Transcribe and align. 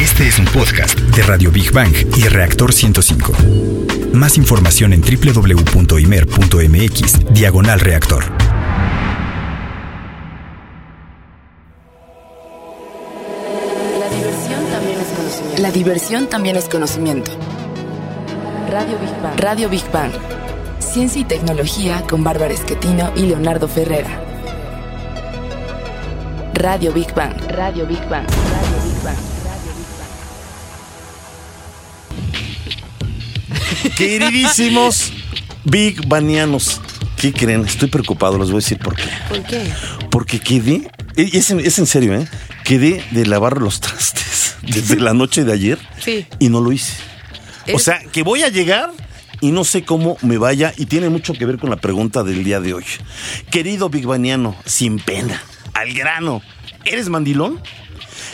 Este 0.00 0.26
es 0.26 0.38
un 0.40 0.46
podcast 0.46 0.98
de 0.98 1.22
Radio 1.22 1.52
Big 1.52 1.70
Bang 1.70 1.94
y 2.16 2.26
Reactor 2.26 2.72
105. 2.72 3.32
Más 4.12 4.36
información 4.36 4.92
en 4.92 5.00
www.imer.mx, 5.00 5.94
diagonal 7.32 7.78
reactor. 7.78 8.24
La 13.98 14.10
diversión 14.10 14.66
también 14.66 14.96
es 14.98 15.06
conocimiento. 15.06 15.62
La 15.62 15.70
diversión 15.70 16.26
también 16.28 16.56
es 16.56 16.68
conocimiento. 16.68 17.30
Radio 18.70 18.98
Big 18.98 19.22
Bang. 19.22 19.38
Radio 19.38 19.68
Big 19.68 19.92
Bang. 19.92 20.10
Ciencia 20.80 21.20
y 21.20 21.24
tecnología 21.24 22.02
con 22.08 22.24
Bárbara 22.24 22.52
Esquetino 22.52 23.12
y 23.14 23.26
Leonardo 23.26 23.68
Ferrera. 23.68 24.20
Radio 26.54 26.92
Big 26.92 27.14
Bang. 27.14 27.34
Radio 27.48 27.86
Big 27.86 28.04
Bang. 28.08 28.26
Queridísimos 33.96 35.12
Big 35.64 36.06
Banianos, 36.08 36.80
¿qué 37.16 37.32
creen? 37.32 37.64
Estoy 37.64 37.88
preocupado, 37.88 38.38
les 38.38 38.48
voy 38.48 38.56
a 38.56 38.60
decir 38.60 38.78
por 38.78 38.96
qué. 38.96 39.04
¿Por 39.28 39.42
qué? 39.44 39.62
Porque 40.10 40.40
quedé, 40.40 40.90
es, 41.16 41.50
en- 41.50 41.60
es 41.60 41.78
en 41.78 41.86
serio, 41.86 42.14
¿eh? 42.14 42.26
Quedé 42.64 43.04
de 43.12 43.24
lavar 43.26 43.58
los 43.60 43.80
trastes 43.80 44.56
desde 44.62 44.96
la 44.96 45.14
noche 45.14 45.44
de 45.44 45.52
ayer 45.52 45.78
Sí. 46.02 46.26
y 46.38 46.48
no 46.48 46.60
lo 46.60 46.72
hice. 46.72 46.94
O 47.72 47.78
sea, 47.78 48.00
que 48.12 48.22
voy 48.22 48.42
a 48.42 48.48
llegar 48.48 48.90
y 49.40 49.52
no 49.52 49.64
sé 49.64 49.84
cómo 49.84 50.16
me 50.22 50.38
vaya 50.38 50.72
y 50.76 50.86
tiene 50.86 51.08
mucho 51.08 51.32
que 51.32 51.46
ver 51.46 51.58
con 51.58 51.70
la 51.70 51.76
pregunta 51.76 52.22
del 52.24 52.44
día 52.44 52.60
de 52.60 52.74
hoy. 52.74 52.84
Querido 53.50 53.88
Big 53.90 54.06
Baniano, 54.06 54.56
sin 54.66 54.98
pena, 54.98 55.40
al 55.72 55.92
grano, 55.94 56.42
¿eres 56.84 57.08
mandilón? 57.08 57.60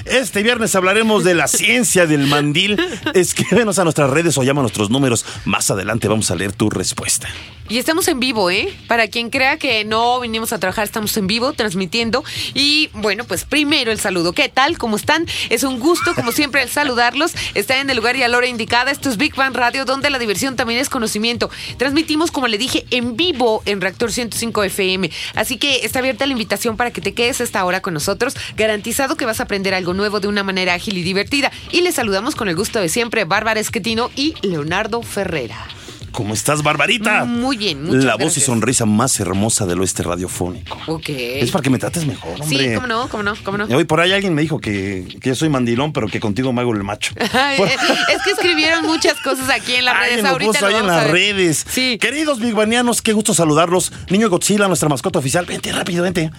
Este 0.05 0.43
viernes 0.43 0.75
hablaremos 0.75 1.25
de 1.25 1.35
la 1.35 1.49
ciencia 1.49 2.07
del 2.07 2.27
mandil. 2.27 2.81
Escríbenos 3.15 3.79
a 3.79 3.85
nuestras 3.85 4.11
redes 4.11 4.37
o 4.39 4.43
llama 4.43 4.61
a 4.61 4.63
nuestros 4.63 4.91
números. 4.91 5.25
Más 5.45 5.71
adelante 5.71 6.09
vamos 6.09 6.31
a 6.31 6.37
leer 6.37 6.53
tu 6.53 6.71
respuesta. 6.71 7.29
Y 7.71 7.79
estamos 7.79 8.09
en 8.09 8.19
vivo, 8.19 8.51
¿eh? 8.51 8.77
Para 8.89 9.07
quien 9.07 9.31
crea 9.31 9.57
que 9.57 9.85
no 9.85 10.19
vinimos 10.19 10.53
a 10.53 10.59
trabajar, 10.59 10.83
estamos 10.83 11.17
en 11.17 11.29
vivo, 11.29 11.53
transmitiendo. 11.53 12.25
Y 12.53 12.91
bueno, 12.95 13.23
pues 13.23 13.45
primero 13.45 13.93
el 13.93 14.01
saludo. 14.01 14.33
¿Qué 14.33 14.49
tal? 14.49 14.77
¿Cómo 14.77 14.97
están? 14.97 15.25
Es 15.51 15.63
un 15.63 15.79
gusto, 15.79 16.17
como 16.17 16.33
siempre, 16.33 16.65
el 16.65 16.69
saludarlos. 16.69 17.33
Está 17.55 17.79
en 17.79 17.89
el 17.89 17.97
lugar 17.97 18.17
y 18.17 18.25
a 18.25 18.29
la 18.29 18.39
hora 18.39 18.49
indicada. 18.49 18.91
Esto 18.91 19.09
es 19.09 19.17
Big 19.17 19.37
Bang 19.37 19.55
Radio, 19.55 19.85
donde 19.85 20.11
la 20.11 20.19
diversión 20.19 20.57
también 20.57 20.81
es 20.81 20.89
conocimiento. 20.89 21.49
Transmitimos, 21.77 22.33
como 22.33 22.49
le 22.49 22.59
dije, 22.59 22.87
en 22.91 23.17
vivo 23.17 23.63
en 23.67 23.81
Reactor 23.81 24.11
105 24.11 24.65
FM. 24.65 25.09
Así 25.37 25.57
que 25.57 25.85
está 25.85 26.01
abierta 26.01 26.27
la 26.27 26.33
invitación 26.33 26.77
para 26.77 26.91
que 26.91 27.01
te 27.01 27.15
quedes 27.15 27.41
esta 27.41 27.65
hora 27.65 27.83
con 27.83 27.95
nosotros. 27.95 28.35
Garantizado 28.57 29.17
que 29.17 29.27
vas 29.27 29.39
a 29.39 29.45
aprender 29.45 29.75
algo 29.75 29.95
nuevo 29.95 30.19
de 30.19 30.27
una 30.27 30.43
manera 30.43 30.75
ágil 30.75 30.99
y 30.99 31.05
divertida. 31.05 31.53
Y 31.71 31.83
les 31.83 31.95
saludamos 31.95 32.35
con 32.35 32.49
el 32.49 32.57
gusto 32.57 32.81
de 32.81 32.89
siempre, 32.89 33.23
Bárbara 33.23 33.61
Esquetino 33.61 34.11
y 34.17 34.35
Leonardo 34.43 35.03
Ferrera. 35.03 35.69
¿Cómo 36.13 36.35
estás, 36.35 36.63
Barbarita? 36.63 37.25
Muy 37.25 37.57
bien, 37.57 37.85
muchas 37.85 38.05
La 38.05 38.17
voz 38.17 38.37
y 38.37 38.41
sonrisa 38.41 38.85
más 38.85 39.19
hermosa 39.21 39.67
del 39.67 39.81
oeste 39.81 40.03
radiofónico. 40.03 40.77
Ok. 40.87 41.09
Es 41.09 41.51
para 41.51 41.63
que 41.63 41.71
me 41.71 41.79
trates 41.79 42.05
mejor, 42.07 42.41
hombre. 42.41 42.69
Sí, 42.69 42.75
cómo 42.75 42.87
no, 42.87 43.09
cómo 43.09 43.23
no, 43.23 43.35
cómo 43.45 43.59
no. 43.59 43.69
Y 43.69 43.75
hoy 43.75 43.85
por 43.85 44.01
ahí 44.01 44.13
alguien 44.13 44.35
me 44.35 44.43
dijo 44.43 44.59
que, 44.59 45.07
que 45.21 45.29
yo 45.31 45.35
soy 45.35 45.49
mandilón, 45.49 45.93
pero 45.93 46.09
que 46.09 46.21
contigo 46.21 46.53
me 46.53 46.61
hago 46.63 46.73
el 46.75 46.83
macho. 46.83 47.15
Ay, 47.33 47.59
Por- 47.59 47.69
es 47.69 48.23
que 48.25 48.31
escribieron 48.33 48.85
muchas 48.87 49.15
cosas 49.21 49.49
aquí 49.51 49.75
en 49.75 49.85
las 49.85 49.95
redes. 49.97 50.09
Alguien 50.09 50.25
lo 50.25 50.31
Ahorita 50.33 50.53
puso 50.53 50.67
ahí 50.67 50.75
en 50.75 50.87
las 50.87 51.11
redes. 51.11 51.67
Sí. 51.69 51.99
Queridos 52.01 52.41
bigbanianos, 52.41 53.03
qué 53.03 53.13
gusto 53.13 53.33
saludarlos. 53.33 53.93
Niño 54.11 54.29
Godzilla, 54.29 54.67
nuestra 54.69 54.89
mascota 54.89 55.19
oficial. 55.21 55.47
Vente 55.47 55.73
rápido, 55.73 56.03
vente. 56.03 56.31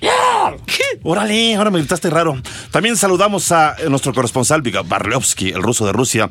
Órale, 1.02 1.54
ahora 1.54 1.70
me 1.70 1.78
gritaste 1.78 2.10
raro. 2.10 2.40
También 2.70 2.96
saludamos 2.96 3.50
a 3.52 3.76
nuestro 3.88 4.12
corresponsal 4.12 4.62
Barleovsky, 4.62 5.50
el 5.50 5.62
ruso 5.62 5.86
de 5.86 5.92
Rusia. 5.92 6.30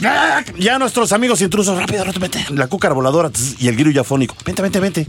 Ya 0.00 0.78
nuestros 0.78 1.12
amigos 1.12 1.40
intrusos, 1.40 1.78
rápido, 1.78 2.04
rápido, 2.04 2.20
vente. 2.20 2.44
La 2.50 2.66
cúcara 2.66 2.94
voladora 2.94 3.30
tss, 3.30 3.56
y 3.60 3.68
el 3.68 3.76
grillo 3.76 3.90
yafónico. 3.92 4.36
Vente, 4.44 4.62
vente, 4.62 4.80
vente. 4.80 5.06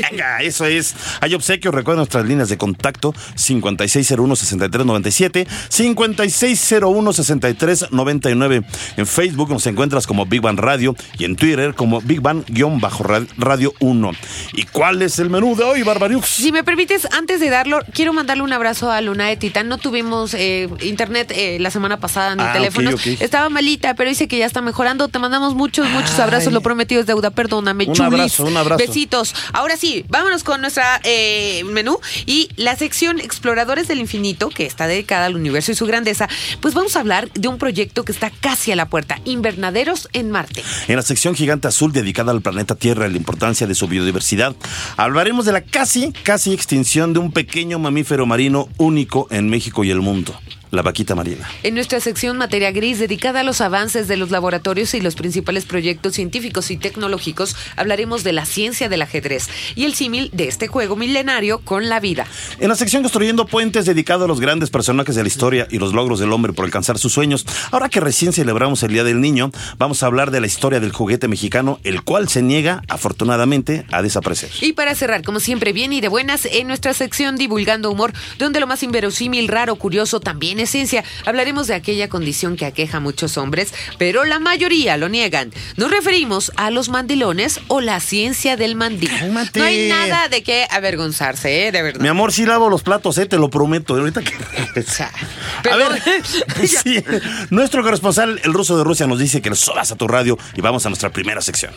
Venga, 0.10 0.38
eso 0.42 0.64
es. 0.64 0.94
Hay 1.20 1.34
obsequios. 1.34 1.74
Recuerden 1.74 1.98
nuestras 1.98 2.24
líneas 2.26 2.48
de 2.48 2.56
contacto: 2.58 3.12
5601-6397, 3.36 5.46
5601-6399. 5.70 8.64
En 8.96 9.06
Facebook 9.06 9.50
nos 9.50 9.66
encuentras 9.66 10.06
como 10.06 10.26
Big 10.26 10.40
Bang 10.40 10.58
Radio 10.58 10.94
y 11.18 11.24
en 11.24 11.36
Twitter 11.36 11.74
como 11.74 12.00
Big 12.00 12.20
Bang-Radio 12.20 13.72
1. 13.80 14.10
¿Y 14.54 14.64
cuál 14.64 15.02
es 15.02 15.18
el 15.18 15.30
menú 15.30 15.56
de 15.56 15.64
hoy, 15.64 15.82
Barbariux? 15.82 16.26
Si 16.28 16.52
me 16.52 16.64
permites, 16.64 17.06
antes 17.12 17.40
de 17.40 17.50
darlo, 17.50 17.80
quiero 17.92 18.12
mandarle 18.12 18.42
un 18.42 18.52
abrazo 18.52 18.90
a 18.90 19.00
Luna 19.00 19.26
de 19.28 19.36
Titán. 19.36 19.68
No 19.68 19.78
tuvimos 19.78 20.34
eh, 20.34 20.68
internet 20.82 21.32
eh, 21.34 21.58
la 21.60 21.70
semana 21.70 21.98
pasada 21.98 22.34
ni 22.36 22.42
Ah, 22.42 22.52
teléfonos. 22.52 22.94
ok, 22.94 23.00
ok. 23.00 23.06
Estaba 23.22 23.48
malita, 23.48 23.94
pero 23.94 24.08
dice 24.10 24.28
que 24.28 24.38
ya 24.38 24.46
está 24.46 24.60
mejorando. 24.62 25.08
Te 25.08 25.18
mandamos 25.18 25.54
muchos, 25.54 25.88
muchos 25.90 26.18
abrazos. 26.18 26.52
Lo 26.52 26.60
prometido 26.60 27.00
es 27.00 27.06
deuda. 27.06 27.30
Perdóname, 27.30 27.86
Un 27.86 27.94
chulis. 27.94 28.12
abrazo, 28.12 28.44
un 28.44 28.56
abrazo. 28.56 28.78
Besitos. 28.86 29.34
Ahora 29.52 29.76
sí, 29.76 29.89
vámonos 30.08 30.44
con 30.44 30.60
nuestra 30.60 31.00
eh, 31.04 31.62
menú 31.64 31.98
y 32.26 32.50
la 32.56 32.76
sección 32.76 33.20
Exploradores 33.20 33.88
del 33.88 33.98
Infinito, 34.00 34.48
que 34.48 34.66
está 34.66 34.86
dedicada 34.86 35.26
al 35.26 35.36
universo 35.36 35.72
y 35.72 35.74
su 35.74 35.86
grandeza. 35.86 36.28
Pues 36.60 36.74
vamos 36.74 36.96
a 36.96 37.00
hablar 37.00 37.30
de 37.32 37.48
un 37.48 37.58
proyecto 37.58 38.04
que 38.04 38.12
está 38.12 38.30
casi 38.30 38.72
a 38.72 38.76
la 38.76 38.88
puerta: 38.88 39.18
Invernaderos 39.24 40.08
en 40.12 40.30
Marte. 40.30 40.62
En 40.88 40.96
la 40.96 41.02
sección 41.02 41.34
Gigante 41.34 41.68
Azul 41.68 41.92
dedicada 41.92 42.32
al 42.32 42.42
planeta 42.42 42.74
Tierra 42.74 43.06
y 43.06 43.10
la 43.10 43.16
importancia 43.16 43.66
de 43.66 43.74
su 43.74 43.88
biodiversidad, 43.88 44.54
hablaremos 44.96 45.44
de 45.44 45.52
la 45.52 45.62
casi, 45.62 46.12
casi 46.22 46.52
extinción 46.52 47.12
de 47.12 47.18
un 47.20 47.32
pequeño 47.32 47.78
mamífero 47.78 48.26
marino 48.26 48.68
único 48.78 49.26
en 49.30 49.48
México 49.48 49.84
y 49.84 49.90
el 49.90 50.00
mundo, 50.00 50.38
la 50.70 50.82
vaquita 50.82 51.14
marina. 51.14 51.48
En 51.62 51.74
nuestra 51.74 52.00
sección 52.00 52.38
Materia 52.38 52.70
Gris, 52.72 52.98
dedicada 52.98 53.40
a 53.40 53.44
los 53.44 53.60
avances 53.60 54.08
de 54.08 54.16
los 54.16 54.30
laboratorios 54.30 54.94
y 54.94 55.00
los 55.00 55.14
principales 55.14 55.64
proyectos 55.64 56.14
científicos 56.14 56.70
y 56.70 56.76
tecnológicos, 56.76 57.56
hablaremos 57.76 58.24
de 58.24 58.32
la 58.32 58.46
ciencia 58.46 58.88
del 58.88 59.02
ajedrez 59.02 59.48
y 59.74 59.84
el 59.84 59.94
símil 59.94 60.30
de 60.32 60.48
este 60.48 60.68
juego 60.68 60.96
milenario 60.96 61.58
con 61.58 61.88
la 61.88 62.00
vida. 62.00 62.26
En 62.58 62.68
la 62.68 62.76
sección 62.76 63.02
Construyendo 63.02 63.46
Puentes, 63.46 63.86
dedicado 63.86 64.24
a 64.24 64.28
los 64.28 64.40
grandes 64.40 64.70
personajes 64.70 65.16
de 65.16 65.22
la 65.22 65.28
historia 65.28 65.66
y 65.70 65.78
los 65.78 65.92
logros 65.92 66.20
del 66.20 66.32
hombre 66.32 66.52
por 66.52 66.64
alcanzar 66.64 66.98
sus 66.98 67.12
sueños, 67.12 67.46
ahora 67.70 67.88
que 67.88 68.00
recién 68.00 68.32
celebramos 68.32 68.82
el 68.82 68.92
Día 68.92 69.04
del 69.04 69.20
Niño, 69.20 69.50
vamos 69.78 70.02
a 70.02 70.06
hablar 70.06 70.30
de 70.30 70.40
la 70.40 70.46
historia 70.46 70.80
del 70.80 70.92
juguete 70.92 71.28
mexicano, 71.28 71.80
el 71.82 72.02
cual 72.02 72.28
se 72.28 72.42
niega, 72.42 72.82
afortunadamente, 72.88 73.84
a 73.90 74.02
desaparecer. 74.02 74.50
Y 74.60 74.74
para 74.74 74.94
cerrar, 74.94 75.22
como 75.22 75.40
siempre, 75.40 75.72
bien 75.72 75.92
y 75.92 76.00
de 76.00 76.08
buenas, 76.08 76.44
en 76.44 76.66
nuestra 76.66 76.94
sección 76.94 77.36
Divulgando 77.36 77.90
Humor, 77.90 78.12
donde 78.38 78.60
lo 78.60 78.66
más 78.66 78.82
inverosímil, 78.82 79.48
raro, 79.48 79.74
curioso, 79.76 80.20
también 80.20 80.59
es 80.60 80.70
ciencia, 80.70 81.04
hablaremos 81.26 81.66
de 81.66 81.74
aquella 81.74 82.08
condición 82.08 82.56
que 82.56 82.66
aqueja 82.66 82.98
a 82.98 83.00
muchos 83.00 83.36
hombres, 83.36 83.72
pero 83.98 84.24
la 84.24 84.38
mayoría 84.38 84.96
lo 84.96 85.08
niegan. 85.08 85.52
Nos 85.76 85.90
referimos 85.90 86.52
a 86.56 86.70
los 86.70 86.88
mandilones 86.88 87.60
o 87.68 87.80
la 87.80 88.00
ciencia 88.00 88.56
del 88.56 88.74
mandil. 88.74 89.10
Cálmate. 89.10 89.58
No 89.58 89.64
hay 89.64 89.88
nada 89.88 90.28
de 90.28 90.42
qué 90.42 90.66
avergonzarse, 90.70 91.66
¿eh? 91.66 91.72
De 91.72 91.82
verdad. 91.82 92.00
Mi 92.00 92.08
amor, 92.08 92.32
sí 92.32 92.46
lavo 92.46 92.68
los 92.68 92.82
platos, 92.82 93.18
eh, 93.18 93.26
te 93.26 93.36
lo 93.36 93.50
prometo. 93.50 93.94
Ahorita 93.94 94.22
que... 94.22 94.32
A 95.70 95.76
ver, 95.76 96.02
pues 96.56 96.78
sí, 96.82 97.02
nuestro 97.50 97.82
corresponsal, 97.82 98.40
el 98.44 98.52
ruso 98.52 98.76
de 98.78 98.84
Rusia, 98.84 99.06
nos 99.06 99.18
dice 99.18 99.42
que 99.42 99.50
le 99.50 99.56
sobas 99.56 99.92
a 99.92 99.96
tu 99.96 100.08
radio 100.08 100.38
y 100.54 100.60
vamos 100.60 100.86
a 100.86 100.88
nuestra 100.88 101.10
primera 101.10 101.40
sección. 101.40 101.72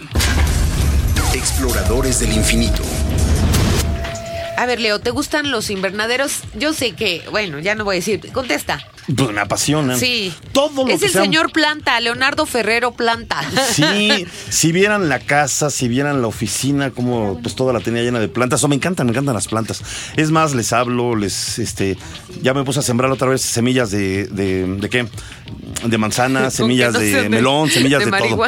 Exploradores 1.34 2.20
del 2.20 2.34
infinito. 2.34 2.84
A 4.58 4.66
ver, 4.66 4.80
Leo, 4.80 5.00
¿te 5.00 5.12
gustan 5.12 5.52
los 5.52 5.70
invernaderos? 5.70 6.42
Yo 6.56 6.74
sé 6.74 6.94
que, 6.94 7.24
bueno, 7.32 7.60
ya 7.60 7.76
no 7.76 7.84
voy 7.84 7.96
a 7.96 8.00
decir. 8.00 8.32
Contesta. 8.32 8.80
Pues 9.16 9.32
me 9.32 9.42
apasionan. 9.42 10.00
Sí. 10.00 10.34
Todo 10.54 10.86
lo 10.86 10.94
es 10.94 11.02
que 11.02 11.08
el 11.08 11.12
señor 11.12 11.52
Planta, 11.52 12.00
Leonardo 12.00 12.46
Ferrero 12.46 12.94
Planta. 12.94 13.42
Sí, 13.74 14.26
si 14.50 14.72
vieran 14.72 15.10
la 15.10 15.20
casa, 15.20 15.70
si 15.70 15.88
vieran 15.88 16.22
la 16.22 16.28
oficina, 16.28 16.92
como 16.92 17.40
pues 17.42 17.56
toda 17.56 17.74
la 17.74 17.80
tenía 17.80 18.02
llena 18.04 18.20
de 18.20 18.30
plantas. 18.30 18.64
O 18.64 18.68
me 18.68 18.76
encantan, 18.76 19.08
me 19.08 19.12
encantan 19.12 19.34
las 19.34 19.48
plantas. 19.48 19.82
Es 20.16 20.32
más, 20.32 20.54
les 20.54 20.72
hablo, 20.72 21.16
les, 21.16 21.60
este, 21.60 21.98
ya 22.42 22.54
me 22.54 22.64
puse 22.64 22.80
a 22.80 22.84
sembrar 22.84 23.12
otra 23.12 23.28
vez 23.28 23.42
semillas 23.42 23.92
de, 23.92 24.28
de, 24.28 24.66
¿de 24.68 24.90
qué? 24.90 25.08
De 25.86 25.98
manzana, 25.98 26.50
semillas 26.50 26.94
de 26.94 27.30
melón, 27.30 27.70
semillas 27.70 28.06
de 28.06 28.12
de, 28.12 28.18
todo. 28.18 28.46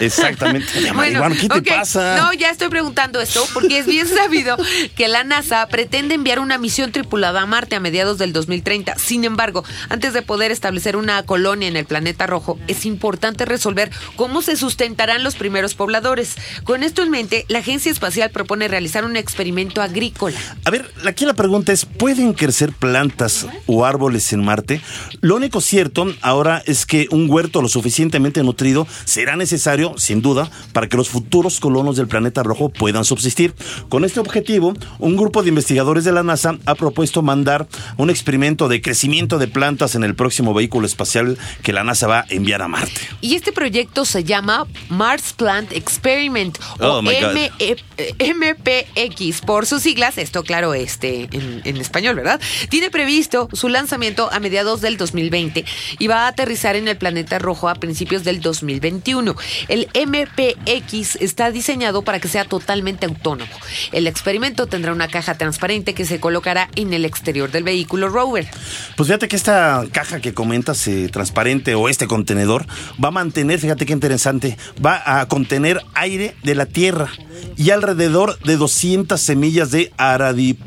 Exactamente. 0.00 0.72
De 0.80 0.92
Bueno, 0.92 1.20
marihuana, 1.20 1.36
¿qué 1.36 1.48
te 1.48 1.62
pasa? 1.62 2.16
No, 2.16 2.32
ya 2.32 2.50
estoy 2.50 2.68
preguntando 2.68 3.20
esto 3.20 3.46
porque 3.52 3.78
es 3.78 3.86
bien 3.86 4.06
sabido 4.22 4.56
que 4.96 5.08
la 5.08 5.24
NASA 5.24 5.66
pretende 5.68 6.14
enviar 6.14 6.38
una 6.38 6.58
misión 6.58 6.92
tripulada 6.92 7.42
a 7.42 7.46
Marte 7.46 7.76
a 7.76 7.80
mediados 7.80 8.18
del 8.18 8.32
2030. 8.32 8.96
Sin 8.98 9.24
embargo, 9.24 9.64
antes 9.88 10.12
de 10.14 10.22
poder 10.22 10.50
establecer 10.50 10.96
una 10.96 11.22
colonia 11.24 11.68
en 11.68 11.76
el 11.76 11.84
planeta 11.84 12.26
rojo, 12.26 12.58
es 12.68 12.86
importante 12.86 13.44
resolver 13.44 13.90
cómo 14.16 14.42
se 14.42 14.56
sustentarán 14.56 15.22
los 15.24 15.34
primeros 15.34 15.74
pobladores. 15.74 16.36
Con 16.64 16.82
esto 16.82 17.02
en 17.02 17.10
mente, 17.10 17.44
la 17.48 17.58
Agencia 17.58 17.92
Espacial 17.92 18.30
propone 18.30 18.68
realizar 18.68 19.04
un 19.04 19.16
experimento 19.16 19.82
agrícola. 19.82 20.38
A 20.64 20.70
ver, 20.70 20.90
aquí 21.06 21.24
la 21.24 21.34
pregunta 21.34 21.72
es, 21.72 21.84
¿pueden 21.84 22.32
crecer 22.32 22.72
plantas 22.72 23.46
o 23.66 23.84
árboles 23.84 24.32
en 24.32 24.44
Marte? 24.44 24.80
Lo 25.20 25.36
único 25.36 25.60
cierto 25.60 25.92
ahora 26.20 26.31
teoría 26.32 26.62
es 26.66 26.86
que 26.86 27.06
un 27.10 27.28
huerto 27.30 27.60
lo 27.62 27.68
suficientemente 27.68 28.42
nutrido 28.42 28.86
será 29.04 29.36
necesario, 29.36 29.94
sin 29.98 30.22
duda, 30.22 30.50
para 30.72 30.88
que 30.88 30.96
los 30.96 31.08
futuros 31.08 31.60
colonos 31.60 31.96
del 31.96 32.08
planeta 32.08 32.42
rojo 32.42 32.68
puedan 32.70 33.04
subsistir. 33.04 33.54
Con 33.88 34.04
este 34.04 34.20
objetivo, 34.20 34.74
un 34.98 35.16
grupo 35.16 35.42
de 35.42 35.50
investigadores 35.50 36.04
de 36.04 36.12
la 36.12 36.22
NASA 36.22 36.56
ha 36.66 36.74
propuesto 36.74 37.22
mandar 37.22 37.66
un 37.96 38.10
experimento 38.10 38.68
de 38.68 38.80
crecimiento 38.80 39.38
de 39.38 39.48
plantas 39.48 39.94
en 39.94 40.04
el 40.04 40.14
próximo 40.14 40.54
vehículo 40.54 40.86
espacial 40.86 41.38
que 41.62 41.72
la 41.72 41.84
NASA 41.84 42.06
va 42.06 42.20
a 42.20 42.26
enviar 42.30 42.62
a 42.62 42.68
Marte. 42.68 43.00
Y 43.20 43.34
este 43.34 43.52
proyecto 43.52 44.04
se 44.04 44.24
llama 44.24 44.66
Mars 44.88 45.32
Plant 45.34 45.72
Experiment 45.72 46.58
o 46.80 46.86
Oh, 46.98 47.02
my 47.02 47.12
God. 47.20 47.36
M- 47.36 47.50
eh, 47.58 47.76
MPX 48.34 49.40
por 49.42 49.66
sus 49.66 49.82
siglas, 49.82 50.18
esto 50.18 50.42
claro 50.42 50.74
este 50.74 51.28
en, 51.32 51.62
en 51.64 51.76
español, 51.78 52.16
¿verdad? 52.16 52.40
Tiene 52.68 52.90
previsto 52.90 53.48
su 53.52 53.68
lanzamiento 53.68 54.30
a 54.32 54.40
mediados 54.40 54.80
del 54.80 54.96
2020 54.96 55.64
y 55.98 56.06
va 56.06 56.21
a 56.24 56.28
aterrizar 56.28 56.76
en 56.76 56.88
el 56.88 56.96
planeta 56.96 57.38
rojo 57.38 57.68
a 57.68 57.74
principios 57.74 58.24
del 58.24 58.40
2021. 58.40 59.34
El 59.68 59.88
MPX 59.94 61.16
está 61.16 61.50
diseñado 61.50 62.02
para 62.02 62.20
que 62.20 62.28
sea 62.28 62.44
totalmente 62.44 63.06
autónomo. 63.06 63.52
El 63.92 64.06
experimento 64.06 64.66
tendrá 64.66 64.92
una 64.92 65.08
caja 65.08 65.36
transparente 65.36 65.94
que 65.94 66.06
se 66.06 66.20
colocará 66.20 66.68
en 66.76 66.92
el 66.92 67.04
exterior 67.04 67.50
del 67.50 67.64
vehículo 67.64 68.08
rover. 68.08 68.48
Pues 68.96 69.08
fíjate 69.08 69.28
que 69.28 69.36
esta 69.36 69.84
caja 69.92 70.20
que 70.20 70.34
comentas, 70.34 70.86
eh, 70.88 71.08
transparente 71.10 71.74
o 71.74 71.88
este 71.88 72.06
contenedor, 72.06 72.66
va 73.02 73.08
a 73.08 73.12
mantener, 73.12 73.58
fíjate 73.58 73.86
qué 73.86 73.92
interesante, 73.92 74.56
va 74.84 75.20
a 75.20 75.26
contener 75.26 75.82
aire 75.94 76.34
de 76.42 76.54
la 76.54 76.66
Tierra 76.66 77.08
y 77.56 77.70
alrededor 77.70 78.38
de 78.40 78.56
200 78.56 79.20
semillas 79.20 79.70
de 79.70 79.92
aradi... 79.96 80.58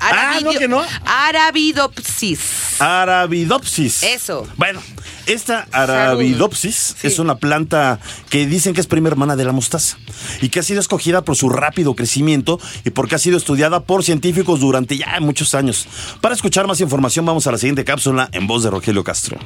Ah, 0.00 0.40
¿no 0.42 0.50
que 0.52 0.68
no? 0.68 0.82
Arabidopsis. 1.04 2.40
Arabidopsis. 2.80 4.02
Eso. 4.02 4.46
Bueno, 4.56 4.80
esta 5.26 5.66
Arabidopsis 5.72 6.96
Sí. 7.00 7.06
es 7.06 7.18
una 7.18 7.36
planta 7.36 7.98
que 8.30 8.46
dicen 8.46 8.74
que 8.74 8.80
es 8.80 8.86
prima 8.86 9.08
hermana 9.08 9.36
de 9.36 9.44
la 9.44 9.52
mostaza 9.52 9.96
y 10.40 10.48
que 10.48 10.60
ha 10.60 10.62
sido 10.62 10.80
escogida 10.80 11.22
por 11.22 11.36
su 11.36 11.48
rápido 11.48 11.94
crecimiento 11.94 12.58
y 12.84 12.90
porque 12.90 13.14
ha 13.14 13.18
sido 13.18 13.36
estudiada 13.36 13.80
por 13.80 14.04
científicos 14.04 14.60
durante 14.60 14.96
ya 14.96 15.18
muchos 15.20 15.54
años. 15.54 15.86
Para 16.20 16.34
escuchar 16.34 16.66
más 16.66 16.80
información 16.80 17.24
vamos 17.26 17.46
a 17.46 17.52
la 17.52 17.58
siguiente 17.58 17.84
cápsula 17.84 18.28
en 18.32 18.46
voz 18.46 18.62
de 18.62 18.70
Rogelio 18.70 19.04
Castro. 19.04 19.38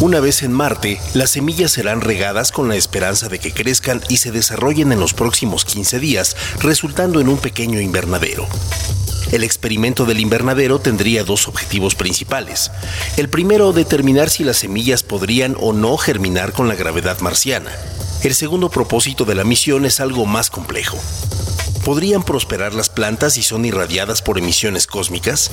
Una 0.00 0.18
vez 0.18 0.42
en 0.42 0.52
Marte, 0.52 1.00
las 1.14 1.30
semillas 1.30 1.70
serán 1.70 2.00
regadas 2.00 2.50
con 2.50 2.68
la 2.68 2.74
esperanza 2.74 3.28
de 3.28 3.38
que 3.38 3.52
crezcan 3.52 4.02
y 4.08 4.16
se 4.16 4.32
desarrollen 4.32 4.90
en 4.90 4.98
los 4.98 5.14
próximos 5.14 5.64
15 5.64 6.00
días, 6.00 6.36
resultando 6.58 7.20
en 7.20 7.28
un 7.28 7.38
pequeño 7.38 7.80
invernadero. 7.80 8.46
El 9.30 9.44
experimento 9.44 10.04
del 10.04 10.18
invernadero 10.18 10.80
tendría 10.80 11.22
dos 11.22 11.46
objetivos 11.46 11.94
principales. 11.94 12.72
El 13.16 13.28
primero, 13.28 13.72
determinar 13.72 14.30
si 14.30 14.42
las 14.42 14.58
semillas 14.58 15.04
podrían 15.04 15.56
o 15.60 15.72
no 15.72 15.96
germinar 15.96 16.52
con 16.52 16.68
la 16.68 16.74
gravedad 16.74 17.20
marciana. 17.20 17.70
El 18.24 18.34
segundo 18.34 18.70
propósito 18.70 19.24
de 19.24 19.36
la 19.36 19.44
misión 19.44 19.86
es 19.86 20.00
algo 20.00 20.26
más 20.26 20.50
complejo. 20.50 20.98
¿Podrían 21.84 22.24
prosperar 22.24 22.74
las 22.74 22.88
plantas 22.88 23.34
si 23.34 23.42
son 23.42 23.64
irradiadas 23.64 24.22
por 24.22 24.38
emisiones 24.38 24.86
cósmicas? 24.86 25.50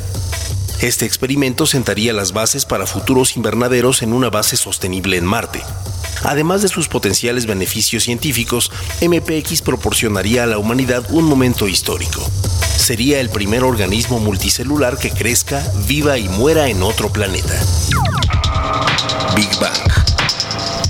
Este 0.82 1.06
experimento 1.06 1.68
sentaría 1.68 2.12
las 2.12 2.34
bases 2.34 2.66
para 2.66 2.88
futuros 2.88 3.38
invernaderos 3.38 4.02
en 4.02 4.14
una 4.14 4.32
base 4.32 4.58
sostenible 4.58 5.16
en 5.16 5.26
Marte. 5.26 5.62
Además 6.24 6.64
de 6.64 6.70
sus 6.70 6.88
potenciales 6.88 7.46
beneficios 7.46 8.02
científicos, 8.04 8.72
MPX 9.00 9.62
proporcionaría 9.62 10.44
a 10.44 10.48
la 10.48 10.58
humanidad 10.58 11.06
un 11.10 11.26
momento 11.26 11.68
histórico. 11.68 12.28
Sería 12.78 13.20
el 13.20 13.30
primer 13.30 13.64
organismo 13.64 14.20
multicelular 14.20 14.98
que 14.98 15.12
crezca, 15.12 15.64
viva 15.88 16.18
y 16.18 16.28
muera 16.30 16.68
en 16.68 16.82
otro 16.82 17.14
planeta. 17.14 17.54
Big 19.36 19.50
Bang. 19.60 19.92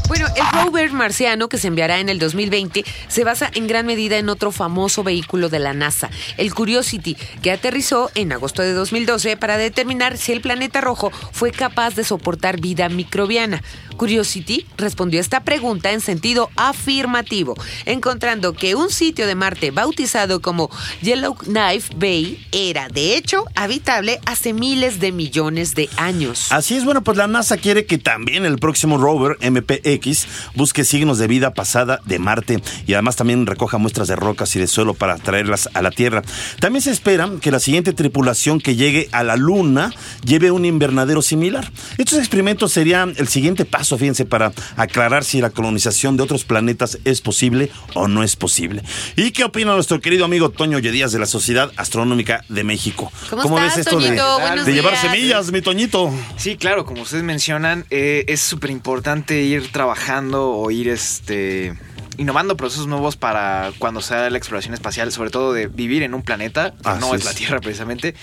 Bueno, 0.07 0.27
el 0.35 0.43
rover 0.63 0.91
marciano 0.91 1.49
que 1.49 1.57
se 1.57 1.67
enviará 1.67 1.99
en 1.99 2.09
el 2.09 2.19
2020 2.19 2.83
se 3.07 3.23
basa 3.23 3.49
en 3.53 3.67
gran 3.67 3.85
medida 3.85 4.17
en 4.17 4.29
otro 4.29 4.51
famoso 4.51 5.03
vehículo 5.03 5.49
de 5.49 5.59
la 5.59 5.73
NASA, 5.73 6.09
el 6.37 6.53
Curiosity, 6.53 7.15
que 7.41 7.51
aterrizó 7.51 8.11
en 8.15 8.31
agosto 8.31 8.61
de 8.61 8.73
2012 8.73 9.37
para 9.37 9.57
determinar 9.57 10.17
si 10.17 10.31
el 10.31 10.41
planeta 10.41 10.81
rojo 10.81 11.11
fue 11.31 11.51
capaz 11.51 11.95
de 11.95 12.03
soportar 12.03 12.59
vida 12.59 12.89
microbiana. 12.89 13.61
Curiosity 13.97 14.65
respondió 14.77 15.19
a 15.19 15.21
esta 15.21 15.43
pregunta 15.43 15.91
en 15.91 16.01
sentido 16.01 16.49
afirmativo, 16.55 17.55
encontrando 17.85 18.53
que 18.53 18.73
un 18.75 18.89
sitio 18.89 19.27
de 19.27 19.35
Marte 19.35 19.71
bautizado 19.71 20.41
como 20.41 20.69
Yellowknife 21.01 21.93
Bay 21.95 22.43
era, 22.51 22.87
de 22.87 23.15
hecho, 23.15 23.45
habitable 23.55 24.19
hace 24.25 24.53
miles 24.53 24.99
de 24.99 25.11
millones 25.11 25.75
de 25.75 25.89
años. 25.97 26.51
Así 26.51 26.75
es, 26.75 26.85
bueno, 26.85 27.03
pues 27.03 27.17
la 27.17 27.27
NASA 27.27 27.57
quiere 27.57 27.85
que 27.85 27.97
también 27.97 28.45
el 28.45 28.57
próximo 28.57 28.97
rover 28.97 29.37
MPX 29.39 30.27
busque 30.55 30.83
signos 30.83 31.17
de 31.17 31.27
vida 31.27 31.53
pasada 31.53 31.99
de 32.05 32.19
Marte 32.19 32.61
y 32.87 32.93
además 32.93 33.15
también 33.15 33.45
recoja 33.45 33.77
muestras 33.77 34.07
de 34.07 34.15
rocas 34.15 34.55
y 34.55 34.59
de 34.59 34.67
suelo 34.67 34.93
para 34.93 35.17
traerlas 35.17 35.69
a 35.73 35.81
la 35.81 35.91
Tierra. 35.91 36.21
También 36.59 36.81
se 36.81 36.91
espera 36.91 37.29
que 37.41 37.51
la 37.51 37.59
siguiente 37.59 37.93
tripulación 37.93 38.59
que 38.59 38.75
llegue 38.75 39.09
a 39.11 39.23
la 39.23 39.35
Luna 39.35 39.93
lleve 40.23 40.51
un 40.51 40.65
invernadero 40.65 41.21
similar. 41.21 41.71
Estos 41.97 42.19
experimentos 42.19 42.71
serían 42.71 43.13
el 43.17 43.27
siguiente 43.27 43.65
paso, 43.65 43.97
fíjense, 43.97 44.25
para 44.25 44.51
aclarar 44.75 45.23
si 45.23 45.41
la 45.41 45.49
colonización 45.49 46.17
de 46.17 46.23
otros 46.23 46.43
planetas 46.43 46.97
es 47.05 47.21
posible 47.21 47.71
o 47.93 48.07
no 48.07 48.23
es 48.23 48.35
posible. 48.35 48.83
¿Y 49.15 49.31
qué 49.31 49.43
opina 49.43 49.73
nuestro 49.73 50.01
querido 50.01 50.25
amigo 50.25 50.49
Toño 50.49 50.79
Yedías 50.79 51.11
de 51.11 51.19
la 51.19 51.25
Sociedad 51.25 51.71
Astronómica 51.77 52.43
de 52.49 52.63
México? 52.63 53.11
¿Cómo 53.29 53.59
estás, 53.59 53.79
esto 53.79 53.99
de- 53.99 54.07
Toñito? 54.17 54.63
de, 54.65 54.73
llevar 54.73 54.97
semillas, 54.97 55.51
mi 55.51 55.61
Toñito? 55.61 56.11
Sí, 56.37 56.57
claro, 56.57 56.85
como 56.85 57.01
ustedes 57.03 57.23
mencionan, 57.23 57.85
eh, 57.89 58.25
es 58.27 58.41
súper 58.41 58.71
importante 58.71 59.41
ir 59.41 59.71
trabajando 59.71 60.40
o 60.49 60.71
ir 60.71 60.89
este 60.89 61.73
innovando 62.17 62.57
procesos 62.57 62.87
nuevos 62.87 63.15
para 63.15 63.71
cuando 63.79 64.01
sea 64.01 64.29
la 64.29 64.37
exploración 64.37 64.73
espacial, 64.73 65.11
sobre 65.11 65.29
todo 65.29 65.53
de 65.53 65.67
vivir 65.67 66.03
en 66.03 66.13
un 66.13 66.21
planeta, 66.21 66.73
que 66.83 66.99
no 66.99 67.15
es 67.15 67.21
es. 67.21 67.25
la 67.25 67.33
Tierra 67.33 67.59
precisamente. 67.59 68.15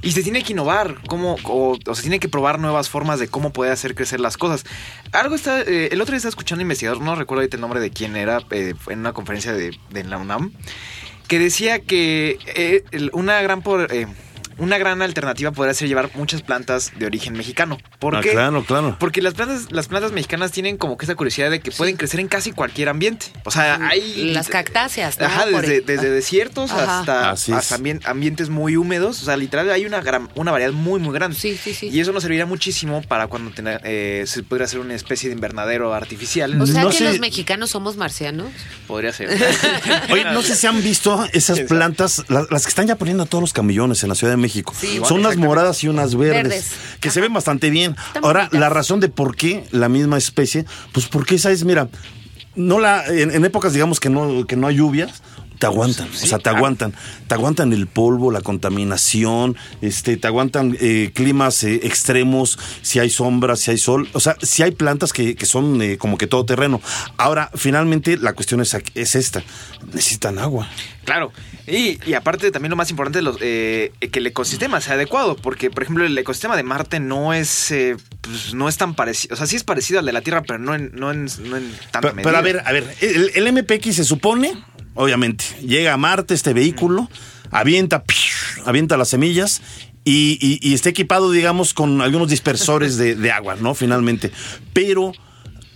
Y 0.00 0.12
se 0.12 0.22
tiene 0.22 0.44
que 0.44 0.52
innovar, 0.52 1.02
cómo, 1.08 1.36
o, 1.42 1.76
o 1.84 1.94
se 1.94 2.02
tiene 2.02 2.20
que 2.20 2.28
probar 2.28 2.60
nuevas 2.60 2.88
formas 2.88 3.18
de 3.18 3.26
cómo 3.28 3.52
poder 3.52 3.72
hacer 3.72 3.94
crecer 3.94 4.20
las 4.20 4.36
cosas. 4.36 4.64
Algo 5.12 5.34
está, 5.34 5.60
eh, 5.62 5.88
el 5.90 6.00
otro 6.00 6.12
día 6.12 6.18
estaba 6.18 6.30
escuchando 6.30 6.60
a 6.60 6.62
un 6.62 6.66
investigador, 6.66 7.02
no 7.02 7.16
recuerdo 7.16 7.40
ahorita 7.40 7.56
el 7.56 7.60
nombre 7.60 7.80
de 7.80 7.90
quién 7.90 8.16
era, 8.16 8.42
eh, 8.50 8.74
en 8.88 9.00
una 9.00 9.12
conferencia 9.12 9.52
de, 9.52 9.76
de 9.90 10.04
la 10.04 10.18
UNAM, 10.18 10.52
que 11.26 11.40
decía 11.40 11.80
que 11.80 12.38
eh, 12.46 12.84
una 13.12 13.42
gran 13.42 13.60
por, 13.60 13.88
una 14.58 14.78
gran 14.78 15.02
alternativa 15.02 15.50
podría 15.52 15.74
ser 15.74 15.88
llevar 15.88 16.10
muchas 16.14 16.42
plantas 16.42 16.92
de 16.98 17.06
origen 17.06 17.34
mexicano. 17.34 17.78
¿Por 17.98 18.16
Ah, 18.16 18.20
qué? 18.20 18.30
claro, 18.32 18.64
claro. 18.64 18.96
Porque 18.98 19.22
las 19.22 19.34
plantas, 19.34 19.70
las 19.70 19.88
plantas 19.88 20.12
mexicanas 20.12 20.52
tienen 20.52 20.76
como 20.76 20.96
que 20.98 21.04
esa 21.06 21.14
curiosidad 21.14 21.50
de 21.50 21.60
que 21.60 21.70
pueden 21.70 21.96
crecer 21.96 22.20
en 22.20 22.28
casi 22.28 22.52
cualquier 22.52 22.88
ambiente. 22.88 23.26
O 23.44 23.50
sea, 23.50 23.78
hay. 23.88 24.32
Las 24.32 24.48
cactáceas, 24.48 25.18
¿no? 25.18 25.26
Ajá, 25.26 25.44
Por 25.50 25.62
desde, 25.62 25.80
desde 25.80 26.10
desiertos 26.10 26.70
Ajá. 26.72 27.32
hasta, 27.32 27.70
ambientes 28.04 28.48
muy 28.48 28.76
húmedos. 28.76 29.22
O 29.22 29.24
sea, 29.24 29.36
literal 29.36 29.70
hay 29.70 29.86
una 29.86 30.00
gran, 30.00 30.28
una 30.34 30.50
variedad 30.52 30.72
muy, 30.72 31.00
muy 31.00 31.14
grande. 31.14 31.36
Sí, 31.38 31.56
sí, 31.56 31.74
sí. 31.74 31.88
Y 31.92 32.00
eso 32.00 32.12
nos 32.12 32.22
serviría 32.22 32.46
muchísimo 32.46 33.02
para 33.02 33.26
cuando 33.28 33.50
tener, 33.52 33.80
eh, 33.84 34.24
se 34.26 34.42
pudiera 34.42 34.64
hacer 34.64 34.80
una 34.80 34.94
especie 34.94 35.28
de 35.28 35.34
invernadero 35.34 35.94
artificial. 35.94 36.60
O 36.60 36.66
sea 36.66 36.82
No 36.82 36.90
que 36.90 36.96
sé- 36.98 37.04
los 37.04 37.20
mexicanos 37.20 37.70
somos 37.70 37.96
marcianos. 37.96 38.48
Podría 38.86 39.12
ser. 39.12 39.28
Oye, 40.10 40.24
no 40.24 40.42
sé 40.42 40.54
si 40.56 40.66
han 40.66 40.82
visto 40.82 41.26
esas 41.32 41.60
plantas, 41.68 42.24
la- 42.28 42.46
las 42.50 42.64
que 42.64 42.70
están 42.70 42.86
ya 42.86 42.96
poniendo 42.96 43.22
a 43.22 43.26
todos 43.26 43.42
los 43.42 43.52
camiones 43.52 44.02
en 44.02 44.08
la 44.08 44.14
Ciudad 44.14 44.32
de 44.32 44.36
México. 44.36 44.47
Sí. 44.50 45.00
Son 45.04 45.20
unas 45.20 45.36
moradas 45.36 45.82
y 45.84 45.88
unas 45.88 46.14
verdes, 46.14 46.42
Verdes. 46.44 46.72
que 47.00 47.10
se 47.10 47.20
ven 47.20 47.32
bastante 47.32 47.70
bien. 47.70 47.94
Están 48.08 48.24
Ahora, 48.24 48.40
bonitas. 48.40 48.60
la 48.60 48.68
razón 48.68 49.00
de 49.00 49.08
por 49.08 49.36
qué 49.36 49.64
la 49.70 49.88
misma 49.88 50.18
especie, 50.18 50.64
pues 50.92 51.06
porque 51.06 51.34
esa 51.36 51.50
es, 51.50 51.64
mira, 51.64 51.88
no 52.54 52.80
la, 52.80 53.06
en, 53.06 53.30
en 53.30 53.44
épocas 53.44 53.72
digamos 53.72 54.00
que 54.00 54.08
no, 54.10 54.46
que 54.46 54.56
no 54.56 54.66
hay 54.66 54.76
lluvias. 54.76 55.22
Te 55.58 55.66
aguantan, 55.66 56.08
o 56.08 56.12
sea, 56.14 56.38
te 56.38 56.44
claro. 56.44 56.58
aguantan, 56.58 56.94
te 57.26 57.34
aguantan 57.34 57.72
el 57.72 57.86
polvo, 57.86 58.30
la 58.30 58.40
contaminación, 58.40 59.56
este, 59.80 60.16
te 60.16 60.26
aguantan 60.26 60.76
eh, 60.80 61.10
climas 61.14 61.64
eh, 61.64 61.80
extremos, 61.82 62.58
si 62.82 62.98
hay 63.00 63.10
sombra, 63.10 63.56
si 63.56 63.70
hay 63.72 63.78
sol, 63.78 64.08
o 64.12 64.20
sea, 64.20 64.36
si 64.40 64.62
hay 64.62 64.70
plantas 64.70 65.12
que, 65.12 65.34
que 65.34 65.46
son 65.46 65.82
eh, 65.82 65.98
como 65.98 66.16
que 66.16 66.26
todo 66.26 66.44
terreno. 66.44 66.80
Ahora, 67.16 67.50
finalmente, 67.54 68.16
la 68.16 68.34
cuestión 68.34 68.60
es, 68.60 68.76
es 68.94 69.14
esta, 69.14 69.42
necesitan 69.92 70.38
agua. 70.38 70.68
Claro, 71.04 71.32
y, 71.66 71.98
y 72.06 72.14
aparte 72.14 72.50
también 72.50 72.70
lo 72.70 72.76
más 72.76 72.90
importante 72.90 73.20
es 73.20 73.24
los, 73.24 73.38
eh, 73.40 73.92
que 74.12 74.18
el 74.18 74.26
ecosistema 74.26 74.80
sea 74.82 74.94
adecuado, 74.94 75.36
porque 75.36 75.70
por 75.70 75.82
ejemplo 75.82 76.04
el 76.04 76.16
ecosistema 76.18 76.54
de 76.54 76.62
Marte 76.62 77.00
no 77.00 77.32
es 77.32 77.70
eh, 77.70 77.96
pues, 78.20 78.52
no 78.52 78.68
es 78.68 78.76
tan 78.76 78.94
parecido, 78.94 79.32
o 79.34 79.36
sea 79.38 79.46
sí 79.46 79.56
es 79.56 79.64
parecido 79.64 80.00
al 80.00 80.06
de 80.06 80.12
la 80.12 80.20
Tierra, 80.20 80.42
pero 80.42 80.58
no 80.58 80.74
en, 80.74 80.90
no 80.94 81.10
en, 81.10 81.24
no 81.44 81.56
en 81.56 81.72
tanta 81.90 82.12
Pero, 82.12 82.14
medida. 82.14 82.22
pero 82.24 82.36
a 82.36 82.42
ver, 82.42 82.62
a 82.62 82.72
ver, 82.72 82.94
el, 83.00 83.30
el 83.34 83.52
MPX 83.54 83.96
se 83.96 84.04
supone, 84.04 84.52
obviamente, 84.98 85.44
llega 85.66 85.94
a 85.94 85.96
Marte 85.96 86.34
este 86.34 86.52
vehículo, 86.52 87.08
avienta, 87.50 88.04
avienta 88.66 88.96
las 88.96 89.08
semillas 89.08 89.62
y, 90.04 90.38
y- 90.40 90.58
y 90.68 90.74
está 90.74 90.90
equipado, 90.90 91.30
digamos, 91.30 91.72
con 91.74 92.00
algunos 92.02 92.28
dispersores 92.28 92.96
de, 92.98 93.14
de 93.14 93.32
agua, 93.32 93.56
¿no? 93.60 93.74
Finalmente. 93.74 94.30
Pero 94.72 95.12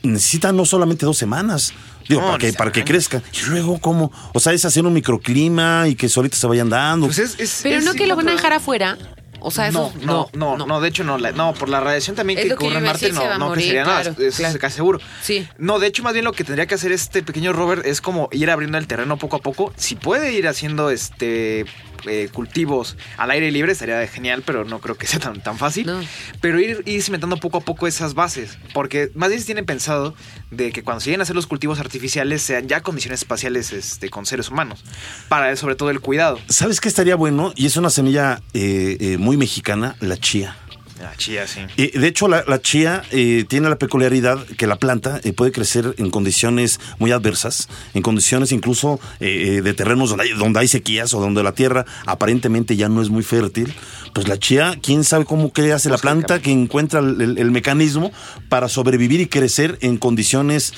necesita 0.02 0.52
no 0.52 0.64
solamente 0.64 1.06
dos 1.06 1.16
semanas. 1.18 1.72
Digo, 2.08 2.20
No, 2.20 2.26
para, 2.28 2.38
que, 2.38 2.52
para 2.52 2.72
que 2.72 2.82
crezca. 2.84 3.22
Y 3.32 3.48
luego, 3.48 3.78
¿cómo? 3.78 4.10
O 4.34 4.40
sea, 4.40 4.52
es 4.52 4.64
hacer 4.64 4.84
un 4.84 4.92
microclima 4.92 5.86
y 5.88 5.94
que 5.94 6.08
solitos 6.08 6.38
se 6.40 6.46
vayan 6.48 6.68
dando. 6.68 7.06
Pues 7.06 7.18
es- 7.20 7.38
es- 7.38 7.60
Pero 7.62 7.78
es 7.78 7.84
no 7.84 7.94
que 7.94 8.06
lo 8.06 8.16
van 8.16 8.28
a 8.28 8.32
dejar 8.32 8.52
afuera. 8.52 8.98
O 9.42 9.50
sea, 9.50 9.70
no, 9.70 9.88
eso 9.88 10.06
no, 10.32 10.56
no, 10.56 10.66
no, 10.66 10.80
de 10.80 10.88
hecho 10.88 11.04
no, 11.04 11.18
no, 11.18 11.54
por 11.54 11.68
la 11.68 11.80
radiación 11.80 12.16
también 12.16 12.38
que 12.40 12.52
ocurre 12.52 12.78
en 12.78 12.84
Marte 12.84 13.12
no, 13.12 13.38
no 13.38 13.54
sería 13.54 13.84
nada, 13.84 14.00
eso 14.00 14.46
es 14.46 14.58
casi 14.58 14.76
seguro. 14.76 15.00
Sí. 15.22 15.48
No, 15.58 15.78
de 15.78 15.86
hecho 15.86 16.02
más 16.02 16.12
bien 16.12 16.24
lo 16.24 16.32
que 16.32 16.44
tendría 16.44 16.66
que 16.66 16.74
hacer 16.74 16.92
este 16.92 17.22
pequeño 17.22 17.52
rover 17.52 17.82
es 17.84 18.00
como 18.00 18.28
ir 18.32 18.50
abriendo 18.50 18.78
el 18.78 18.86
terreno 18.86 19.16
poco 19.16 19.36
a 19.36 19.40
poco. 19.40 19.72
Si 19.76 19.96
puede 19.96 20.32
ir 20.32 20.48
haciendo 20.48 20.90
este 20.90 21.66
eh, 22.06 22.28
cultivos 22.32 22.96
al 23.16 23.30
aire 23.30 23.50
libre 23.50 23.72
estaría 23.72 24.06
genial, 24.06 24.42
pero 24.44 24.64
no 24.64 24.80
creo 24.80 24.96
que 24.96 25.06
sea 25.06 25.20
tan, 25.20 25.42
tan 25.42 25.58
fácil. 25.58 25.86
No. 25.86 26.00
Pero 26.40 26.60
ir, 26.60 26.82
ir 26.86 27.02
cimentando 27.02 27.36
poco 27.36 27.58
a 27.58 27.60
poco 27.60 27.86
esas 27.86 28.14
bases, 28.14 28.58
porque 28.74 29.10
más 29.14 29.28
bien 29.28 29.40
se 29.40 29.46
tienen 29.46 29.66
pensado 29.66 30.14
de 30.50 30.72
que 30.72 30.82
cuando 30.82 31.00
se 31.00 31.06
lleguen 31.06 31.20
a 31.20 31.24
hacer 31.24 31.36
los 31.36 31.46
cultivos 31.46 31.80
artificiales 31.80 32.42
sean 32.42 32.68
ya 32.68 32.82
condiciones 32.82 33.20
espaciales 33.20 33.72
este, 33.72 34.10
con 34.10 34.26
seres 34.26 34.50
humanos, 34.50 34.84
para 35.28 35.54
sobre 35.56 35.74
todo 35.74 35.90
el 35.90 36.00
cuidado. 36.00 36.38
¿Sabes 36.48 36.80
qué 36.80 36.88
estaría 36.88 37.16
bueno? 37.16 37.52
Y 37.56 37.66
es 37.66 37.76
una 37.76 37.90
semilla 37.90 38.42
eh, 38.54 38.96
eh, 39.00 39.16
muy 39.18 39.36
mexicana, 39.36 39.96
la 40.00 40.16
chía. 40.16 40.56
La 41.02 41.16
chía, 41.16 41.46
sí. 41.48 41.60
Eh, 41.76 41.98
de 41.98 42.06
hecho, 42.06 42.28
la, 42.28 42.44
la 42.46 42.60
chía 42.62 43.02
eh, 43.10 43.44
tiene 43.48 43.68
la 43.68 43.76
peculiaridad 43.76 44.38
que 44.56 44.66
la 44.66 44.76
planta 44.76 45.20
eh, 45.24 45.32
puede 45.32 45.50
crecer 45.52 45.94
en 45.98 46.10
condiciones 46.10 46.78
muy 46.98 47.10
adversas, 47.12 47.68
en 47.94 48.02
condiciones 48.02 48.52
incluso 48.52 49.00
eh, 49.20 49.56
eh, 49.58 49.62
de 49.62 49.74
terrenos 49.74 50.10
donde 50.10 50.24
hay, 50.24 50.30
donde 50.38 50.60
hay 50.60 50.68
sequías 50.68 51.12
o 51.14 51.20
donde 51.20 51.42
la 51.42 51.52
tierra 51.52 51.84
aparentemente 52.06 52.76
ya 52.76 52.88
no 52.88 53.02
es 53.02 53.10
muy 53.10 53.24
fértil. 53.24 53.74
Pues 54.14 54.28
la 54.28 54.38
chía, 54.38 54.78
quién 54.82 55.04
sabe 55.04 55.24
cómo 55.24 55.52
que 55.52 55.72
hace 55.72 55.88
la 55.90 55.98
planta 55.98 56.40
que 56.40 56.50
encuentra 56.52 57.00
el, 57.00 57.20
el- 57.20 57.38
el 57.38 57.50
mecanismo 57.50 58.12
para 58.48 58.68
sobrevivir 58.68 59.20
y 59.20 59.26
crecer 59.26 59.78
en 59.80 59.96
condiciones 59.96 60.72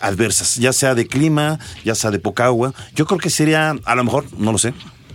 adversas, 0.00 0.56
ya 0.56 0.72
sea 0.72 0.94
de 0.94 1.06
clima, 1.06 1.58
ya 1.84 1.94
sea 1.94 2.10
de 2.10 2.18
poca 2.18 2.46
agua. 2.46 2.72
Yo 2.94 3.06
creo 3.06 3.18
que 3.18 3.28
sería, 3.30 3.76
a 3.84 3.94
lo 3.94 4.04
mejor, 4.04 4.24
no 4.38 4.52
lo 4.52 4.58
sé. 4.58 4.72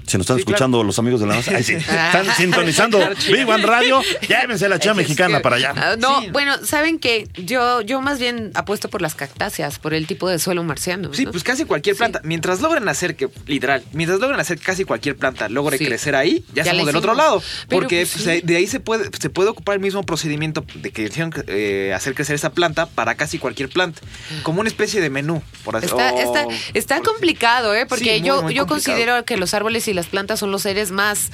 Si 0.07 0.17
nos 0.17 0.25
están 0.25 0.37
Sí, 0.37 0.43
claro. 0.43 0.55
escuchando 0.55 0.83
los 0.83 0.99
amigos 0.99 1.21
de 1.21 1.27
la 1.27 1.35
NASA, 1.35 1.61
sí, 1.63 1.73
están 1.75 2.25
sintonizando 2.35 2.99
Big 3.31 3.47
One 3.47 3.65
Radio, 3.65 4.01
llévense 4.27 4.67
la 4.67 4.79
chía 4.79 4.93
mexicana 4.93 5.41
para 5.41 5.55
allá. 5.57 5.73
Ah, 5.75 5.95
no, 5.97 6.21
Sí. 6.21 6.29
bueno, 6.31 6.55
saben 6.65 6.99
que 6.99 7.27
yo, 7.35 7.81
yo 7.81 8.01
más 8.01 8.19
bien 8.19 8.51
apuesto 8.55 8.89
por 8.89 9.01
las 9.01 9.15
cactáceas, 9.15 9.79
por 9.79 9.93
el 9.93 10.07
tipo 10.07 10.27
de 10.29 10.39
suelo 10.39 10.63
marciano. 10.63 11.13
Sí, 11.13 11.25
¿no? 11.25 11.31
pues 11.31 11.43
casi 11.43 11.65
cualquier 11.65 11.95
planta. 11.95 12.19
Mientras 12.23 12.61
logren 12.61 12.87
hacer 12.89 13.15
que, 13.15 13.29
literal, 13.45 13.83
mientras 13.93 14.19
logren 14.19 14.39
hacer 14.39 14.59
casi 14.59 14.83
cualquier 14.83 15.15
planta 15.15 15.47
logre 15.49 15.77
Sí. 15.77 15.85
crecer 15.85 16.15
ahí, 16.15 16.43
ya, 16.53 16.63
Ya 16.63 16.71
estamos 16.71 16.85
del 16.87 16.95
otro 16.95 17.13
lado. 17.15 17.41
Pero, 17.69 17.81
Porque 17.81 17.97
pues, 18.01 18.23
pues, 18.23 18.39
sí. 18.39 18.41
de 18.45 18.57
ahí 18.57 18.67
se 18.67 18.79
puede, 18.79 19.09
se 19.17 19.29
puede 19.29 19.49
ocupar 19.49 19.75
el 19.75 19.81
mismo 19.81 20.03
procedimiento 20.03 20.65
de 20.75 20.91
que 20.91 21.03
hicieron 21.03 21.31
eh, 21.47 21.93
hacer 21.95 22.15
crecer 22.15 22.35
esa 22.35 22.51
planta 22.51 22.85
para 22.87 23.15
casi 23.15 23.37
cualquier 23.39 23.69
planta. 23.69 24.01
Como 24.43 24.59
una 24.61 24.69
especie 24.69 24.99
de 25.01 25.09
menú, 25.09 25.41
por 25.63 25.75
así 25.77 25.85
Está, 25.85 26.13
o- 26.13 26.19
está, 26.19 26.45
está 26.73 26.97
por- 26.97 27.05
complicado, 27.13 27.73
¿eh? 27.75 27.85
Porque 27.85 28.15
Sí, 28.15 28.19
muy, 28.19 28.27
yo, 28.27 28.41
muy 28.41 28.53
yo 28.53 28.65
complicado. 28.65 28.67
considero 28.67 29.25
que 29.25 29.37
los 29.37 29.53
árboles 29.53 29.87
y 29.91 29.93
las 29.93 30.07
plantas 30.07 30.39
son 30.39 30.51
los 30.51 30.63
seres 30.63 30.91
más 30.91 31.31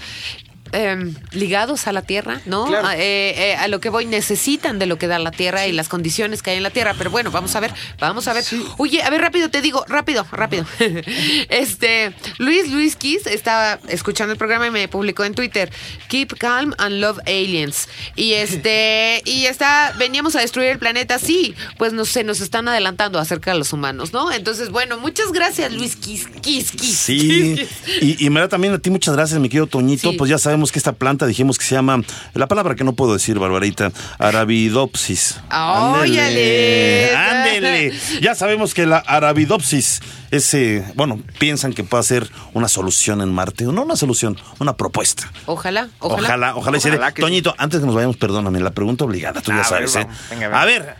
em, 0.72 1.14
ligados 1.32 1.88
a 1.88 1.94
la 1.94 2.02
tierra, 2.02 2.42
¿no? 2.46 2.66
Claro. 2.66 2.88
A, 2.88 2.96
eh, 2.96 3.52
eh, 3.52 3.56
a 3.56 3.68
lo 3.68 3.80
que 3.80 3.90
voy, 3.90 4.06
necesitan 4.06 4.80
de 4.80 4.86
lo 4.86 4.98
que 4.98 5.08
da 5.08 5.20
la 5.20 5.32
tierra 5.32 5.68
y 5.68 5.72
las 5.72 5.90
condiciones 5.90 6.42
que 6.42 6.52
hay 6.52 6.58
en 6.58 6.64
la 6.64 6.70
tierra. 6.70 6.96
Pero 6.98 7.10
bueno, 7.10 7.32
vamos 7.32 7.56
a 7.56 7.60
ver, 7.60 7.74
vamos 8.00 8.28
a 8.28 8.34
ver. 8.34 8.44
Oye, 8.78 9.04
a 9.04 9.10
ver, 9.10 9.22
rápido, 9.22 9.50
te 9.50 9.62
digo, 9.62 9.86
rápido, 9.88 10.26
rápido. 10.32 10.66
este, 11.50 12.14
Luis 12.38 12.72
Luis 12.72 12.96
Kiss 12.96 13.28
estaba 13.28 13.80
escuchando 13.88 14.34
el 14.34 14.38
programa 14.38 14.68
y 14.68 14.72
me 14.72 14.88
publicó 14.88 15.24
en 15.24 15.34
Twitter, 15.34 15.72
Keep 16.08 16.38
calm 16.38 16.74
and 16.78 17.00
love 17.00 17.20
aliens. 17.26 17.88
Y 18.16 18.34
este, 18.34 19.22
y 19.26 19.46
está, 19.46 19.94
veníamos 19.98 20.36
a 20.36 20.42
destruir 20.42 20.70
el 20.70 20.80
planeta, 20.80 21.20
sí, 21.20 21.56
pues 21.78 21.94
nos, 21.94 22.10
se 22.10 22.24
nos 22.24 22.42
están 22.42 22.68
adelantando 22.68 23.20
acerca 23.20 23.52
de 23.52 23.60
los 23.60 23.74
humanos, 23.74 24.14
¿no? 24.14 24.32
Entonces, 24.32 24.70
bueno, 24.70 24.98
muchas 24.98 25.32
gracias, 25.32 25.72
Luis 25.74 25.96
Kiss, 25.96 26.28
Kiss, 26.42 26.72
Kiss. 26.72 26.98
Sí, 26.98 27.20
Kiss, 27.20 27.70
Kiss. 27.86 28.02
y, 28.02 28.26
y 28.26 28.30
me 28.30 28.40
da 28.40 28.48
también 28.48 28.74
a 28.74 28.80
ti 28.80 28.90
muchas 28.90 29.16
gracias, 29.16 29.40
mi 29.40 29.50
querido 29.50 29.68
Toñito. 29.68 30.12
Sí. 30.12 30.18
Pues 30.18 30.30
ya 30.30 30.38
sabemos 30.58 30.72
que 30.72 30.80
esta 30.80 30.94
planta 30.94 31.28
dijimos 31.28 31.60
que 31.60 31.66
se 31.66 31.76
llama, 31.76 32.02
la 32.34 32.48
palabra 32.48 32.74
que 32.74 32.84
no 32.84 32.94
puedo 32.94 33.14
decir, 33.14 33.38
Barbarita, 33.38 33.92
Arabidopsis. 34.18 35.40
¡Óyale! 35.52 37.16
Ándele. 37.16 37.94
Ya 38.24 38.34
sabemos 38.34 38.74
que 38.74 38.88
la 38.88 38.98
Arabidopsis 38.98 40.02
es, 40.32 40.54
eh, 40.56 40.84
bueno, 40.96 41.22
piensan 41.38 41.74
que 41.74 41.84
puede 41.84 42.02
ser 42.02 42.28
una 42.56 42.68
solución 42.68 43.22
en 43.22 43.32
Marte, 43.32 43.66
no 43.66 43.84
una 43.84 43.96
solución, 43.96 44.36
una 44.58 44.76
propuesta. 44.76 45.32
Ojalá, 45.46 45.90
ojalá. 46.00 46.28
Ojalá, 46.28 46.56
ojalá, 46.56 47.12
que. 47.14 47.22
Toñito, 47.22 47.54
antes 47.60 47.80
que 47.80 47.86
nos 47.86 47.94
vayamos, 47.94 48.18
perdóname, 48.18 48.60
la 48.60 48.72
pregunta 48.72 49.06
obligada, 49.06 49.42
tú 49.42 49.52
A 49.52 49.58
ya 49.58 49.60
ver, 49.60 49.70
sabes, 49.70 49.96
¿eh? 49.96 50.06
vamos, 50.06 50.18
venga, 50.32 50.60
A 50.60 50.66
ver, 50.66 50.96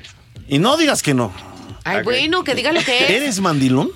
y 0.48 0.60
no 0.60 0.78
digas 0.78 1.02
que 1.02 1.16
no. 1.16 1.34
Ay, 1.84 2.04
bueno, 2.04 2.44
que 2.44 2.54
diga 2.54 2.72
lo 2.72 2.84
que 2.84 3.06
es. 3.06 3.10
¿Eres 3.10 3.40
mandilón? 3.40 3.90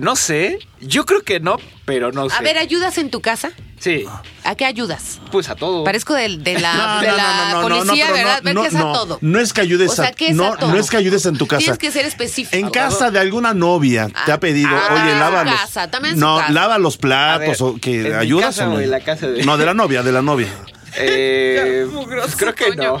No 0.00 0.16
sé, 0.16 0.58
yo 0.80 1.04
creo 1.04 1.22
que 1.22 1.40
no, 1.40 1.56
pero 1.84 2.10
no 2.10 2.28
sé. 2.30 2.36
A 2.36 2.40
ver, 2.40 2.56
¿ayudas 2.56 2.96
en 2.98 3.10
tu 3.10 3.20
casa? 3.20 3.50
Sí, 3.78 4.04
¿A 4.44 4.54
qué 4.54 4.64
ayudas? 4.64 5.20
pues 5.30 5.48
a 5.48 5.54
todo. 5.54 5.84
Parezco 5.84 6.14
de, 6.14 6.36
de 6.38 6.58
la, 6.58 6.74
No, 6.74 7.00
de 7.00 7.08
no, 7.08 7.16
la 7.16 7.22
no, 7.22 7.62
no, 7.62 7.68
no, 7.68 7.68
no, 7.68 7.84
policía, 7.84 8.10
¿verdad? 8.12 8.42
Ver 8.42 8.54
no, 8.54 8.62
que 8.62 8.68
es 8.68 8.74
a 8.74 8.78
no, 8.78 8.92
todo. 8.92 9.18
No 9.20 9.38
es 9.40 9.52
que 9.52 9.60
ayudes 9.60 9.90
O 9.90 9.94
sea, 9.94 10.06
a 10.08 10.12
¿qué 10.12 10.28
es 10.28 10.34
no, 10.36 10.52
a 10.52 10.56
todo? 10.56 10.70
no 10.72 10.76
es 10.78 10.90
que 10.90 10.96
ayudes 10.96 11.24
en 11.26 11.36
tu 11.38 11.46
casa. 11.46 11.58
Tienes 11.60 11.78
que 11.78 11.90
ser 11.90 12.04
específico. 12.06 12.56
En 12.56 12.70
casa 12.70 13.10
de 13.10 13.18
alguna 13.18 13.54
novia 13.54 14.08
te 14.26 14.32
Ah, 14.32 14.34
ha 14.34 14.40
pedido, 14.40 14.70
ah, 14.72 14.94
oye, 15.04 15.14
lava 15.18 15.44
los 15.44 15.54
casa, 15.54 15.90
también 15.90 16.18
No, 16.18 16.38
casa. 16.38 16.52
lava 16.52 16.78
los 16.78 16.96
platos 16.96 17.46
ver, 17.46 17.56
o 17.62 17.76
que 17.80 18.00
¿en 18.00 18.08
mi 18.08 18.14
ayudas 18.16 18.56
casa 18.56 18.68
o 18.68 18.72
no. 18.74 18.80
en 18.80 18.90
la 18.90 19.00
casa 19.00 19.26
de- 19.28 19.44
No, 19.44 19.56
de 19.58 19.66
la 19.66 19.74
novia, 19.74 20.02
de 20.02 20.12
la 20.12 20.22
novia. 20.22 20.48
Eh, 20.96 21.86
pues 21.92 22.34
creo 22.34 22.52
que 22.52 22.74
no. 22.74 23.00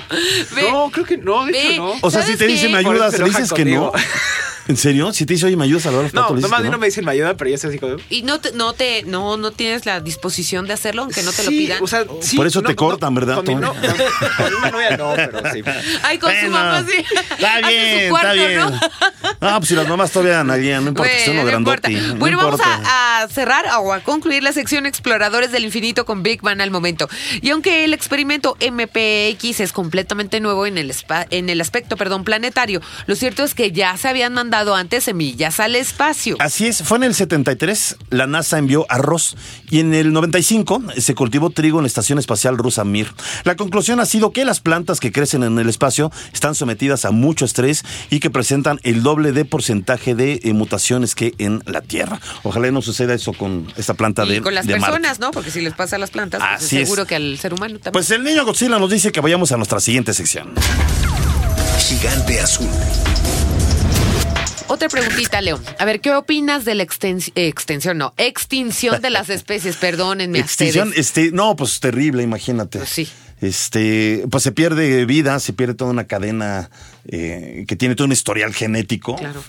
Ve. 0.54 0.70
No, 0.70 0.90
creo 0.92 1.04
que 1.04 1.16
no, 1.18 1.44
de 1.44 1.50
Ve. 1.52 1.72
hecho 1.72 1.82
no. 1.82 1.94
O 2.02 2.10
sea, 2.10 2.20
si 2.22 2.26
¿Sabes 2.34 2.38
te 2.38 2.46
dice 2.46 2.66
qué? 2.68 2.72
me 2.72 2.78
ayudas, 2.78 3.18
le 3.18 3.24
dices 3.24 3.52
que 3.52 3.64
no. 3.64 3.90
¿En 4.70 4.76
serio? 4.76 5.12
Si 5.12 5.26
te 5.26 5.32
dice, 5.34 5.46
oye, 5.46 5.56
me 5.56 5.64
ayudas 5.64 5.86
a 5.86 5.90
lavar 5.90 6.04
los 6.04 6.14
No, 6.14 6.20
platos, 6.22 6.36
dices 6.36 6.50
nomás 6.50 6.62
que 6.64 6.70
no 6.70 6.78
me 6.78 6.86
dicen 6.86 7.04
me 7.04 7.10
ayuda, 7.10 7.36
pero 7.36 7.50
ya 7.50 7.56
estoy 7.56 7.70
así 7.70 7.78
como... 7.80 7.96
Y 8.08 8.22
no 8.22 8.40
te, 8.40 8.52
no 8.52 8.72
te, 8.72 9.02
no, 9.02 9.36
no 9.36 9.50
tienes 9.50 9.84
la 9.84 10.00
disposición 10.00 10.66
de 10.66 10.74
hacerlo, 10.74 11.02
aunque 11.02 11.22
no 11.24 11.32
te 11.32 11.42
lo 11.42 11.50
pidan. 11.50 11.82
O 11.82 11.86
sea, 11.88 12.04
sí, 12.20 12.36
Por 12.36 12.46
eso 12.46 12.62
no, 12.62 12.68
te 12.68 12.76
cortan, 12.76 13.12
¿verdad, 13.14 13.36
Con, 13.36 13.46
mi 13.46 13.54
no, 13.56 13.74
con, 13.74 14.54
una 14.54 14.70
novia 14.70 14.96
no, 14.96 15.12
pero 15.16 15.42
sí. 15.52 15.62
Ay, 16.04 16.18
con 16.18 16.30
su 16.30 16.36
Bueno, 16.36 16.50
mamá 16.52 16.84
sí. 16.88 17.04
Está 17.30 17.68
bien, 17.68 18.04
su 18.04 18.10
cuarto, 18.10 18.28
está 18.32 18.46
bien. 18.48 18.58
¿no? 18.60 19.50
No, 19.50 19.56
pues 19.58 19.68
si 19.68 19.74
las 19.74 19.88
mamás 19.88 20.10
todavía 20.12 20.44
nadie, 20.44 20.78
no 20.80 20.88
importa 20.88 21.10
que 21.12 21.18
sea 21.24 21.32
uno 21.32 21.42
Bueno, 21.42 21.52
no 21.52 21.58
importa. 21.58 21.88
grandote. 21.88 22.14
no 22.14 22.20
Bueno, 22.20 22.36
vamos 22.36 22.60
importa. 22.60 22.80
a, 22.84 23.22
a 23.22 23.28
cerrar 23.28 23.66
o 23.80 23.92
a 23.92 24.00
concluir 24.00 24.42
la 24.42 24.52
sección 24.52 24.86
Exploradores 24.86 25.50
del 25.50 25.64
Infinito 25.64 26.04
con 26.04 26.22
Big 26.22 26.42
Bang 26.42 26.60
al 26.60 26.70
momento. 26.70 27.08
Y 27.42 27.50
aunque 27.50 27.84
el 27.84 27.92
experimento 27.94 28.56
MPX 28.60 29.60
es 29.60 29.72
completamente 29.72 30.38
nuevo 30.40 30.66
en 30.66 30.78
el, 30.78 30.90
espa- 30.90 31.26
en 31.30 31.48
el 31.48 31.60
aspecto 31.60 31.96
perdón, 31.96 32.22
planetario, 32.24 32.82
lo 33.06 33.16
cierto 33.16 33.42
es 33.42 33.54
que 33.54 33.72
ya 33.72 33.96
se 33.96 34.08
habían 34.08 34.32
mandado 34.34 34.59
antes 34.68 35.04
semillas 35.04 35.58
al 35.60 35.74
espacio. 35.76 36.36
Así 36.38 36.66
es, 36.66 36.82
fue 36.82 36.98
en 36.98 37.04
el 37.04 37.14
73, 37.14 37.96
la 38.10 38.26
NASA 38.26 38.58
envió 38.58 38.86
arroz 38.88 39.36
y 39.70 39.80
en 39.80 39.94
el 39.94 40.12
95 40.12 40.82
se 40.98 41.14
cultivó 41.14 41.50
trigo 41.50 41.78
en 41.78 41.84
la 41.84 41.88
Estación 41.88 42.18
Espacial 42.18 42.58
rusa 42.58 42.84
Mir. 42.84 43.12
La 43.44 43.56
conclusión 43.56 43.98
ha 44.00 44.06
sido 44.06 44.32
que 44.32 44.44
las 44.44 44.60
plantas 44.60 45.00
que 45.00 45.10
crecen 45.12 45.42
en 45.42 45.58
el 45.58 45.68
espacio 45.68 46.12
están 46.32 46.54
sometidas 46.54 47.04
a 47.04 47.10
mucho 47.10 47.44
estrés 47.44 47.84
y 48.10 48.20
que 48.20 48.30
presentan 48.30 48.78
el 48.82 49.02
doble 49.02 49.32
de 49.32 49.44
porcentaje 49.44 50.14
de 50.14 50.40
eh, 50.44 50.52
mutaciones 50.52 51.14
que 51.14 51.34
en 51.38 51.62
la 51.66 51.80
Tierra. 51.80 52.20
Ojalá 52.42 52.70
no 52.70 52.82
suceda 52.82 53.14
eso 53.14 53.32
con 53.32 53.72
esta 53.76 53.94
planta 53.94 54.24
y 54.26 54.28
de 54.28 54.40
con 54.42 54.54
las 54.54 54.66
de 54.66 54.78
Marte. 54.78 54.96
personas, 54.96 55.18
¿no? 55.18 55.30
Porque 55.30 55.50
si 55.50 55.60
les 55.60 55.72
pasa 55.74 55.96
a 55.96 55.98
las 55.98 56.10
plantas, 56.10 56.40
pues 56.40 56.62
Así 56.64 56.76
es. 56.78 56.82
seguro 56.88 57.06
que 57.06 57.16
al 57.16 57.38
ser 57.38 57.54
humano 57.54 57.74
también. 57.74 57.92
Pues 57.92 58.10
el 58.10 58.22
niño 58.22 58.44
Godzilla 58.44 58.78
nos 58.78 58.90
dice 58.90 59.10
que 59.12 59.20
vayamos 59.20 59.50
a 59.52 59.56
nuestra 59.56 59.80
siguiente 59.80 60.12
sección. 60.12 60.52
Gigante 61.78 62.40
azul. 62.40 62.68
Otra 64.70 64.88
preguntita, 64.88 65.40
Leo. 65.40 65.58
A 65.80 65.84
ver, 65.84 66.00
¿qué 66.00 66.12
opinas 66.14 66.64
de 66.64 66.76
la 66.76 66.84
extens- 66.84 67.32
eh, 67.34 67.48
extensión, 67.48 67.98
no, 67.98 68.14
extinción 68.16 69.02
de 69.02 69.10
las 69.10 69.28
especies? 69.28 69.74
Perdónenme 69.76 70.38
Extinción, 70.38 70.92
este, 70.94 71.32
no, 71.32 71.56
pues 71.56 71.80
terrible, 71.80 72.22
imagínate. 72.22 72.78
Pues 72.78 72.90
sí. 72.90 73.08
Este, 73.40 74.24
pues 74.30 74.44
se 74.44 74.52
pierde 74.52 75.04
vida, 75.06 75.40
se 75.40 75.52
pierde 75.52 75.74
toda 75.74 75.90
una 75.90 76.04
cadena 76.04 76.70
eh, 77.08 77.64
que 77.66 77.76
tiene 77.76 77.94
todo 77.94 78.06
un 78.06 78.12
historial 78.12 78.52
genético. 78.54 79.16
Claro. 79.16 79.42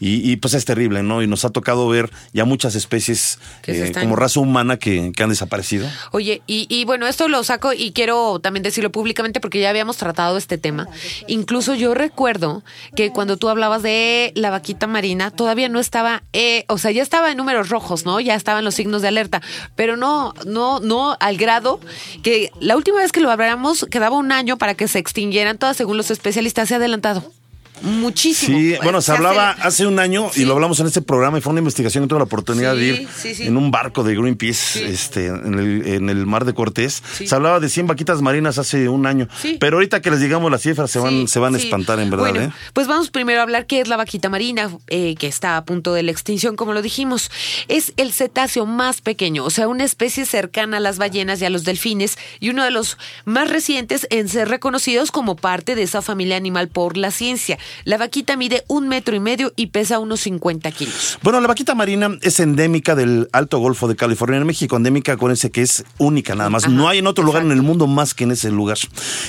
Y, 0.00 0.30
y, 0.30 0.36
pues 0.36 0.54
es 0.54 0.64
terrible, 0.64 1.02
¿no? 1.02 1.22
Y 1.22 1.26
nos 1.26 1.44
ha 1.44 1.50
tocado 1.50 1.88
ver 1.88 2.10
ya 2.32 2.44
muchas 2.44 2.74
especies 2.74 3.38
eh, 3.66 3.84
están- 3.86 4.04
como 4.04 4.16
raza 4.16 4.40
humana 4.40 4.76
que, 4.78 5.12
que 5.14 5.22
han 5.22 5.30
desaparecido. 5.30 5.88
Oye, 6.12 6.42
y, 6.46 6.66
y 6.68 6.84
bueno, 6.84 7.06
esto 7.06 7.28
lo 7.28 7.42
saco 7.44 7.72
y 7.72 7.92
quiero 7.92 8.38
también 8.40 8.62
decirlo 8.62 8.90
públicamente 8.92 9.40
porque 9.40 9.60
ya 9.60 9.70
habíamos 9.70 9.96
tratado 9.96 10.36
este 10.36 10.58
tema. 10.58 10.86
Incluso 11.26 11.74
yo 11.74 11.94
recuerdo 11.94 12.62
que 12.96 13.10
cuando 13.10 13.36
tú 13.36 13.48
hablabas 13.48 13.82
de 13.82 14.32
la 14.34 14.50
vaquita 14.50 14.86
marina, 14.86 15.30
todavía 15.30 15.68
no 15.68 15.80
estaba, 15.80 16.22
eh, 16.32 16.64
o 16.68 16.78
sea, 16.78 16.90
ya 16.90 17.02
estaba 17.02 17.30
en 17.30 17.36
números 17.36 17.68
rojos, 17.68 18.04
¿no? 18.04 18.20
Ya 18.20 18.34
estaban 18.34 18.64
los 18.64 18.74
signos 18.74 19.02
de 19.02 19.08
alerta, 19.08 19.42
pero 19.76 19.96
no, 19.96 20.34
no, 20.46 20.80
no 20.80 21.16
al 21.20 21.36
grado 21.36 21.80
que 22.22 22.50
la 22.60 22.76
última 22.76 22.98
vez 22.98 23.12
que 23.12 23.20
lo 23.20 23.30
hablamos 23.30 23.86
quedaba 23.90 24.16
un 24.16 24.32
año 24.32 24.58
para 24.58 24.74
que 24.74 24.88
se 24.88 24.98
extinguieran 24.98 25.58
todas 25.58 25.76
según 25.76 25.96
los 25.96 26.10
especialistas. 26.10 26.68
Se 26.68 26.78
ha 27.06 27.10
adelantado. 27.10 27.37
Muchísimo. 27.82 28.58
Sí, 28.58 28.74
bueno, 28.82 29.00
se 29.02 29.12
hablaba 29.12 29.50
hace- 29.52 29.62
hace 29.62 29.86
un 29.86 29.98
año 29.98 30.30
y 30.34 30.44
lo 30.44 30.54
hablamos 30.54 30.80
en 30.80 30.86
este 30.86 31.02
programa 31.02 31.38
y 31.38 31.40
fue 31.40 31.50
una 31.52 31.60
investigación 31.60 32.04
que 32.04 32.08
tuve 32.08 32.18
la 32.18 32.24
oportunidad 32.24 32.74
Sí, 32.74 32.80
de 32.80 32.86
ir 32.86 33.08
sí, 33.16 33.42
en 33.44 33.56
un 33.56 33.70
barco 33.70 34.02
de 34.04 34.14
Greenpeace 34.14 34.88
este, 34.90 35.26
en, 35.26 35.54
el, 35.58 35.86
en 35.86 36.10
el 36.10 36.26
mar 36.26 36.44
de 36.44 36.54
Cortés. 36.54 37.02
Se 37.24 37.34
hablaba 37.34 37.60
de 37.60 37.68
100 37.68 37.86
vaquitas 37.86 38.22
marinas 38.22 38.58
hace 38.58 38.88
un 38.88 39.06
año. 39.06 39.28
Pero 39.60 39.76
ahorita 39.76 40.00
que 40.02 40.10
les 40.10 40.20
digamos 40.20 40.50
las 40.50 40.62
cifras 40.62 40.90
se 40.90 40.98
van, 40.98 41.28
se 41.28 41.38
van 41.38 41.54
a 41.54 41.58
espantar 41.58 41.98
en 42.00 42.10
verdad. 42.10 42.30
Bueno, 42.30 42.44
¿eh? 42.46 42.50
pues 42.72 42.86
vamos 42.86 43.10
primero 43.10 43.40
a 43.40 43.42
hablar 43.42 43.66
qué 43.66 43.80
es 43.80 43.88
la 43.88 43.96
vaquita 43.96 44.28
marina, 44.28 44.70
eh, 44.88 45.14
que 45.18 45.26
está 45.26 45.56
a 45.56 45.64
punto 45.64 45.94
de 45.94 46.02
la 46.02 46.10
extinción, 46.10 46.56
como 46.56 46.72
lo 46.72 46.82
dijimos. 46.82 47.30
Es 47.68 47.92
el 47.96 48.12
cetáceo 48.12 48.66
más 48.66 49.00
pequeño, 49.00 49.44
o 49.44 49.50
sea, 49.50 49.68
una 49.68 49.84
especie 49.84 50.26
cercana 50.26 50.78
a 50.78 50.80
las 50.80 50.98
ballenas 50.98 51.40
y 51.40 51.44
a 51.44 51.50
los 51.50 51.64
delfines, 51.64 52.18
y 52.40 52.50
uno 52.50 52.64
de 52.64 52.70
los 52.70 52.98
más 53.24 53.48
recientes 53.50 54.06
en 54.10 54.28
ser 54.28 54.48
reconocidos 54.48 55.10
como 55.10 55.36
parte 55.36 55.74
de 55.74 55.82
esa 55.82 56.02
familia 56.02 56.36
animal 56.36 56.68
por 56.68 56.96
la 56.96 57.10
ciencia. 57.10 57.58
La 57.84 57.96
vaquita 57.98 58.36
mide 58.36 58.64
un 58.68 58.88
metro 58.88 59.14
y 59.16 59.20
medio 59.20 59.52
y 59.56 59.68
pesa 59.68 59.98
unos 59.98 60.20
50 60.20 60.70
kilos. 60.72 61.18
Bueno, 61.22 61.40
la 61.40 61.48
vaquita 61.48 61.74
marina 61.74 62.10
es 62.22 62.40
endémica 62.40 62.94
del 62.94 63.28
Alto 63.32 63.58
Golfo 63.58 63.88
de 63.88 63.96
California 63.96 64.38
en 64.38 64.46
México. 64.46 64.76
Endémica, 64.76 65.12
acuérdense 65.12 65.50
que 65.50 65.62
es 65.62 65.84
única 65.98 66.34
nada 66.34 66.50
más. 66.50 66.64
Ajá, 66.64 66.72
no 66.72 66.88
hay 66.88 66.98
en 66.98 67.06
otro 67.06 67.24
lugar 67.24 67.42
en 67.42 67.52
el 67.52 67.62
mundo 67.62 67.86
más 67.86 68.14
que 68.14 68.24
en 68.24 68.32
ese 68.32 68.50
lugar. 68.50 68.78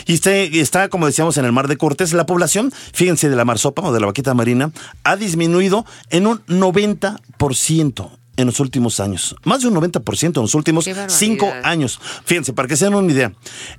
Y 0.06 0.14
este- 0.14 0.60
está, 0.60 0.90
como 0.90 1.06
decíamos, 1.06 1.38
en 1.38 1.46
el 1.46 1.52
Mar 1.52 1.68
de 1.68 1.78
Cortés. 1.78 2.14
La 2.14 2.26
población, 2.26 2.72
fíjense, 2.94 3.30
de 3.30 3.36
la 3.36 3.46
marsopa 3.46 3.82
o 3.84 3.94
de 3.94 4.00
la 4.00 4.08
vaquita 4.08 4.34
marina 4.34 4.72
ha 5.04 5.16
disminuido 5.16 5.86
en 6.10 6.28
un 6.28 6.42
90% 6.48 8.12
en 8.40 8.48
los 8.48 8.60
últimos 8.60 9.00
años. 9.00 9.36
Más 9.44 9.62
de 9.62 9.68
un 9.68 9.76
90% 9.76 10.38
en 10.38 10.42
los 10.42 10.56
últimos 10.56 10.86
cinco 11.08 11.52
años. 11.64 12.00
Fíjense, 12.26 12.54
para 12.54 12.68
que 12.68 12.78
se 12.78 12.86
den 12.86 12.96
una 12.96 13.12
idea. 13.12 13.34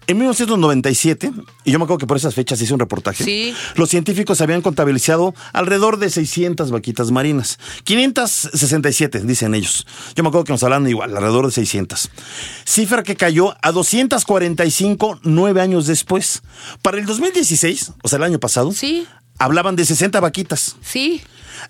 En 0.06 0.18
1997, 0.18 1.32
y 1.64 1.72
yo 1.72 1.78
me 1.78 1.84
acuerdo 1.84 1.98
que 1.98 2.06
por 2.06 2.16
esas 2.16 2.34
fechas 2.34 2.60
hice 2.60 2.74
un 2.74 2.80
reportaje, 2.80 3.24
Sí. 3.24 3.54
los 3.76 3.88
científicos 3.88 4.40
habían 4.40 4.60
contabilizado 4.62 5.34
alrededor 5.52 5.98
de 5.98 6.10
600 6.10 6.70
vaquitas 6.70 7.10
marinas. 7.10 7.58
567, 7.84 9.20
dicen 9.20 9.54
ellos. 9.54 9.86
Yo 10.14 10.22
me 10.22 10.28
acuerdo 10.28 10.44
que 10.44 10.52
nos 10.52 10.62
hablan 10.62 10.86
igual, 10.88 11.16
alrededor 11.16 11.46
de 11.46 11.52
600. 11.52 12.10
Cifra 12.64 13.02
que 13.02 13.16
cayó 13.16 13.56
a 13.62 13.72
245 13.72 15.20
nueve 15.22 15.60
años 15.60 15.86
después. 15.86 16.42
Para 16.82 16.98
el 16.98 17.06
2016, 17.06 17.92
o 18.02 18.08
sea, 18.08 18.18
el 18.18 18.24
año 18.24 18.38
pasado, 18.38 18.72
Sí. 18.72 19.06
hablaban 19.38 19.76
de 19.76 19.84
60 19.84 20.20
vaquitas. 20.20 20.76
Sí, 20.82 21.22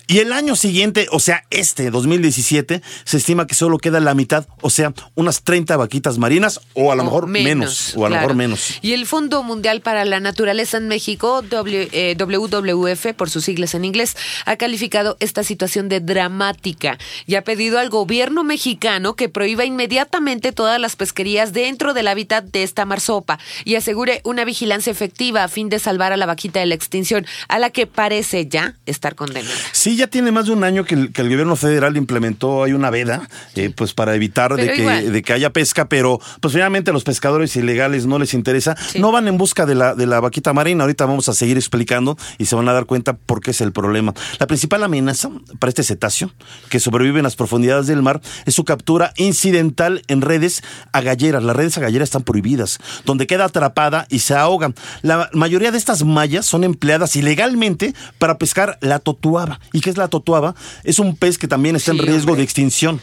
Y 0.07 0.19
el 0.19 0.33
año 0.33 0.55
siguiente, 0.55 1.07
o 1.11 1.19
sea, 1.19 1.43
este 1.49 1.89
2017, 1.91 2.81
se 3.03 3.17
estima 3.17 3.47
que 3.47 3.55
solo 3.55 3.77
queda 3.77 3.99
la 3.99 4.13
mitad, 4.13 4.47
o 4.61 4.69
sea, 4.69 4.93
unas 5.15 5.43
30 5.43 5.77
vaquitas 5.77 6.17
marinas 6.17 6.59
o 6.73 6.91
a 6.91 6.95
lo 6.95 7.01
o 7.03 7.05
mejor 7.05 7.27
menos, 7.27 7.93
o 7.95 8.05
a 8.05 8.09
lo 8.09 8.13
claro. 8.13 8.21
mejor 8.27 8.35
menos. 8.35 8.79
Y 8.81 8.93
el 8.93 9.05
Fondo 9.05 9.43
Mundial 9.43 9.81
para 9.81 10.05
la 10.05 10.19
Naturaleza 10.19 10.77
en 10.77 10.87
México, 10.87 11.41
W- 11.41 11.89
eh, 11.91 12.15
WWF, 12.17 13.13
por 13.15 13.29
sus 13.29 13.45
siglas 13.45 13.73
en 13.75 13.85
inglés, 13.85 14.15
ha 14.45 14.55
calificado 14.57 15.17
esta 15.19 15.43
situación 15.43 15.89
de 15.89 15.99
dramática 15.99 16.97
y 17.25 17.35
ha 17.35 17.43
pedido 17.43 17.79
al 17.79 17.89
gobierno 17.89 18.43
mexicano 18.43 19.15
que 19.15 19.29
prohíba 19.29 19.65
inmediatamente 19.65 20.51
todas 20.51 20.79
las 20.79 20.95
pesquerías 20.95 21.53
dentro 21.53 21.93
del 21.93 22.07
hábitat 22.07 22.45
de 22.45 22.63
esta 22.63 22.85
marsopa 22.85 23.39
y 23.65 23.75
asegure 23.75 24.21
una 24.23 24.45
vigilancia 24.45 24.91
efectiva 24.91 25.43
a 25.43 25.47
fin 25.47 25.69
de 25.69 25.79
salvar 25.79 26.13
a 26.13 26.17
la 26.17 26.25
vaquita 26.25 26.59
de 26.59 26.65
la 26.65 26.75
extinción, 26.75 27.25
a 27.47 27.59
la 27.59 27.69
que 27.69 27.87
parece 27.87 28.47
ya 28.47 28.75
estar 28.85 29.15
condenada. 29.15 29.55
Sí, 29.81 29.95
ya 29.95 30.05
tiene 30.05 30.31
más 30.31 30.45
de 30.45 30.51
un 30.51 30.63
año 30.63 30.85
que 30.85 30.93
el, 30.93 31.11
que 31.11 31.21
el 31.23 31.29
gobierno 31.29 31.55
federal 31.55 31.97
implementó 31.97 32.61
hay 32.63 32.73
una 32.73 32.91
veda, 32.91 33.27
eh, 33.55 33.71
pues 33.75 33.95
para 33.95 34.13
evitar 34.13 34.55
de 34.55 34.73
que, 34.73 34.83
de 35.09 35.21
que 35.23 35.33
haya 35.33 35.49
pesca, 35.51 35.89
pero 35.89 36.19
pues 36.39 36.53
finalmente 36.53 36.91
a 36.91 36.93
los 36.93 37.03
pescadores 37.03 37.55
ilegales 37.55 38.05
no 38.05 38.19
les 38.19 38.35
interesa, 38.35 38.75
Sí. 38.89 38.99
no 38.99 39.11
van 39.11 39.27
en 39.27 39.39
busca 39.39 39.65
de 39.65 39.73
la, 39.73 39.95
de 39.95 40.05
la 40.05 40.19
vaquita 40.19 40.53
marina, 40.53 40.83
ahorita 40.83 41.07
vamos 41.07 41.29
a 41.29 41.33
seguir 41.33 41.57
explicando 41.57 42.15
y 42.37 42.45
se 42.45 42.55
van 42.55 42.69
a 42.69 42.73
dar 42.73 42.85
cuenta 42.85 43.13
por 43.17 43.41
qué 43.41 43.49
es 43.49 43.61
el 43.61 43.71
problema. 43.71 44.13
La 44.37 44.45
principal 44.45 44.83
amenaza 44.83 45.31
para 45.57 45.69
este 45.69 45.81
cetáceo, 45.81 46.31
que 46.69 46.79
sobrevive 46.79 47.17
en 47.17 47.23
las 47.23 47.35
profundidades 47.35 47.87
del 47.87 48.03
mar, 48.03 48.21
es 48.45 48.53
su 48.53 48.65
captura 48.65 49.13
incidental 49.17 50.03
en 50.09 50.21
redes 50.21 50.61
agalleras. 50.91 51.41
Las 51.43 51.55
redes 51.55 51.75
agalleras 51.79 52.05
están 52.05 52.21
prohibidas, 52.21 52.77
donde 53.03 53.25
queda 53.25 53.45
atrapada 53.45 54.05
y 54.11 54.19
se 54.19 54.35
ahogan. 54.35 54.75
La 55.01 55.31
mayoría 55.33 55.71
de 55.71 55.79
estas 55.79 56.03
mallas 56.05 56.45
son 56.45 56.63
empleadas 56.63 57.15
ilegalmente 57.15 57.95
para 58.19 58.37
pescar 58.37 58.77
la 58.81 58.99
totuaba. 58.99 59.59
¿Y 59.73 59.81
qué 59.81 59.89
es 59.89 59.97
la 59.97 60.07
totuaba? 60.07 60.55
Es 60.83 60.99
un 60.99 61.15
pez 61.15 61.37
que 61.37 61.47
también 61.47 61.75
está 61.75 61.91
en 61.91 61.99
riesgo 61.99 62.31
hombre. 62.31 62.37
de 62.37 62.43
extinción. 62.43 63.01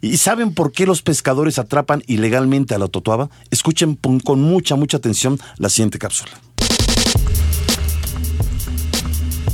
¿Y 0.00 0.16
saben 0.18 0.54
por 0.54 0.72
qué 0.72 0.86
los 0.86 1.02
pescadores 1.02 1.58
atrapan 1.58 2.02
ilegalmente 2.06 2.74
a 2.74 2.78
la 2.78 2.88
totuaba? 2.88 3.30
Escuchen 3.50 3.96
con 3.96 4.40
mucha, 4.40 4.76
mucha 4.76 4.98
atención 4.98 5.38
la 5.56 5.68
siguiente 5.68 5.98
cápsula. 5.98 6.32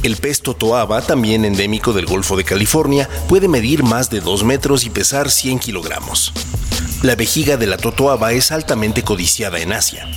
El 0.03 0.17
pez 0.17 0.41
totoaba, 0.41 1.03
también 1.03 1.45
endémico 1.45 1.93
del 1.93 2.07
Golfo 2.07 2.37
de 2.37 2.45
California, 2.45 3.09
puede 3.29 3.49
medir 3.49 3.83
más 3.83 4.09
de 4.09 4.21
2 4.21 4.45
metros 4.45 4.85
y 4.85 4.91
pesar 4.91 5.31
100 5.31 5.59
kilogramos. 5.59 6.33
La 7.07 7.15
vejiga 7.15 7.57
de 7.57 7.69
la 7.69 7.77
totoaba 7.77 8.33
es 8.33 8.51
altamente 8.51 9.05
codiciada 9.05 9.61
en 9.61 9.73
Asia. 9.73 10.09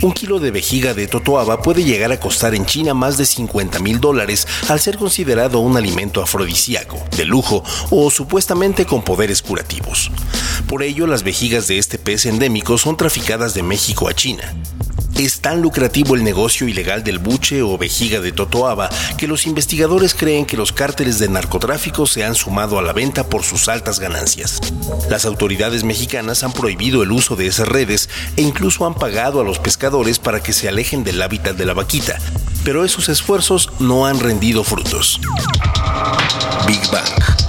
Un 0.00 0.12
kilo 0.12 0.38
de 0.38 0.50
vejiga 0.50 0.94
de 0.94 1.06
totoaba 1.06 1.60
puede 1.60 1.84
llegar 1.84 2.12
a 2.12 2.18
costar 2.18 2.54
en 2.54 2.64
China 2.64 2.94
más 2.94 3.18
de 3.18 3.26
50 3.26 3.78
mil 3.80 4.00
dólares 4.00 4.48
al 4.70 4.80
ser 4.80 4.96
considerado 4.96 5.58
un 5.58 5.76
alimento 5.76 6.22
afrodisíaco, 6.22 6.96
de 7.14 7.26
lujo 7.26 7.62
o 7.90 8.10
supuestamente 8.10 8.86
con 8.86 9.02
poderes 9.02 9.42
curativos. 9.42 10.10
Por 10.66 10.82
ello, 10.82 11.06
las 11.06 11.24
vejigas 11.24 11.68
de 11.68 11.76
este 11.76 11.98
pez 11.98 12.24
endémico 12.24 12.78
son 12.78 12.96
traficadas 12.96 13.52
de 13.52 13.62
México 13.62 14.08
a 14.08 14.14
China. 14.14 14.54
Es 15.20 15.42
tan 15.42 15.60
lucrativo 15.60 16.14
el 16.14 16.24
negocio 16.24 16.66
ilegal 16.66 17.04
del 17.04 17.18
buche 17.18 17.60
o 17.60 17.76
vejiga 17.76 18.20
de 18.20 18.32
totoaba 18.32 18.88
que 19.18 19.26
los 19.26 19.46
investigadores 19.46 20.14
creen 20.14 20.46
que 20.46 20.56
los 20.56 20.72
cárteles 20.72 21.18
de 21.18 21.28
narcotráfico 21.28 22.06
se 22.06 22.24
han 22.24 22.34
sumado 22.34 22.78
a 22.78 22.82
la 22.82 22.94
venta 22.94 23.28
por 23.28 23.42
sus 23.42 23.68
altas 23.68 24.00
ganancias. 24.00 24.60
Las 25.10 25.26
autoridades 25.26 25.84
mexicanas 25.84 26.42
han 26.42 26.54
prohibido 26.54 27.02
el 27.02 27.12
uso 27.12 27.36
de 27.36 27.48
esas 27.48 27.68
redes 27.68 28.08
e 28.38 28.40
incluso 28.40 28.86
han 28.86 28.94
pagado 28.94 29.42
a 29.42 29.44
los 29.44 29.58
pescadores 29.58 30.18
para 30.18 30.42
que 30.42 30.54
se 30.54 30.70
alejen 30.70 31.04
del 31.04 31.20
hábitat 31.20 31.54
de 31.54 31.66
la 31.66 31.74
vaquita, 31.74 32.18
pero 32.64 32.86
esos 32.86 33.10
esfuerzos 33.10 33.70
no 33.78 34.06
han 34.06 34.20
rendido 34.20 34.64
frutos. 34.64 35.20
Big 36.66 36.80
Bang. 36.90 37.39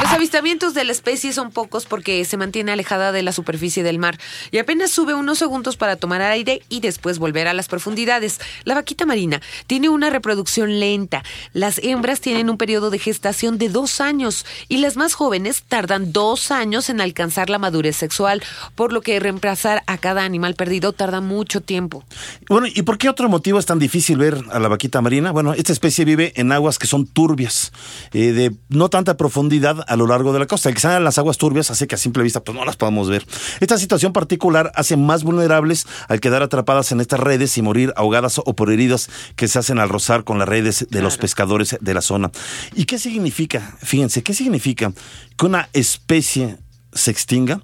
Los 0.00 0.12
avistamientos 0.12 0.72
de 0.72 0.84
la 0.84 0.92
especie 0.92 1.30
son 1.34 1.50
pocos 1.50 1.84
porque 1.84 2.24
se 2.24 2.38
mantiene 2.38 2.72
alejada 2.72 3.12
de 3.12 3.22
la 3.22 3.32
superficie 3.32 3.82
del 3.82 3.98
mar 3.98 4.18
y 4.50 4.56
apenas 4.56 4.90
sube 4.90 5.12
unos 5.12 5.36
segundos 5.36 5.76
para 5.76 5.96
tomar 5.96 6.22
aire 6.22 6.62
y 6.70 6.80
después 6.80 7.18
volver 7.18 7.46
a 7.48 7.52
las 7.52 7.68
profundidades. 7.68 8.40
La 8.64 8.74
vaquita 8.74 9.04
marina 9.04 9.42
tiene 9.66 9.90
una 9.90 10.08
reproducción 10.08 10.80
lenta. 10.80 11.22
Las 11.52 11.78
hembras 11.84 12.22
tienen 12.22 12.48
un 12.48 12.56
periodo 12.56 12.88
de 12.88 12.98
gestación 12.98 13.58
de 13.58 13.68
dos 13.68 14.00
años 14.00 14.46
y 14.68 14.78
las 14.78 14.96
más 14.96 15.12
jóvenes 15.12 15.64
tardan 15.68 16.12
dos 16.12 16.50
años 16.50 16.88
en 16.88 17.02
alcanzar 17.02 17.50
la 17.50 17.58
madurez 17.58 17.96
sexual, 17.96 18.42
por 18.74 18.94
lo 18.94 19.02
que 19.02 19.20
reemplazar 19.20 19.82
a 19.86 19.98
cada 19.98 20.24
animal 20.24 20.54
perdido 20.54 20.92
tarda 20.92 21.20
mucho 21.20 21.60
tiempo. 21.60 22.04
Bueno, 22.48 22.68
¿y 22.74 22.82
por 22.82 22.96
qué 22.96 23.10
otro 23.10 23.28
motivo 23.28 23.58
es 23.58 23.66
tan 23.66 23.78
difícil 23.78 24.16
ver 24.16 24.42
a 24.50 24.60
la 24.60 24.68
vaquita 24.68 25.02
marina? 25.02 25.30
Bueno, 25.30 25.52
esta 25.52 25.74
especie 25.74 26.06
vive 26.06 26.32
en 26.36 26.52
aguas 26.52 26.78
que 26.78 26.86
son 26.86 27.06
turbias, 27.06 27.70
eh, 28.14 28.32
de 28.32 28.56
no 28.70 28.88
tanta 28.88 29.18
profundidad 29.18 29.84
a 29.90 29.96
lo 29.96 30.06
largo 30.06 30.32
de 30.32 30.38
la 30.38 30.46
costa. 30.46 30.68
El 30.68 30.76
que 30.76 30.80
sean 30.80 31.02
las 31.02 31.18
aguas 31.18 31.36
turbias 31.36 31.70
hace 31.70 31.88
que 31.88 31.96
a 31.96 31.98
simple 31.98 32.22
vista 32.22 32.40
pues 32.40 32.56
no 32.56 32.64
las 32.64 32.76
podamos 32.76 33.10
ver. 33.10 33.26
Esta 33.58 33.76
situación 33.76 34.12
particular 34.12 34.70
hace 34.76 34.96
más 34.96 35.24
vulnerables 35.24 35.86
al 36.08 36.20
quedar 36.20 36.42
atrapadas 36.42 36.92
en 36.92 37.00
estas 37.00 37.18
redes 37.18 37.58
y 37.58 37.62
morir 37.62 37.92
ahogadas 37.96 38.38
o 38.38 38.54
por 38.54 38.70
heridas 38.70 39.10
que 39.34 39.48
se 39.48 39.58
hacen 39.58 39.80
al 39.80 39.88
rozar 39.88 40.22
con 40.22 40.38
las 40.38 40.48
redes 40.48 40.86
de 40.90 41.02
los 41.02 41.18
pescadores 41.18 41.76
de 41.80 41.94
la 41.94 42.02
zona. 42.02 42.30
¿Y 42.74 42.84
qué 42.84 42.98
significa? 43.00 43.76
Fíjense, 43.82 44.22
¿qué 44.22 44.32
significa 44.32 44.92
que 45.36 45.46
una 45.46 45.68
especie 45.72 46.56
se 46.92 47.10
extinga. 47.10 47.60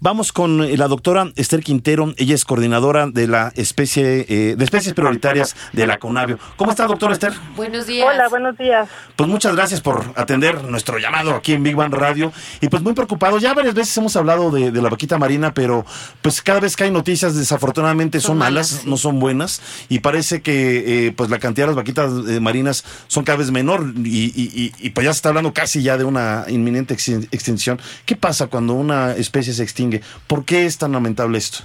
Vamos 0.00 0.32
con 0.32 0.62
eh, 0.62 0.76
la 0.76 0.88
doctora 0.88 1.30
Esther 1.36 1.62
Quintero, 1.62 2.12
ella 2.16 2.34
es 2.34 2.44
coordinadora 2.44 3.06
de 3.06 3.26
la 3.28 3.52
especie 3.56 4.26
eh, 4.28 4.56
de 4.56 4.64
especies 4.64 4.94
prioritarias 4.94 5.54
de 5.72 5.86
la 5.86 5.98
CONAVIO. 5.98 6.38
¿Cómo 6.56 6.70
está, 6.72 6.86
doctora 6.86 7.12
Esther? 7.12 7.32
Buenos 7.56 7.86
días. 7.86 8.06
Hola, 8.12 8.28
buenos 8.28 8.58
días. 8.58 8.88
Pues 9.16 9.28
muchas 9.28 9.54
gracias 9.54 9.80
por 9.80 10.04
atender 10.16 10.64
nuestro 10.64 10.98
llamado 10.98 11.34
aquí 11.34 11.52
en 11.52 11.62
Big 11.62 11.76
Bang 11.76 11.92
Radio. 11.94 12.32
Y 12.60 12.68
pues 12.68 12.82
muy 12.82 12.92
preocupado, 12.94 13.38
ya 13.38 13.54
varias 13.54 13.74
veces 13.74 13.96
hemos 13.96 14.16
hablado 14.16 14.50
de, 14.50 14.70
de 14.72 14.82
la 14.82 14.88
vaquita 14.90 15.18
marina, 15.18 15.54
pero 15.54 15.86
pues 16.22 16.42
cada 16.42 16.60
vez 16.60 16.76
que 16.76 16.84
hay 16.84 16.90
noticias 16.90 17.34
desafortunadamente 17.36 18.20
son, 18.20 18.30
Son 18.32 18.38
malas, 18.38 18.72
malas, 18.72 18.82
sí. 18.82 18.90
no 18.90 18.96
son 18.96 19.20
buenas. 19.20 19.62
Y 19.88 20.00
parece 20.00 20.42
que 20.42 21.06
eh, 21.06 21.12
pues 21.12 21.30
la 21.30 21.38
cantidad 21.38 21.66
de 21.66 21.68
las 21.68 21.76
vaquitas 21.76 22.10
eh, 22.28 22.40
marinas 22.40 22.84
son 23.06 23.24
cada 23.24 23.38
vez 23.38 23.50
menor 23.50 23.84
y, 23.96 24.24
y- 24.24 24.50
y- 24.54 24.72
y, 24.86 24.90
pues 24.90 25.04
ya 25.04 25.12
se 25.12 25.18
está 25.18 25.28
hablando 25.30 25.52
casi 25.52 25.82
ya 25.82 25.96
de 25.96 26.04
una 26.04 26.44
inminente 26.48 26.94
extin- 26.94 27.28
extinción. 27.30 27.80
¿Qué 28.06 28.16
pasa 28.16 28.48
cuando 28.48 28.63
una 28.70 29.12
especie 29.12 29.52
se 29.52 29.62
extingue? 29.62 30.00
¿Por 30.26 30.44
qué 30.44 30.66
es 30.66 30.78
tan 30.78 30.92
lamentable 30.92 31.38
esto? 31.38 31.64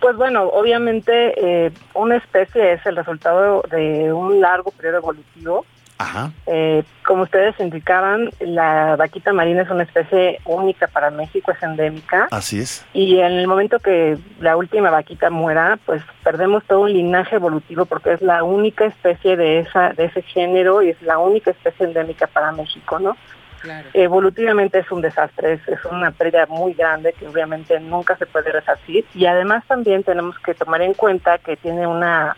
Pues 0.00 0.16
bueno, 0.16 0.44
obviamente 0.44 1.12
eh, 1.36 1.70
una 1.94 2.16
especie 2.16 2.72
es 2.72 2.84
el 2.86 2.96
resultado 2.96 3.62
de 3.70 4.12
un 4.12 4.40
largo 4.40 4.70
periodo 4.72 4.98
evolutivo 4.98 5.64
Ajá. 6.02 6.32
Eh, 6.46 6.82
como 7.06 7.22
ustedes 7.22 7.54
indicaban, 7.60 8.30
la 8.40 8.96
vaquita 8.96 9.32
marina 9.32 9.62
es 9.62 9.70
una 9.70 9.84
especie 9.84 10.40
única 10.44 10.88
para 10.88 11.10
México, 11.10 11.52
es 11.52 11.62
endémica. 11.62 12.26
Así 12.32 12.58
es. 12.58 12.84
Y 12.92 13.18
en 13.18 13.32
el 13.32 13.46
momento 13.46 13.78
que 13.78 14.18
la 14.40 14.56
última 14.56 14.90
vaquita 14.90 15.30
muera, 15.30 15.78
pues 15.86 16.02
perdemos 16.24 16.64
todo 16.64 16.80
un 16.80 16.92
linaje 16.92 17.36
evolutivo 17.36 17.86
porque 17.86 18.14
es 18.14 18.22
la 18.22 18.42
única 18.42 18.86
especie 18.86 19.36
de 19.36 19.60
esa 19.60 19.92
de 19.92 20.06
ese 20.06 20.22
género 20.22 20.82
y 20.82 20.90
es 20.90 21.00
la 21.02 21.18
única 21.18 21.52
especie 21.52 21.86
endémica 21.86 22.26
para 22.26 22.50
México, 22.50 22.98
¿no? 22.98 23.16
Claro. 23.62 23.88
Evolutivamente 23.94 24.80
es 24.80 24.90
un 24.90 25.00
desastre, 25.00 25.54
es, 25.54 25.68
es 25.68 25.84
una 25.84 26.10
pérdida 26.10 26.46
muy 26.46 26.74
grande 26.74 27.12
que 27.12 27.26
obviamente 27.28 27.78
nunca 27.80 28.16
se 28.16 28.26
puede 28.26 28.50
resarcir 28.52 29.04
y 29.14 29.26
además 29.26 29.64
también 29.66 30.02
tenemos 30.02 30.38
que 30.40 30.52
tomar 30.54 30.82
en 30.82 30.94
cuenta 30.94 31.38
que 31.38 31.56
tiene 31.56 31.86
una 31.86 32.36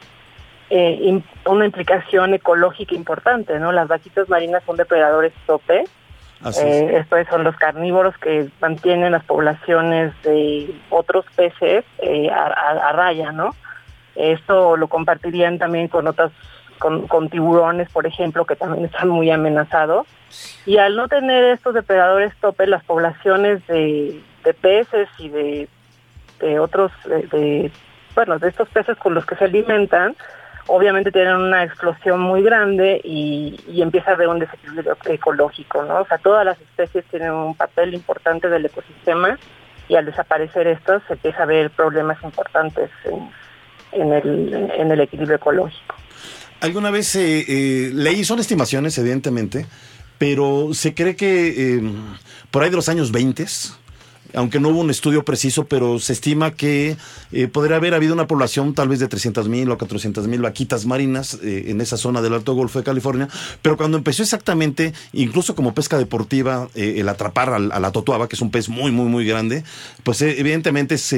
eh, 0.71 1.21
una 1.47 1.65
implicación 1.67 2.35
ecológica 2.35 2.95
importante, 2.95 3.59
¿no? 3.59 3.71
Las 3.73 3.87
vaquitas 3.89 4.29
marinas 4.29 4.63
son 4.65 4.77
depredadores 4.77 5.33
tope, 5.47 5.81
eh, 5.81 5.87
es. 6.45 7.01
estos 7.03 7.27
son 7.29 7.45
los 7.45 7.57
carnívoros 7.57 8.17
que 8.19 8.49
mantienen 8.61 9.13
las 9.13 9.25
poblaciones 9.25 10.13
de 10.23 10.75
otros 10.91 11.25
peces 11.37 11.85
eh, 11.99 12.31
a, 12.31 12.47
a- 12.47 12.89
a 12.89 12.93
raya, 12.93 13.31
¿no? 13.33 13.51
Esto 14.15 14.77
lo 14.77 14.89
compartirían 14.89 15.59
también 15.59 15.89
con 15.89 16.07
otras, 16.07 16.33
con, 16.79 17.29
tiburones, 17.31 17.89
por 17.91 18.07
ejemplo, 18.07 18.45
que 18.45 18.57
también 18.57 18.85
están 18.85 19.09
muy 19.09 19.31
amenazados. 19.31 20.07
Y 20.67 20.79
al 20.79 20.97
no 20.97 21.09
tener 21.09 21.45
estos 21.45 21.75
depredadores 21.75 22.35
tope, 22.41 22.67
las 22.67 22.85
poblaciones 22.85 23.67
de, 23.67 24.21
peces 24.61 25.09
y 25.19 25.29
de, 25.29 25.69
otros, 26.59 26.93
de, 27.07 27.71
bueno, 28.15 28.39
de 28.39 28.49
estos 28.49 28.69
peces 28.69 28.97
con 28.99 29.15
los 29.15 29.25
que 29.25 29.37
se 29.37 29.45
alimentan, 29.45 30.17
obviamente 30.67 31.13
tienen 31.13 31.37
una 31.37 31.65
explosión 31.65 32.21
muy 32.21 32.43
grande 32.43 33.01
y, 33.05 33.81
empieza 33.81 34.11
a 34.11 34.15
haber 34.15 34.29
un 34.29 34.39
desequilibrio 34.39 34.97
ecológico, 35.07 35.85
¿no? 35.85 36.01
O 36.01 36.07
sea, 36.07 36.19
todas 36.19 36.45
las 36.45 36.61
especies 36.61 37.05
tienen 37.07 37.33
un 37.33 37.55
papel 37.55 37.95
importante 37.95 38.49
del 38.49 38.67
ecosistema 38.67 39.39
y 39.89 39.97
al 39.97 40.07
desaparecer 40.07 40.67
estos 40.67 41.03
se 41.07 41.15
empieza 41.15 41.43
a 41.43 41.47
ver 41.47 41.71
problemas 41.71 42.23
importantes 42.23 42.91
en 43.93 44.13
el 44.13 45.01
equilibrio 45.01 45.37
ecológico. 45.37 45.95
Alguna 46.61 46.91
vez 46.91 47.15
eh, 47.17 47.45
eh, 47.47 47.91
leí, 47.93 48.25
son 48.25 48.39
estimaciones, 48.39 48.97
evidentemente, 48.99 49.67
pero 50.19 50.71
se 50.73 50.95
cree 50.95 51.17
que 51.17 51.77
eh, 51.77 51.83
por 52.51 52.63
ahí 52.63 52.71
de 52.71 52.77
los 52.77 52.89
años 52.89 53.13
20, 53.13 53.47
aunque 54.35 54.61
no 54.61 54.69
hubo 54.71 54.81
un 54.81 54.91
estudio 54.91 55.25
preciso, 55.25 55.65
pero 55.65 55.99
se 55.99 56.13
estima 56.13 56.53
que 56.53 56.97
eh, 57.33 57.49
podría 57.49 57.77
haber 57.77 57.95
habido 57.95 58.15
una 58.15 58.27
población 58.27 58.75
tal 58.75 58.89
vez 58.89 58.99
de 59.01 59.09
300 59.09 59.49
mil 59.49 59.71
o 59.71 59.79
400 59.79 60.27
mil 60.29 60.41
vaquitas 60.43 60.87
marinas 60.87 61.39
eh, 61.43 61.65
en 61.69 61.81
esa 61.81 61.97
zona 61.97 62.23
del 62.23 62.35
Alto 62.35 62.55
Golfo 62.55 62.79
de 62.79 62.85
California, 62.85 63.29
pero 63.63 63.77
cuando 63.77 63.97
empezó 63.99 64.23
exactamente, 64.23 64.93
incluso 65.13 65.55
como 65.55 65.75
pesca 65.75 65.99
deportiva, 65.99 66.69
eh, 66.75 66.95
el 66.99 67.09
atrapar 67.09 67.51
a, 67.51 67.59
la 67.59 67.93
totuaba, 67.93 68.29
que 68.29 68.37
es 68.37 68.43
un 68.43 68.51
pez 68.51 68.69
muy, 68.69 68.91
muy, 68.91 69.07
muy 69.07 69.25
grande, 69.27 69.65
pues 70.03 70.21
evidentemente 70.23 70.99
se, 70.99 71.17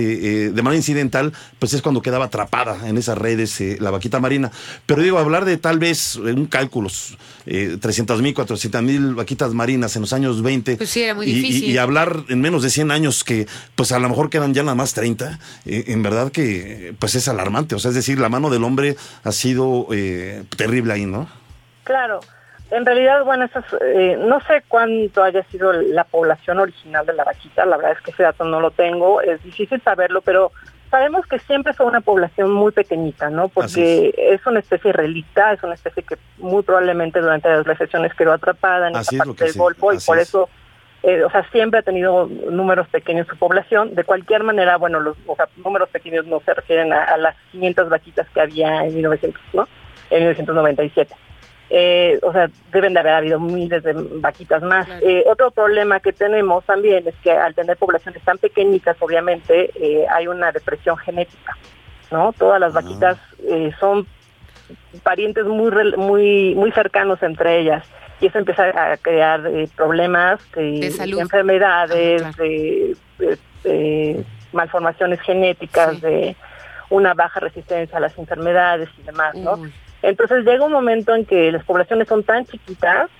de 0.51 0.63
manera 0.63 0.77
incidental, 0.77 1.33
pues 1.59 1.73
es 1.75 1.83
cuando 1.83 2.03
quedaba 2.03 2.27
atrapada 2.27 2.89
en 2.89 2.97
esas 2.99 3.17
redes 3.19 3.61
la 3.81 3.91
vaquita 3.91 4.21
marina. 4.21 4.51
Pero 4.87 5.03
digo, 5.03 5.19
hablar 5.19 5.45
de 5.45 5.57
tal 5.57 5.79
vez 5.79 6.17
un 6.17 6.47
cálculo, 6.47 6.91
eh, 7.47 7.77
300 7.81 8.21
mil, 8.23 8.35
400 8.35 8.83
mil 8.83 9.15
vaquitas 9.15 9.55
marinas 9.55 9.95
en 9.97 10.03
los 10.03 10.13
años 10.13 10.43
20. 10.43 10.77
Pues 10.77 10.91
sí, 10.91 11.03
era 11.03 11.15
muy 11.15 11.27
y- 11.27 11.31
y- 11.31 11.35
difícil. 11.35 11.71
Y, 11.71 11.79
hablar 11.79 12.25
en 12.29 12.41
menos 12.41 12.63
de 12.63 12.71
100 12.71 12.91
años 12.91 13.06
que 13.25 13.47
pues 13.75 13.93
a 13.93 13.99
lo 13.99 14.09
mejor 14.09 14.31
quedan 14.31 14.55
ya 14.55 14.63
nada 14.63 14.75
más 14.75 14.95
30, 14.95 15.39
eh, 15.65 15.85
en 15.89 16.03
verdad 16.03 16.31
que 16.33 16.95
pues 16.99 17.15
es 17.15 17.29
alarmante. 17.29 17.75
O 17.75 17.79
sea, 17.79 17.91
es 17.91 17.95
decir, 17.95 18.19
la 18.19 18.29
mano 18.29 18.51
del 18.51 18.65
hombre 18.65 18.97
ha 19.25 19.33
sido 19.33 19.87
eh, 19.93 20.45
terrible 20.57 20.93
ahí, 20.93 21.07
¿no? 21.07 21.29
Claro, 21.85 22.21
en 22.71 22.85
realidad, 22.85 23.25
bueno, 23.25 23.45
eso 23.45 23.61
es, 23.61 23.67
eh, 23.81 24.19
no 24.19 24.41
sé 24.41 24.65
cuánto 24.67 25.23
haya 25.23 25.45
sido 25.45 25.73
la 25.73 26.05
población 26.05 26.59
original 26.59 27.07
de 27.07 27.13
la 27.13 27.25
vaquita, 27.25 27.65
la 27.65 27.77
verdad 27.77 27.93
es 27.93 28.01
que 28.03 28.11
ese 28.11 28.25
dato 28.25 28.45
no 28.45 28.61
lo 28.61 28.73
tengo, 28.73 29.21
es 29.21 29.43
difícil 29.45 29.81
saberlo, 29.83 30.21
pero 30.21 30.51
sabemos 30.91 31.27
que 31.27 31.39
siempre 31.41 31.75
fue 31.75 31.87
una 31.87 32.01
población 32.01 32.51
muy 32.51 32.73
pequeñita, 32.73 33.31
¿no? 33.31 33.49
Porque 33.49 34.15
es. 34.17 34.45
una 34.47 34.61
especie 34.61 34.93
relicta, 34.93 35.53
es 35.53 35.63
una 35.63 35.75
especie 35.75 36.03
que 36.03 36.17
muy 36.39 36.63
probablemente 36.63 37.21
durante 37.21 37.49
las 37.49 37.65
recesiones 37.65 38.15
quedó 38.15 38.33
atrapada 38.33 38.89
en 38.89 38.97
Así 38.97 39.15
esa 39.15 39.25
es 39.25 39.27
lo 39.27 39.35
parte 39.35 39.45
del 39.45 39.53
sí, 39.53 39.59
Golfo 39.59 39.93
y 39.93 39.99
por 39.99 40.19
es. 40.19 40.29
eso 40.29 40.49
eh, 41.07 41.23
o 41.23 41.31
sea, 41.31 41.49
siempre 41.53 41.79
ha 41.79 41.83
tenido 41.85 42.27
números 42.51 42.89
pequeños 42.89 43.29
su 43.29 43.37
población. 43.37 43.95
De 43.95 44.03
cualquier 44.03 44.43
manera, 44.43 44.77
bueno, 44.77 44.99
los 44.99 45.17
o 45.29 45.37
sea, 45.37 45.47
números 45.57 45.89
pequeños 45.91 46.27
no 46.27 46.41
se 46.41 46.53
refieren 46.53 46.93
a, 46.93 47.05
a 47.05 47.17
las 47.17 47.37
500 47.53 47.89
vaquitas 47.89 48.29
que 48.31 48.41
había 48.41 48.85
en 48.85 48.93
1900, 48.93 49.41
¿no? 49.53 49.69
En 50.11 50.19
1997. 50.19 51.15
Eh, 51.71 52.19
o 52.25 52.33
sea, 52.33 52.51
deben 52.73 52.93
de 52.93 52.99
haber 53.01 53.15
habido 53.15 53.39
miles 53.39 53.85
de 53.85 53.93
vaquitas 53.95 54.63
más. 54.65 54.87
Claro. 54.87 55.07
Eh, 55.07 55.23
otro 55.29 55.53
problema 55.53 56.01
que 56.01 56.13
tenemos 56.13 56.65
también 56.65 57.07
es 57.07 57.15
que 57.23 57.31
al 57.31 57.55
tener 57.55 57.77
poblaciones 57.77 58.21
tan 58.25 58.39
pequeñitas, 58.39 58.97
obviamente, 58.99 59.71
hay 60.11 60.27
una 60.27 60.51
depresión 60.51 60.97
genética, 60.97 61.57
¿no? 62.11 62.33
Todas 62.33 62.59
las 62.61 62.75
Ah. 62.75 62.81
vaquitas 62.81 63.17
son 63.79 64.09
parientes 65.05 65.45
muy 65.45 65.71
muy 65.97 66.55
muy 66.57 66.73
cercanos 66.73 67.23
entre 67.23 67.61
ellas 67.61 67.85
y 68.21 68.27
eso 68.27 68.39
empieza 68.39 68.65
a 68.65 68.97
crear 68.97 69.47
eh, 69.47 69.69
problemas 69.77 70.41
de, 70.55 70.81
De 70.81 70.91
salud. 70.91 71.17
de 71.17 71.23
enfermedades, 71.23 72.23
Ah, 72.25 72.31
claro. 72.35 72.51
de, 72.51 72.97
de- 73.19 73.39
de 73.65 74.25
malformaciones 74.53 75.21
genéticas, 75.21 75.97
Sí. 75.97 76.01
de 76.03 76.37
una 76.91 77.15
baja 77.15 77.41
resistencia 77.41 77.99
a 77.99 78.01
las 78.01 78.17
enfermedades 78.17 78.89
y 78.99 79.03
demás, 79.03 79.35
¿no? 79.35 79.59
Entonces 80.03 80.45
llega 80.45 80.65
un 80.65 80.73
momento 80.73 81.15
en 81.15 81.25
que 81.27 81.51
las 81.51 81.65
poblaciones 81.65 82.07
son 82.07 82.23
tan 82.23 82.47
chiquitas 82.47 83.11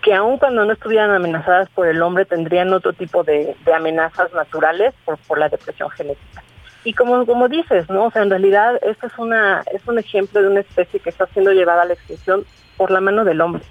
que 0.00 0.14
aun 0.14 0.38
cuando 0.38 0.64
no 0.64 0.72
estuvieran 0.72 1.10
amenazadas 1.10 1.68
por 1.70 1.86
el 1.88 2.00
hombre 2.02 2.24
tendrían 2.24 2.72
otro 2.72 2.92
tipo 2.92 3.24
de, 3.24 3.56
de 3.64 3.74
amenazas 3.74 4.32
naturales 4.32 4.94
por, 5.04 5.18
por 5.18 5.38
la 5.38 5.48
depresión 5.48 5.90
genética. 5.90 6.42
Y 6.84 6.94
como, 6.94 7.26
como 7.26 7.48
dices, 7.48 7.90
¿no? 7.90 8.04
O 8.04 8.10
sea, 8.10 8.22
en 8.22 8.30
realidad 8.30 8.78
esto 8.82 9.08
es, 9.08 9.18
una, 9.18 9.62
es 9.74 9.86
un 9.86 9.98
ejemplo 9.98 10.40
de 10.40 10.48
una 10.48 10.60
especie 10.60 11.00
que 11.00 11.10
está 11.10 11.26
siendo 11.26 11.52
llevada 11.52 11.82
a 11.82 11.84
la 11.84 11.94
extinción 11.94 12.44
por 12.78 12.90
la 12.90 13.00
mano 13.00 13.24
del 13.24 13.40
hombre. 13.40 13.62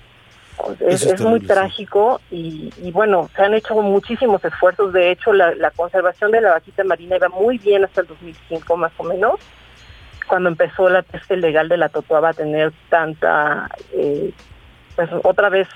Es, 0.80 0.82
Eso 1.04 1.08
es 1.14 1.14
es 1.14 1.22
muy 1.22 1.40
trágico 1.42 2.20
y, 2.32 2.72
y 2.82 2.92
bueno, 2.92 3.30
se 3.36 3.42
han 3.44 3.54
hecho 3.54 3.76
muchísimos 3.76 4.44
esfuerzos. 4.44 4.92
De 4.94 5.12
hecho, 5.12 5.32
la, 5.34 5.56
la 5.56 5.72
conservación 5.72 6.32
de 6.32 6.42
la 6.42 6.52
vaquita 6.52 6.84
marina 6.84 7.16
iba 7.16 7.30
muy 7.30 7.58
bien 7.58 7.84
hasta 7.86 8.02
el 8.02 8.08
2005 8.08 8.78
más 8.78 8.92
o 8.98 9.04
menos, 9.04 9.36
cuando 10.28 10.50
empezó 10.50 10.90
la 10.90 11.02
pesca 11.02 11.34
ilegal 11.34 11.70
de 11.70 11.78
la 11.78 11.90
totuaba 11.90 12.30
a 12.30 12.34
tener 12.34 12.72
tanta, 12.90 13.70
eh, 13.94 14.32
pues 14.96 15.10
otra 15.24 15.50
vez, 15.50 15.68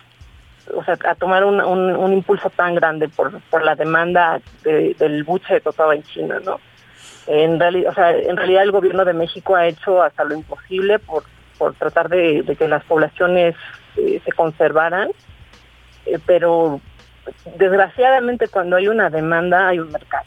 o 0.75 0.83
sea, 0.83 0.97
a 1.09 1.15
tomar 1.15 1.43
un, 1.43 1.59
un, 1.61 1.95
un 1.95 2.13
impulso 2.13 2.49
tan 2.49 2.75
grande 2.75 3.07
por, 3.09 3.39
por 3.49 3.63
la 3.63 3.75
demanda 3.75 4.41
de- 4.63 4.95
del 4.99 5.23
buche 5.23 5.55
de 5.55 5.61
totuaba 5.61 5.95
en 5.95 6.03
China, 6.03 6.39
¿no? 6.43 6.59
En, 7.25 7.57
reali- 7.59 7.87
o 7.87 7.93
sea, 7.93 8.11
en 8.15 8.35
realidad 8.37 8.63
el 8.63 8.71
gobierno 8.71 9.05
de 9.05 9.13
México 9.13 9.55
ha 9.55 9.65
hecho 9.65 10.03
hasta 10.03 10.23
lo 10.25 10.35
imposible 10.35 10.99
por, 10.99 11.23
por 11.57 11.73
tratar 11.73 12.09
de, 12.09 12.43
de 12.43 12.55
que 12.55 12.67
las 12.67 12.83
poblaciones 12.83 13.55
eh, 13.97 14.21
se 14.23 14.31
conservaran, 14.31 15.09
eh, 16.05 16.19
pero 16.25 16.79
desgraciadamente 17.57 18.47
cuando 18.47 18.75
hay 18.75 18.87
una 18.87 19.09
demanda 19.09 19.67
hay 19.69 19.79
un 19.79 19.91
mercado. 19.91 20.25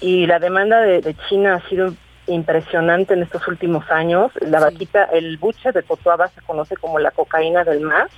Y 0.00 0.26
la 0.26 0.38
demanda 0.38 0.80
de, 0.80 1.00
de 1.00 1.14
China 1.28 1.54
ha 1.56 1.68
sido 1.68 1.94
impresionante 2.26 3.14
en 3.14 3.22
estos 3.22 3.46
últimos 3.48 3.90
años. 3.90 4.30
La 4.40 4.58
Sí. 4.58 4.64
vaquita, 4.64 5.04
el 5.04 5.38
buche 5.38 5.72
de 5.72 5.82
totuaba 5.82 6.28
se 6.28 6.40
conoce 6.42 6.76
como 6.76 6.98
la 6.98 7.10
cocaína 7.10 7.64
del 7.64 7.80
mar. 7.80 8.08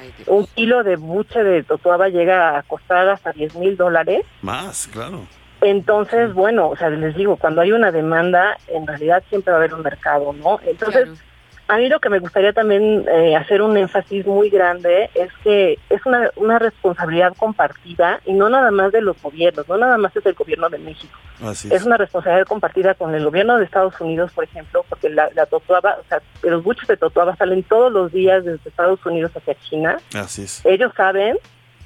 Ay. 0.00 0.12
Un 0.26 0.46
kilo 0.46 0.82
de 0.82 0.96
buche 0.96 1.42
de 1.44 1.62
totuaba 1.62 2.08
llega 2.08 2.58
a 2.58 2.62
costar 2.62 3.08
hasta 3.08 3.32
10 3.32 3.54
mil 3.56 3.76
dólares. 3.76 4.24
Más, 4.42 4.88
claro. 4.88 5.26
Entonces, 5.60 6.32
bueno, 6.34 6.68
o 6.70 6.76
sea, 6.76 6.88
les 6.88 7.14
digo, 7.16 7.36
cuando 7.36 7.60
hay 7.60 7.72
una 7.72 7.90
demanda, 7.90 8.56
en 8.68 8.86
realidad 8.86 9.22
siempre 9.28 9.52
va 9.52 9.58
a 9.58 9.60
haber 9.60 9.74
un 9.74 9.82
mercado, 9.82 10.32
¿no? 10.32 10.60
Entonces, 10.64 11.04
Claro. 11.04 11.27
A 11.68 11.76
mí 11.76 11.88
lo 11.88 12.00
que 12.00 12.08
me 12.08 12.18
gustaría 12.18 12.52
también 12.52 13.04
eh, 13.08 13.36
hacer 13.36 13.60
un 13.60 13.76
énfasis 13.76 14.26
muy 14.26 14.48
grande 14.48 15.10
es 15.14 15.30
que 15.44 15.78
es 15.90 16.04
una, 16.06 16.30
una 16.36 16.58
responsabilidad 16.58 17.34
compartida 17.36 18.20
y 18.24 18.32
no 18.32 18.48
nada 18.48 18.70
más 18.70 18.90
de 18.90 19.02
los 19.02 19.20
gobiernos, 19.22 19.68
no 19.68 19.76
nada 19.76 19.98
más 19.98 20.16
es 20.16 20.24
del 20.24 20.34
gobierno 20.34 20.68
de 20.70 20.78
México. 20.78 21.18
Así 21.42 21.68
Es 21.68 21.74
es. 21.82 21.84
una 21.86 21.98
responsabilidad 21.98 22.46
compartida 22.46 22.94
con 22.94 23.14
el 23.14 23.24
gobierno 23.24 23.58
de 23.58 23.64
Estados 23.66 24.00
Unidos, 24.00 24.32
por 24.32 24.44
ejemplo, 24.44 24.84
porque 24.88 25.10
la, 25.10 25.28
la 25.34 25.44
totuaba, 25.46 25.98
o 26.00 26.04
sea, 26.08 26.22
los 26.42 26.64
buches 26.64 26.88
de 26.88 26.96
totuaba 26.96 27.36
salen 27.36 27.62
todos 27.62 27.92
los 27.92 28.12
días 28.12 28.44
desde 28.44 28.68
Estados 28.68 29.04
Unidos 29.04 29.30
hacia 29.36 29.54
China. 29.68 29.98
Así 30.14 30.42
es. 30.44 30.64
Ellos 30.64 30.92
saben 30.96 31.36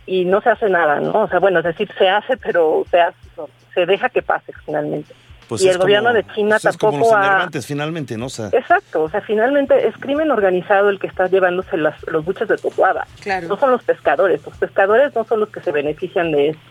y 0.06 0.24
no 0.24 0.40
se 0.42 0.50
hace 0.50 0.68
nada, 0.68 1.00
¿no? 1.00 1.22
O 1.24 1.28
sea, 1.28 1.38
bueno, 1.40 1.58
es 1.58 1.64
decir, 1.64 1.90
se 1.98 2.08
hace, 2.08 2.36
pero 2.36 2.84
se, 2.90 3.00
hace, 3.00 3.18
se 3.74 3.84
deja 3.86 4.08
que 4.08 4.22
pase 4.22 4.52
finalmente. 4.64 5.12
Pues 5.48 5.62
y 5.62 5.68
es 5.68 5.74
el 5.76 5.80
gobierno 5.82 6.10
como- 6.10 6.22
de 6.22 6.34
China 6.34 6.56
pues 6.60 6.64
es 6.74 6.76
como 6.78 6.92
tampoco 6.92 7.14
los 7.14 7.22
ha- 7.24 7.26
enervantes, 7.28 7.66
finalmente, 7.66 8.16
¿no? 8.16 8.26
O 8.26 8.30
sea, 8.30 8.48
Exacto, 8.52 9.02
o 9.02 9.10
sea, 9.10 9.20
finalmente 9.20 9.86
es 9.86 9.94
crimen 9.98 10.30
organizado 10.30 10.88
el 10.88 10.98
que 10.98 11.06
está 11.08 11.26
llevándose 11.26 11.76
las, 11.76 11.94
los 12.08 12.24
buches 12.24 12.48
de 12.48 12.56
totuaba. 12.56 13.06
Claro. 13.20 13.48
No 13.48 13.56
son 13.58 13.70
los 13.72 13.82
pescadores, 13.82 14.44
los 14.46 14.56
pescadores 14.56 15.14
no 15.14 15.24
son 15.24 15.40
los 15.40 15.48
que 15.50 15.60
se 15.60 15.72
benefician 15.72 16.32
de 16.32 16.50
esto. 16.50 16.62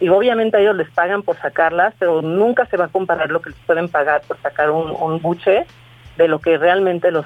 Y 0.00 0.08
obviamente 0.10 0.56
a 0.56 0.60
ellos 0.60 0.76
les 0.76 0.90
pagan 0.90 1.22
por 1.22 1.36
sacarlas, 1.38 1.92
pero 1.98 2.22
nunca 2.22 2.66
se 2.66 2.76
va 2.76 2.84
a 2.84 2.88
comparar 2.88 3.30
lo 3.30 3.40
que 3.42 3.50
les 3.50 3.58
pueden 3.60 3.88
pagar 3.88 4.20
por 4.28 4.40
sacar 4.40 4.70
un, 4.70 4.90
un 4.92 5.20
buche 5.20 5.66
de 6.16 6.28
lo 6.28 6.38
que 6.40 6.56
realmente 6.58 7.10
los 7.10 7.24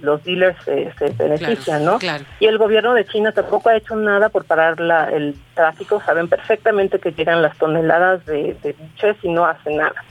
los 0.00 0.22
dealers 0.24 0.56
eh, 0.66 0.92
se 0.98 1.10
benefician, 1.10 1.84
¿no? 1.84 1.98
claro. 1.98 2.24
Y 2.40 2.46
el 2.46 2.58
gobierno 2.58 2.94
de 2.94 3.04
China 3.04 3.32
tampoco 3.32 3.68
ha 3.68 3.76
hecho 3.76 3.96
nada 3.96 4.28
por 4.28 4.44
parar 4.44 4.80
la, 4.80 5.10
el 5.10 5.34
tráfico. 5.54 6.02
Saben 6.04 6.28
perfectamente 6.28 6.98
que 6.98 7.12
llegan 7.12 7.42
las 7.42 7.56
toneladas 7.58 8.24
de, 8.26 8.56
de 8.62 8.72
buches 8.72 9.16
y 9.22 9.28
no 9.28 9.44
hacen 9.44 9.76
nada. 9.76 10.04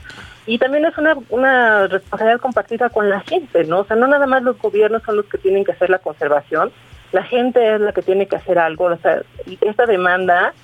Y 0.46 0.58
también 0.58 0.86
es 0.86 0.96
una, 0.96 1.14
una 1.28 1.86
responsabilidad 1.88 2.40
compartida 2.40 2.88
con 2.88 3.10
la 3.10 3.20
gente, 3.20 3.64
¿no? 3.64 3.80
O 3.80 3.84
sea, 3.84 3.96
no 3.96 4.06
nada 4.06 4.26
más 4.26 4.42
los 4.42 4.58
gobiernos 4.58 5.02
son 5.02 5.16
los 5.16 5.26
que 5.26 5.36
tienen 5.36 5.62
que 5.62 5.72
hacer 5.72 5.90
la 5.90 5.98
conservación, 5.98 6.72
la 7.12 7.22
gente 7.22 7.74
es 7.74 7.80
la 7.80 7.92
que 7.92 8.00
tiene 8.00 8.26
que 8.26 8.36
hacer 8.36 8.58
algo. 8.58 8.84
O 8.86 8.96
sea, 8.96 9.22
y 9.44 9.58
esta 9.60 9.84
demanda 9.84 10.54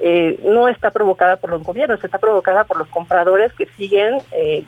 eh, 0.00 0.40
no 0.42 0.68
está 0.68 0.90
provocada 0.90 1.36
por 1.36 1.50
los 1.50 1.62
gobiernos, 1.62 2.02
está 2.02 2.18
provocada 2.18 2.64
por 2.64 2.78
los 2.78 2.88
compradores 2.88 3.52
que 3.52 3.66
siguen 3.76 4.18
eh, 4.32 4.64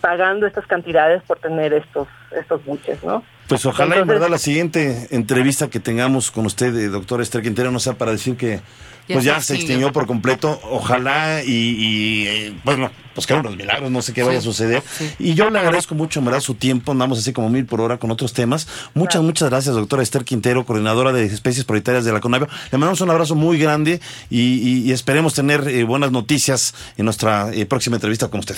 pagando 0.00 0.46
estas 0.46 0.66
cantidades 0.66 1.22
por 1.24 1.38
tener 1.38 1.72
estos 1.72 2.08
estos 2.38 2.64
buches, 2.64 3.02
¿no? 3.04 3.22
Pues 3.48 3.64
ojalá 3.64 3.96
en 3.96 4.06
verdad 4.06 4.28
la 4.28 4.36
siguiente 4.36 5.08
entrevista 5.10 5.68
que 5.70 5.80
tengamos 5.80 6.30
con 6.30 6.44
usted, 6.44 6.74
eh, 6.76 6.88
doctor 6.88 7.22
Esther 7.22 7.42
Quintero, 7.42 7.70
no 7.70 7.78
sea 7.80 7.94
para 7.94 8.12
decir 8.12 8.36
que 8.36 8.60
Ya 9.08 9.14
pues 9.14 9.24
se 9.24 9.30
ya 9.30 9.40
se 9.40 9.54
extinguió. 9.54 9.90
por 9.90 10.06
completo. 10.06 10.60
Ojalá 10.64 11.42
y, 11.42 11.50
y, 11.50 12.26
eh, 12.26 12.60
bueno, 12.64 12.90
pues 13.14 13.26
que 13.26 13.32
unos 13.32 13.56
milagros, 13.56 13.90
no 13.90 14.02
sé 14.02 14.12
qué 14.12 14.22
vaya 14.22 14.40
a 14.40 14.42
suceder. 14.42 14.82
Y 15.18 15.32
yo 15.32 15.48
le 15.48 15.58
agradezco 15.58 15.94
mucho, 15.94 16.18
en 16.18 16.26
verdad, 16.26 16.40
su 16.40 16.56
tiempo. 16.56 16.92
Andamos 16.92 17.18
así 17.20 17.32
como 17.32 17.48
mil 17.48 17.64
por 17.64 17.80
hora 17.80 17.96
con 17.96 18.10
otros 18.10 18.34
temas. 18.34 18.68
Muchas, 18.92 19.22
muchas 19.22 19.48
gracias, 19.48 19.74
doctora 19.74 20.02
Esther 20.02 20.24
Quintero, 20.24 20.66
coordinadora 20.66 21.12
de 21.14 21.24
especies 21.24 21.64
prioritarias 21.64 22.04
de 22.04 22.12
la 22.12 22.20
CONAVIO. 22.20 22.48
Le 22.70 22.76
mandamos 22.76 23.00
un 23.00 23.08
abrazo 23.08 23.34
muy 23.34 23.58
grande 23.58 23.98
y, 24.28 24.40
y- 24.40 24.82
y 24.90 24.92
esperemos 24.92 25.32
tener 25.32 25.66
eh, 25.68 25.84
buenas 25.84 26.12
noticias 26.12 26.74
en 26.98 27.06
nuestra 27.06 27.50
eh, 27.54 27.64
próxima 27.64 27.96
entrevista 27.96 28.28
con 28.28 28.40
usted. 28.40 28.56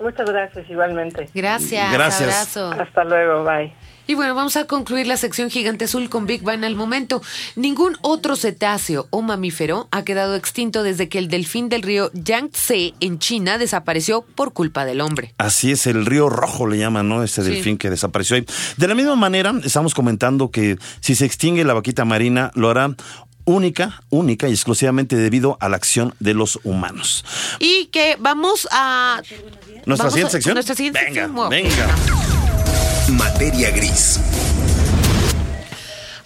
Muchas 0.00 0.26
gracias 0.28 0.68
igualmente. 0.70 1.28
Gracias, 1.34 1.92
Gracias. 1.92 2.56
abrazo. 2.56 2.72
Hasta 2.82 3.04
luego, 3.04 3.44
bye. 3.44 3.72
Y 4.06 4.14
bueno, 4.14 4.34
vamos 4.34 4.56
a 4.56 4.64
concluir 4.64 5.06
la 5.06 5.16
sección 5.16 5.50
Gigante 5.50 5.84
Azul 5.84 6.08
con 6.10 6.26
Big 6.26 6.42
Bang 6.42 6.64
al 6.64 6.74
momento. 6.74 7.22
Ningún 7.54 7.96
otro 8.02 8.34
cetáceo 8.34 9.06
o 9.10 9.22
mamífero 9.22 9.86
ha 9.92 10.02
quedado 10.02 10.34
extinto 10.34 10.82
desde 10.82 11.08
que 11.08 11.18
el 11.18 11.28
delfín 11.28 11.68
del 11.68 11.82
río 11.82 12.10
Yangtze 12.12 12.94
en 12.98 13.20
China 13.20 13.56
desapareció 13.56 14.22
por 14.22 14.52
culpa 14.52 14.84
del 14.84 15.00
hombre. 15.00 15.32
Así 15.38 15.70
es, 15.70 15.86
el 15.86 16.06
río 16.06 16.28
rojo 16.28 16.66
le 16.66 16.78
llaman, 16.78 17.08
¿no? 17.08 17.22
Este 17.22 17.42
Sí. 17.44 17.50
delfín 17.50 17.78
que 17.78 17.88
desapareció 17.88 18.34
ahí. 18.34 18.46
De 18.78 18.88
la 18.88 18.96
misma 18.96 19.14
manera, 19.14 19.52
estamos 19.62 19.94
comentando 19.94 20.50
que 20.50 20.76
si 21.00 21.14
se 21.14 21.24
extingue 21.26 21.62
la 21.64 21.74
vaquita 21.74 22.04
marina, 22.04 22.50
lo 22.54 22.68
hará 22.70 22.96
única, 23.44 24.02
única 24.10 24.48
y 24.48 24.52
exclusivamente 24.52 25.16
debido 25.16 25.56
a 25.60 25.68
la 25.68 25.76
acción 25.76 26.14
de 26.20 26.34
los 26.34 26.58
humanos. 26.64 27.24
Y 27.58 27.86
que 27.86 28.16
vamos 28.18 28.68
a... 28.70 29.22
¿Nuestra 29.86 30.08
vamos 30.08 30.12
siguiente 30.12 30.26
a- 30.28 30.30
sección? 30.30 30.54
Nuestra 30.54 30.74
siguiente 30.74 31.00
venga, 31.00 31.12
sección. 31.14 31.34
Wow. 31.34 31.48
venga. 31.50 31.96
Materia 33.18 33.70
gris. 33.70 34.20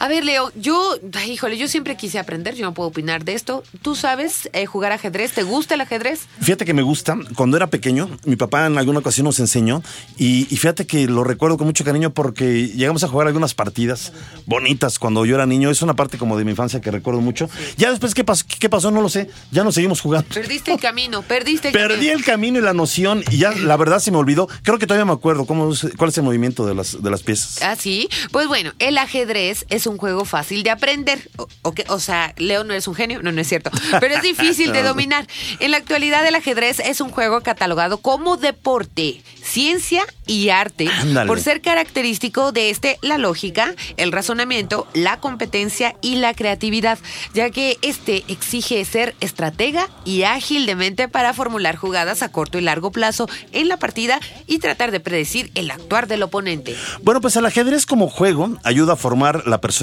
A 0.04 0.08
ver, 0.08 0.22
Leo, 0.22 0.52
yo, 0.54 0.98
ay, 1.14 1.32
híjole, 1.32 1.56
yo 1.56 1.66
siempre 1.66 1.96
quise 1.96 2.18
aprender, 2.18 2.54
yo 2.54 2.66
no 2.66 2.74
puedo 2.74 2.90
opinar 2.90 3.24
de 3.24 3.32
esto. 3.32 3.62
¿Tú 3.80 3.94
sabes 3.96 4.50
eh, 4.52 4.66
jugar 4.66 4.92
ajedrez? 4.92 5.32
¿Te 5.32 5.44
gusta 5.44 5.76
el 5.76 5.80
ajedrez? 5.80 6.26
Fíjate 6.42 6.66
que 6.66 6.74
me 6.74 6.82
gusta. 6.82 7.16
Cuando 7.34 7.56
era 7.56 7.68
pequeño, 7.68 8.10
mi 8.26 8.36
papá 8.36 8.66
en 8.66 8.76
alguna 8.76 8.98
ocasión 8.98 9.24
nos 9.24 9.40
enseñó 9.40 9.82
y, 10.18 10.46
y 10.52 10.58
fíjate 10.58 10.86
que 10.86 11.06
lo 11.06 11.24
recuerdo 11.24 11.56
con 11.56 11.66
mucho 11.66 11.84
cariño 11.86 12.12
porque 12.12 12.68
llegamos 12.68 13.02
a 13.02 13.08
jugar 13.08 13.28
algunas 13.28 13.54
partidas 13.54 14.12
bonitas 14.44 14.98
cuando 14.98 15.24
yo 15.24 15.36
era 15.36 15.46
niño. 15.46 15.70
Es 15.70 15.80
una 15.80 15.96
parte 15.96 16.18
como 16.18 16.36
de 16.36 16.44
mi 16.44 16.50
infancia 16.50 16.82
que 16.82 16.90
recuerdo 16.90 17.22
mucho. 17.22 17.48
Ya 17.78 17.88
después, 17.88 18.12
¿qué 18.14 18.24
pasó? 18.24 18.44
¿Qué 18.60 18.68
pasó? 18.68 18.90
No 18.90 19.00
lo 19.00 19.08
sé. 19.08 19.30
Ya 19.52 19.64
no 19.64 19.72
seguimos 19.72 20.02
jugando. 20.02 20.28
Perdiste 20.34 20.70
el 20.74 20.80
camino, 20.80 21.22
perdiste 21.22 21.68
el 21.68 21.72
Perdí 21.72 21.94
camino. 22.08 22.12
el 22.18 22.24
camino 22.26 22.58
y 22.58 22.62
la 22.62 22.74
noción 22.74 23.24
y 23.30 23.38
ya 23.38 23.52
la 23.52 23.78
verdad 23.78 24.00
se 24.00 24.10
me 24.10 24.18
olvidó. 24.18 24.50
Creo 24.64 24.78
que 24.78 24.86
todavía 24.86 25.06
me 25.06 25.12
acuerdo 25.12 25.46
cómo 25.46 25.72
cuál 25.96 26.10
es 26.10 26.18
el 26.18 26.24
movimiento 26.24 26.66
de 26.66 26.74
las 26.74 27.02
de 27.02 27.10
las 27.10 27.22
piezas. 27.22 27.62
Ah, 27.62 27.74
sí. 27.74 28.10
Pues 28.32 28.48
bueno, 28.48 28.74
el 28.80 28.98
ajedrez 28.98 29.64
es 29.70 29.86
un 29.86 29.93
juego 29.98 30.24
fácil 30.24 30.62
de 30.62 30.70
aprender. 30.70 31.30
O, 31.62 32.00
sea, 32.00 32.34
Leo 32.36 32.64
no 32.64 32.72
eres 32.72 32.88
un 32.88 32.94
genio, 32.94 33.22
no, 33.22 33.32
no 33.32 33.40
es 33.40 33.48
cierto. 33.48 33.70
Pero 34.00 34.14
es 34.14 34.22
difícil 34.34 34.72
de 34.72 34.82
dominar. 34.82 35.26
En 35.60 35.70
la 35.70 35.76
actualidad, 35.76 36.26
el 36.26 36.34
ajedrez 36.34 36.80
es 36.80 37.00
un 37.00 37.10
juego 37.10 37.40
catalogado 37.42 37.98
como 37.98 38.36
deporte, 38.36 39.22
ciencia 39.42 40.04
y 40.26 40.48
arte. 40.48 40.88
Ándale. 40.88 41.28
Por 41.28 41.40
ser 41.40 41.60
característico 41.60 42.52
de 42.52 42.70
este 42.70 42.98
la 43.02 43.18
lógica, 43.18 43.74
el 43.96 44.12
razonamiento, 44.12 44.86
la 44.94 45.20
competencia 45.20 45.96
y 46.00 46.16
la 46.16 46.34
creatividad, 46.34 46.98
ya 47.34 47.50
que 47.50 47.78
este 47.82 48.24
exige 48.28 48.84
ser 48.84 49.14
estratega 49.20 49.88
y 50.04 50.22
ágil 50.22 50.66
de 50.66 50.76
mente 50.76 51.08
para 51.08 51.32
formular 51.32 51.76
jugadas 51.76 52.22
a 52.22 52.30
corto 52.30 52.58
y 52.58 52.62
largo 52.62 52.90
plazo 52.90 53.28
en 53.52 53.68
la 53.68 53.76
partida 53.76 54.20
y 54.46 54.58
tratar 54.58 54.90
de 54.90 55.00
predecir 55.00 55.50
el 55.54 55.70
actuar 55.70 56.06
del 56.06 56.22
oponente. 56.22 56.76
Bueno, 57.02 57.20
pues 57.20 57.36
el 57.36 57.46
ajedrez 57.46 57.86
como 57.86 58.08
juego 58.08 58.56
ayuda 58.62 58.94
a 58.94 58.96
formar 58.96 59.46
la 59.46 59.60
personalidad 59.60 59.73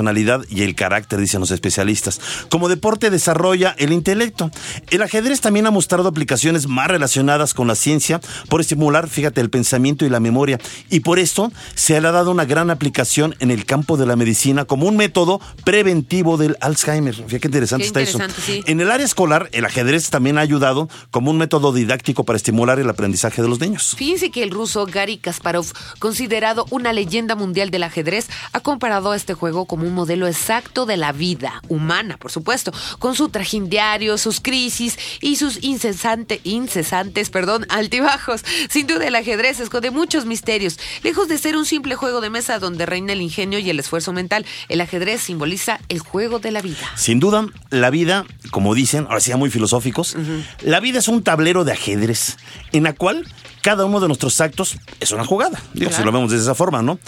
y 0.50 0.64
el 0.64 0.76
carácter, 0.76 1.20
dicen 1.20 1.40
los 1.40 1.52
especialistas. 1.52 2.20
Como 2.50 2.70
deporte 2.70 3.10
desarrolla 3.10 3.76
el 3.78 3.92
intelecto. 3.92 4.52
El 4.90 5.02
ajedrez 5.02 5.42
también 5.42 5.66
ha 5.68 5.72
mostrado 5.72 6.08
aplicaciones 6.08 6.68
más 6.68 6.88
relacionadas 6.88 7.54
con 7.54 7.68
la 7.68 7.76
ciencia 7.76 8.22
por 8.50 8.62
estimular, 8.62 9.08
fíjate, 9.08 9.42
el 9.42 9.50
pensamiento 9.50 10.06
y 10.06 10.10
la 10.10 10.20
memoria. 10.20 10.60
Y 10.90 11.02
por 11.02 11.20
esto 11.20 11.52
se 11.76 12.00
le 12.00 12.08
ha 12.08 12.12
dado 12.12 12.32
una 12.32 12.46
gran 12.46 12.70
aplicación 12.70 13.36
en 13.40 13.52
el 13.52 13.66
campo 13.66 13.98
de 13.98 14.06
la 14.06 14.16
medicina 14.16 14.66
como 14.66 14.88
un 14.88 14.98
método 14.98 15.42
preventivo 15.64 16.38
del 16.38 16.58
Alzheimer. 16.62 17.16
Fíjate 17.16 17.40
qué 17.40 17.48
interesante 17.48 17.84
Qué 17.84 17.88
está 17.88 18.02
eso. 18.02 18.20
sí. 18.46 18.64
En 18.68 18.82
el 18.82 18.92
área 18.92 19.06
escolar, 19.06 19.50
el 19.52 19.66
ajedrez 19.66 20.10
también 20.10 20.38
ha 20.38 20.42
ayudado 20.42 20.90
como 21.10 21.32
un 21.32 21.38
método 21.38 21.74
didáctico 21.74 22.24
para 22.24 22.38
estimular 22.38 22.80
el 22.80 22.90
aprendizaje 22.90 23.42
de 23.42 23.48
los 23.48 23.60
niños. 23.60 23.96
Fíjense 23.98 24.32
que 24.32 24.44
el 24.44 24.52
ruso 24.52 24.86
Gary 24.86 25.18
Kasparov, 25.18 25.66
considerado 26.00 26.66
una 26.70 26.94
leyenda 26.94 27.36
mundial 27.36 27.72
del 27.72 27.84
ajedrez, 27.84 28.28
ha 28.54 28.60
comparado 28.60 29.14
este 29.14 29.34
juego 29.34 29.66
como 29.66 29.81
un 29.84 29.94
modelo 29.94 30.28
exacto 30.28 30.86
de 30.86 30.98
la 30.98 31.12
vida 31.12 31.62
humana, 31.68 32.18
por 32.18 32.32
supuesto, 32.32 32.72
con 33.00 33.16
su 33.16 33.30
trajín 33.30 33.70
diario, 33.70 34.18
sus 34.18 34.40
crisis 34.40 34.98
y 35.20 35.36
sus 35.36 35.64
incesante, 35.64 36.42
incesantes 36.44 37.30
perdón, 37.30 37.66
altibajos. 37.70 38.44
Sin 38.70 38.88
duda, 38.88 39.08
el 39.08 39.16
ajedrez 39.16 39.60
esconde 39.60 39.92
muchos 39.92 40.26
misterios. 40.26 40.80
Lejos 41.04 41.28
de 41.28 41.38
ser 41.38 41.58
un 41.58 41.66
simple 41.66 41.96
juego 41.96 42.22
de 42.22 42.30
mesa 42.30 42.60
donde 42.60 42.86
reina 42.86 43.14
el 43.14 43.22
ingenio 43.22 43.60
y 43.60 43.70
el 43.70 43.80
esfuerzo 43.80 44.14
mental, 44.14 44.46
el 44.70 44.82
ajedrez 44.82 45.22
simboliza 45.22 45.80
el 45.90 46.00
juego 46.00 46.40
de 46.40 46.52
la 46.52 46.62
vida. 46.62 46.90
Sin 46.96 47.20
duda, 47.20 47.48
la 47.70 47.90
vida, 47.90 48.26
como 48.52 48.76
dicen, 48.76 49.06
ahora 49.10 49.20
sí 49.20 49.32
muy 49.36 49.50
filosóficos, 49.50 50.16
la 50.62 50.80
vida 50.80 51.00
es 51.00 51.08
un 51.08 51.24
tablero 51.24 51.64
de 51.64 51.72
ajedrez 51.72 52.38
en 52.72 52.84
la 52.84 52.94
cual 52.94 53.28
cada 53.62 53.86
uno 53.86 54.00
de 54.00 54.08
nuestros 54.08 54.42
actos 54.42 54.78
es 55.00 55.12
una 55.12 55.26
jugada. 55.26 55.62
Digo, 55.74 55.92
si 55.92 56.04
lo 56.04 56.12
vemos 56.12 56.32
de 56.32 56.38
esa 56.38 56.56
forma, 56.56 56.82
¿no? 56.82 57.00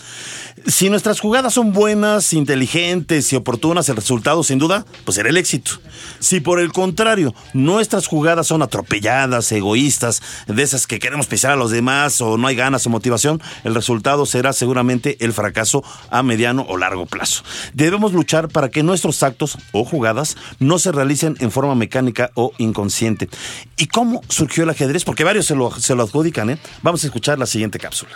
Si 0.68 0.90
nuestras 0.90 1.20
jugadas 1.20 1.54
son 1.54 1.74
buenas, 1.74 2.32
inteligentes 2.32 3.34
y 3.34 3.36
oportunas, 3.36 3.90
el 3.90 3.96
resultado, 3.96 4.44
sin 4.44 4.60
duda, 4.60 4.86
pues 5.04 5.16
será 5.16 5.30
el 5.30 5.38
éxito. 5.38 5.72
Si 6.20 6.40
por 6.40 6.60
el 6.60 6.72
contrario, 6.72 7.34
nuestras 7.54 8.08
jugadas 8.08 8.48
son 8.48 8.62
atropelladas, 8.62 9.52
egoístas, 9.52 10.22
de 10.48 10.64
esas 10.64 10.88
que 10.88 11.00
queremos 11.00 11.28
pisar 11.28 11.52
a 11.52 11.56
los 11.56 11.72
demás 11.72 12.22
o 12.22 12.38
no 12.38 12.48
hay 12.48 12.56
ganas 12.56 12.86
o 12.86 12.90
motivación, 12.90 13.42
el 13.64 13.76
resultado 13.76 14.26
será 14.26 14.54
seguramente 14.54 15.18
el 15.20 15.34
fracaso 15.34 15.84
a 16.10 16.24
mediano 16.24 16.66
o 16.70 16.78
largo 16.78 17.06
plazo. 17.06 17.44
Debemos 17.74 18.14
luchar 18.14 18.48
para 18.48 18.70
que 18.70 18.84
nuestros 18.84 19.22
actos 19.24 19.58
o 19.72 19.84
jugadas 19.84 20.38
no 20.60 20.80
se 20.80 20.92
realicen 20.92 21.36
en 21.40 21.52
forma 21.52 21.76
mecánica 21.76 22.32
o 22.36 22.54
inconsciente. 22.58 23.28
¿Y 23.76 23.88
cómo 23.88 24.22
surgió 24.30 24.64
el 24.64 24.70
ajedrez? 24.70 25.04
Porque 25.04 25.24
varios 25.24 25.46
se 25.46 25.56
lo, 25.56 25.72
se 25.72 25.96
lo 25.96 26.04
adjudican, 26.04 26.43
Vamos 26.82 27.04
a 27.04 27.08
escuchar 27.08 27.40
la 27.40 27.46
siguiente 27.46 27.80
cápsula. 27.80 28.12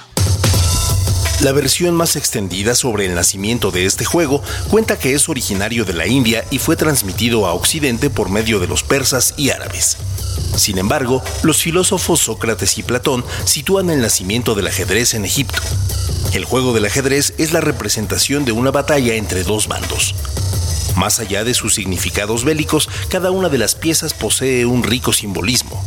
La 1.41 1.51
versión 1.51 1.93
más 1.93 2.15
extendida 2.15 2.73
sobre 2.73 3.05
el 3.05 3.13
nacimiento 3.13 3.69
de 3.69 3.85
este 3.85 4.05
juego 4.05 4.41
cuenta 4.69 4.97
que 4.97 5.13
es 5.13 5.29
originario 5.29 5.85
de 5.85 5.93
la 5.93 6.07
India 6.07 6.43
y 6.49 6.57
fue 6.57 6.75
transmitido 6.75 7.45
a 7.45 7.53
Occidente 7.53 8.09
por 8.09 8.29
medio 8.29 8.59
de 8.59 8.67
los 8.67 8.81
persas 8.81 9.35
y 9.37 9.51
árabes. 9.51 9.97
Sin 10.55 10.79
embargo, 10.79 11.23
los 11.43 11.57
filósofos 11.57 12.21
Sócrates 12.21 12.79
y 12.79 12.83
Platón 12.83 13.23
sitúan 13.45 13.91
el 13.91 14.01
nacimiento 14.01 14.55
del 14.55 14.65
ajedrez 14.65 15.13
en 15.13 15.25
Egipto. 15.25 15.61
El 16.33 16.43
juego 16.43 16.73
del 16.73 16.85
ajedrez 16.85 17.35
es 17.37 17.53
la 17.53 17.61
representación 17.61 18.43
de 18.43 18.51
una 18.51 18.71
batalla 18.71 19.13
entre 19.13 19.43
dos 19.43 19.67
bandos. 19.67 20.15
Más 20.95 21.19
allá 21.19 21.43
de 21.43 21.53
sus 21.53 21.75
significados 21.75 22.43
bélicos, 22.43 22.89
cada 23.09 23.29
una 23.29 23.49
de 23.49 23.59
las 23.59 23.75
piezas 23.75 24.15
posee 24.15 24.65
un 24.65 24.81
rico 24.81 25.13
simbolismo. 25.13 25.86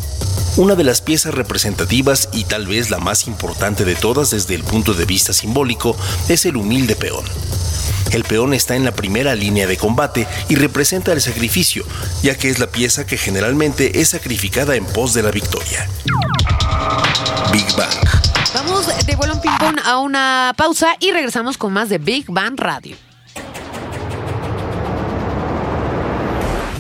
Una 0.57 0.75
de 0.75 0.85
las 0.85 1.01
piezas 1.01 1.33
representativas 1.33 2.29
y 2.33 2.45
tal 2.45 2.67
vez 2.67 2.91
la 2.91 2.99
más 2.99 3.27
importante 3.29 3.85
de 3.85 3.95
todas 3.95 4.31
desde 4.31 4.55
el 4.57 4.65
punto 4.65 4.95
de 4.95 5.05
vista 5.05 5.33
simbólico 5.33 5.97
es 6.29 6.45
el 6.45 6.57
humilde 6.57 6.97
peón. 6.97 7.25
El 8.11 8.25
peón 8.25 8.53
está 8.53 8.75
en 8.75 8.85
la 8.85 8.91
primera 8.91 9.37
línea 9.37 9.69
de 9.69 9.77
combate 9.77 10.27
y 10.49 10.57
representa 10.57 11.13
el 11.13 11.21
sacrificio, 11.21 11.85
ya 12.23 12.37
que 12.37 12.51
es 12.51 12.59
la 12.59 12.67
pieza 12.67 13.07
que 13.07 13.17
generalmente 13.17 14.01
es 14.01 14.11
sacrificada 14.11 14.75
en 14.75 14.85
pos 14.85 15.15
de 15.15 15.23
la 15.23 15.31
victoria. 15.31 15.89
Big 17.53 17.67
Bang. 17.77 17.95
Vamos 18.53 18.89
de 19.07 19.17
vuelo 19.17 19.35
en 19.35 19.41
ping-pong 19.41 19.79
a 19.85 19.99
una 19.99 20.53
pausa 20.57 20.97
y 20.99 21.13
regresamos 21.13 21.57
con 21.57 21.73
más 21.73 21.89
de 21.89 21.99
Big 21.99 22.27
Bang 22.29 22.59
Radio. 22.59 22.97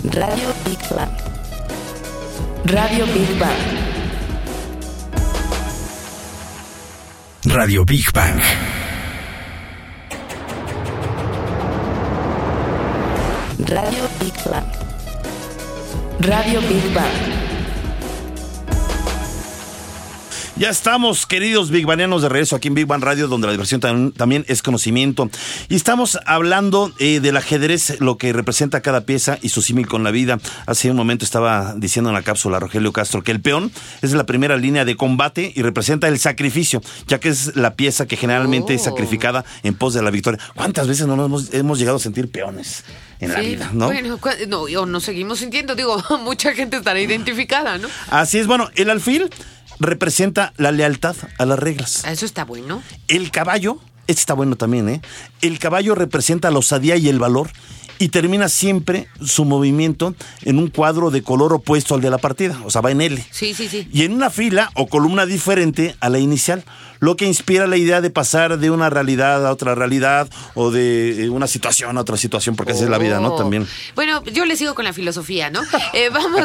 Radio 0.02 0.52
Big 0.66 0.78
Bang. 0.94 1.29
Radio 2.70 3.04
Big 3.06 3.36
Bang. 3.36 3.58
Radio 7.42 7.84
Big 7.84 8.12
Bang. 8.12 8.40
Radio 13.58 14.06
Big 14.20 14.38
Bang. 14.44 14.70
Radio 16.20 16.60
Big 16.60 16.94
Bang. 16.94 17.49
Ya 20.60 20.68
estamos, 20.68 21.24
queridos 21.24 21.70
Big 21.70 21.86
Banianos, 21.86 22.20
de 22.20 22.28
regreso 22.28 22.54
aquí 22.54 22.68
en 22.68 22.74
Big 22.74 22.84
Bang 22.84 23.02
Radio, 23.02 23.28
donde 23.28 23.46
la 23.46 23.52
diversión 23.52 23.80
tam- 23.80 24.12
también 24.12 24.44
es 24.46 24.62
conocimiento. 24.62 25.30
Y 25.70 25.74
estamos 25.74 26.18
hablando 26.26 26.92
eh, 26.98 27.20
del 27.20 27.38
ajedrez, 27.38 27.98
lo 28.00 28.18
que 28.18 28.30
representa 28.34 28.82
cada 28.82 29.00
pieza 29.06 29.38
y 29.40 29.48
su 29.48 29.62
símil 29.62 29.86
con 29.88 30.04
la 30.04 30.10
vida. 30.10 30.38
Hace 30.66 30.90
un 30.90 30.98
momento 30.98 31.24
estaba 31.24 31.72
diciendo 31.78 32.10
en 32.10 32.14
la 32.14 32.20
cápsula 32.20 32.60
Rogelio 32.60 32.92
Castro 32.92 33.22
que 33.22 33.32
el 33.32 33.40
peón 33.40 33.72
es 34.02 34.12
la 34.12 34.26
primera 34.26 34.58
línea 34.58 34.84
de 34.84 34.96
combate 34.96 35.50
y 35.56 35.62
representa 35.62 36.08
el 36.08 36.18
sacrificio, 36.18 36.82
ya 37.08 37.18
que 37.20 37.30
es 37.30 37.56
la 37.56 37.72
pieza 37.74 38.04
que 38.06 38.18
generalmente 38.18 38.74
es 38.74 38.82
Oh. 38.82 38.84
sacrificada 38.90 39.46
en 39.62 39.72
pos 39.74 39.94
de 39.94 40.02
la 40.02 40.10
victoria. 40.10 40.38
¿Cuántas 40.54 40.86
veces 40.86 41.06
no 41.06 41.16
nos 41.16 41.24
hemos, 41.26 41.54
hemos 41.54 41.78
llegado 41.78 41.96
a 41.96 42.00
sentir 42.00 42.30
peones 42.30 42.84
en 43.18 43.32
la 43.32 43.40
vida, 43.40 43.70
no? 43.72 43.86
Bueno, 43.86 44.18
no, 44.46 44.84
nos 44.86 45.04
seguimos 45.04 45.38
sintiendo, 45.38 45.74
digo, 45.74 46.04
mucha 46.22 46.52
gente 46.52 46.76
estará 46.76 47.00
identificada, 47.00 47.78
¿no? 47.78 47.88
Así 48.10 48.36
es, 48.36 48.46
bueno, 48.46 48.68
el 48.74 48.90
alfil 48.90 49.30
representa 49.80 50.52
la 50.56 50.70
lealtad 50.70 51.16
a 51.38 51.46
las 51.46 51.58
reglas. 51.58 52.04
Eso 52.04 52.26
está 52.26 52.44
bueno. 52.44 52.82
El 53.08 53.30
caballo, 53.30 53.78
este 54.06 54.20
está 54.20 54.34
bueno 54.34 54.56
también, 54.56 54.88
¿eh? 54.88 55.00
El 55.40 55.58
caballo 55.58 55.94
representa 55.94 56.50
la 56.50 56.58
osadía 56.58 56.96
y 56.96 57.08
el 57.08 57.18
valor 57.18 57.50
y 57.98 58.08
termina 58.08 58.48
siempre 58.48 59.08
su 59.22 59.44
movimiento 59.44 60.14
en 60.42 60.58
un 60.58 60.68
cuadro 60.68 61.10
de 61.10 61.22
color 61.22 61.52
opuesto 61.52 61.94
al 61.94 62.00
de 62.00 62.08
la 62.08 62.16
partida, 62.18 62.58
o 62.64 62.70
sea, 62.70 62.80
va 62.80 62.90
en 62.90 63.02
L. 63.02 63.22
Sí, 63.30 63.52
sí, 63.52 63.68
sí. 63.68 63.88
Y 63.92 64.04
en 64.04 64.14
una 64.14 64.30
fila 64.30 64.70
o 64.74 64.86
columna 64.86 65.26
diferente 65.26 65.94
a 66.00 66.08
la 66.08 66.18
inicial, 66.18 66.64
lo 67.00 67.16
que 67.16 67.26
inspira 67.26 67.66
la 67.66 67.76
idea 67.76 68.00
de 68.00 68.10
pasar 68.10 68.58
de 68.58 68.70
una 68.70 68.88
realidad 68.90 69.46
a 69.46 69.52
otra 69.52 69.74
realidad 69.74 70.28
o 70.54 70.70
de 70.70 71.24
eh, 71.24 71.28
una 71.30 71.46
situación 71.46 71.98
a 71.98 72.00
otra 72.02 72.16
situación, 72.16 72.56
porque 72.56 72.72
así 72.72 72.84
es 72.84 72.90
la 72.90 72.98
vida, 72.98 73.18
¿no? 73.20 73.34
Oh. 73.34 73.36
También. 73.36 73.66
Bueno, 73.94 74.22
yo 74.24 74.44
le 74.44 74.56
sigo 74.56 74.74
con 74.74 74.84
la 74.84 74.92
filosofía, 74.92 75.50
¿no? 75.50 75.60
Eh, 75.92 76.10
vamos, 76.10 76.42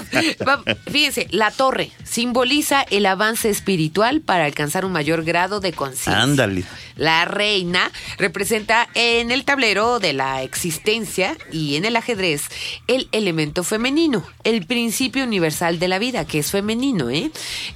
va- 0.47 0.63
fíjense, 0.89 1.27
la 1.31 1.51
torre 1.51 1.91
simboliza 2.03 2.81
el 2.83 3.05
avance 3.05 3.49
espiritual 3.49 4.21
para 4.21 4.45
alcanzar 4.45 4.85
un 4.85 4.91
mayor 4.91 5.23
grado 5.23 5.59
de 5.59 5.73
conciencia. 5.73 6.21
Ándale. 6.21 6.63
La 6.95 7.25
reina 7.25 7.91
representa 8.17 8.87
en 8.93 9.31
el 9.31 9.43
tablero 9.43 9.99
de 9.99 10.13
la 10.13 10.41
existencia 10.43 11.37
y 11.51 11.75
en 11.75 11.83
el 11.85 11.95
ajedrez 11.97 12.43
el 12.87 13.09
elemento 13.11 13.63
femenino, 13.63 14.23
el 14.45 14.65
principio 14.65 15.23
universal 15.25 15.77
de 15.79 15.87
la 15.89 15.99
vida, 15.99 16.25
que 16.25 16.39
es 16.39 16.51
femenino, 16.51 17.09
¿eh? 17.09 17.31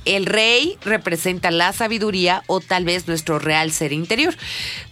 El 0.05 0.25
rey 0.25 0.77
representa 0.85 1.51
la 1.51 1.73
sabiduría 1.73 2.43
o 2.47 2.61
tal 2.69 2.85
vez 2.85 3.05
nuestro 3.07 3.37
real 3.39 3.73
ser 3.73 3.91
interior. 3.91 4.33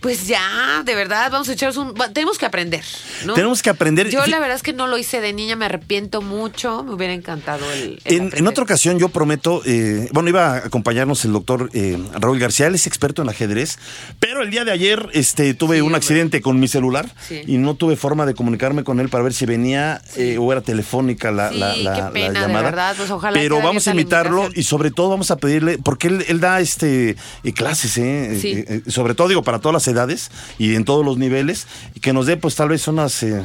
Pues 0.02 0.28
ya, 0.28 0.84
de 0.84 0.96
verdad, 0.96 1.32
vamos 1.32 1.48
a 1.48 1.54
echarnos 1.54 1.78
un... 1.78 1.94
Tenemos 2.14 2.38
que 2.38 2.46
aprender, 2.46 2.84
¿no? 3.26 3.34
Tenemos 3.36 3.62
que 3.62 3.70
aprender. 3.70 4.10
Yo 4.10 4.26
la 4.26 4.40
verdad 4.40 4.58
es 4.58 4.64
que 4.64 4.74
no 4.74 4.88
lo 4.88 4.98
hice 4.98 5.22
de 5.22 5.32
niña, 5.32 5.56
me 5.56 5.66
arrepiento 5.66 6.22
mucho, 6.22 6.84
me 6.84 6.94
hubiera 6.94 7.14
encantado 7.14 7.72
el... 7.72 8.02
el 8.04 8.32
En, 8.36 8.48
otra 8.48 8.64
ocasión 8.66 9.00
yo 9.00 9.08
prometo, 9.10 9.62
eh, 9.66 10.10
bueno, 10.12 10.28
iba 10.30 10.54
a 10.54 10.58
acompañarnos 10.58 11.24
el 11.24 11.32
doctor 11.32 11.70
eh, 11.74 11.98
Raúl 12.20 12.40
García, 12.40 12.68
él 12.68 12.76
es 12.76 12.88
experto 12.88 13.22
en 13.22 13.30
ajedrez, 13.30 13.78
pero 14.20 14.42
el 14.42 14.50
día 14.52 14.66
de 14.66 14.72
ayer 14.72 15.08
este, 15.14 15.54
tuve 15.54 15.76
Sí, 15.78 15.82
un 15.82 15.88
hombre. 15.88 15.98
accidente 16.00 16.42
con 16.42 16.60
mi 16.60 16.68
celular 16.68 17.10
Sí. 17.28 17.42
y 17.46 17.58
no 17.58 17.76
tuve 17.76 17.96
forma 17.96 18.26
de 18.26 18.34
comunicarme 18.34 18.84
con 18.84 19.00
él 19.00 19.10
para 19.10 19.24
ver 19.24 19.34
si 19.34 19.46
venía 19.46 20.02
eh, 20.16 20.38
o 20.40 20.52
era 20.52 20.62
telefónica 20.62 21.32
la, 21.32 21.52
la- 21.52 21.76
la- 21.78 21.94
qué 21.94 22.02
la 22.02 22.12
pena, 22.12 22.28
de 22.42 22.48
llamada. 22.48 22.64
verdad, 22.64 22.96
pues 22.98 23.12
ojalá 23.12 23.40
pero 23.40 23.62
vamos 23.62 23.88
a 23.88 23.94
la 23.94 24.02
invitarlo 24.02 24.50
y 24.56 24.64
sobre 24.64 24.90
todo 24.92 25.10
vamos 25.10 25.30
a 25.32 25.38
pedirle, 25.38 25.78
porque 25.78 26.08
él, 26.08 26.26
él 26.28 26.40
da 26.40 26.60
este 26.60 27.16
eh, 27.44 27.54
clases, 27.68 27.98
eh, 27.98 28.38
Sí. 28.42 28.48
eh, 28.52 28.82
eh, 28.86 28.92
sobre 28.92 29.14
todo 29.14 29.28
digo 29.28 29.44
para 29.44 29.60
todas 29.60 29.74
las 29.74 29.88
edades 29.88 30.32
y 30.58 30.76
en 30.76 30.86
todos 30.86 31.06
los 31.06 31.18
niveles, 31.18 31.68
y 31.96 32.00
que 32.00 32.14
nos 32.14 32.26
dé 32.26 32.38
pues 32.38 32.56
tal 32.56 32.70
vez 32.70 32.88
unas... 32.88 33.22
eh, 33.24 33.44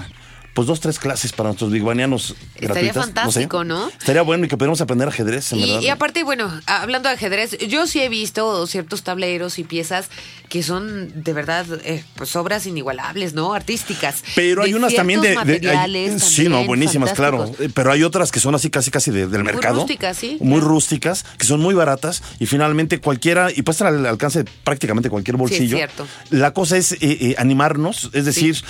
pues 0.55 0.67
dos, 0.67 0.81
tres 0.81 0.99
clases 0.99 1.33
para 1.33 1.49
nuestros 1.51 1.71
bigbanianos 1.71 2.35
Estaría 2.55 2.93
gratuitas. 2.93 3.05
fantástico, 3.07 3.65
¿no? 3.65 3.88
Estaría 3.88 4.23
bueno 4.23 4.45
y 4.45 4.49
que 4.49 4.57
pudiéramos 4.57 4.81
aprender 4.81 5.09
ajedrez, 5.09 5.53
en 5.53 5.61
Y, 5.61 5.62
verdad. 5.67 5.81
y 5.81 5.88
aparte, 5.88 6.23
bueno, 6.25 6.51
hablando 6.67 7.09
de 7.09 7.15
ajedrez, 7.15 7.57
yo 7.69 7.87
sí 7.87 8.01
he 8.01 8.09
visto 8.09 8.67
ciertos 8.67 9.03
tableros 9.03 9.59
y 9.59 9.65
piezas 9.65 10.09
que 10.51 10.62
son 10.62 11.23
de 11.23 11.33
verdad 11.33 11.65
eh, 11.85 12.05
pues 12.17 12.37
obras 12.37 12.67
inigualables, 12.67 13.33
¿no? 13.33 13.55
Artísticas. 13.55 14.23
Pero 14.35 14.62
hay 14.62 14.75
unas 14.75 14.95
también 14.95 15.23
de, 15.23 15.31
de- 15.59 15.71
hay- 15.71 16.19
sí, 16.21 16.49
no, 16.49 16.65
buenísimas, 16.67 17.15
claro. 17.15 17.51
Pero 17.73 17.91
hay 17.93 18.03
otras 18.03 18.31
que 18.31 18.38
son 18.41 18.55
así 18.55 18.69
casi 18.69 18.91
casi 18.91 19.11
de- 19.11 19.27
del 19.29 19.45
mercado. 19.45 19.81
rústicas, 19.81 20.19
sí, 20.19 20.37
Muy 20.41 20.59
claro. 20.59 20.69
rústicas, 20.69 21.25
que 21.38 21.47
son 21.47 21.61
muy 21.61 21.75
baratas 21.75 22.23
y 22.38 22.45
finalmente 22.45 23.01
cualquiera, 23.01 23.51
y 23.51 23.62
estar 23.67 23.87
al 23.87 24.05
alcance 24.05 24.43
de 24.45 24.51
prácticamente 24.65 25.09
cualquier 25.09 25.38
bolsillo. 25.38 25.77
cierto. 25.79 26.07
La 26.29 26.53
cosa 26.53 26.77
es 26.77 26.93
eh, 26.93 26.99
eh, 27.01 27.35
animarnos, 27.38 28.11
es 28.12 28.27
decir, 28.27 28.62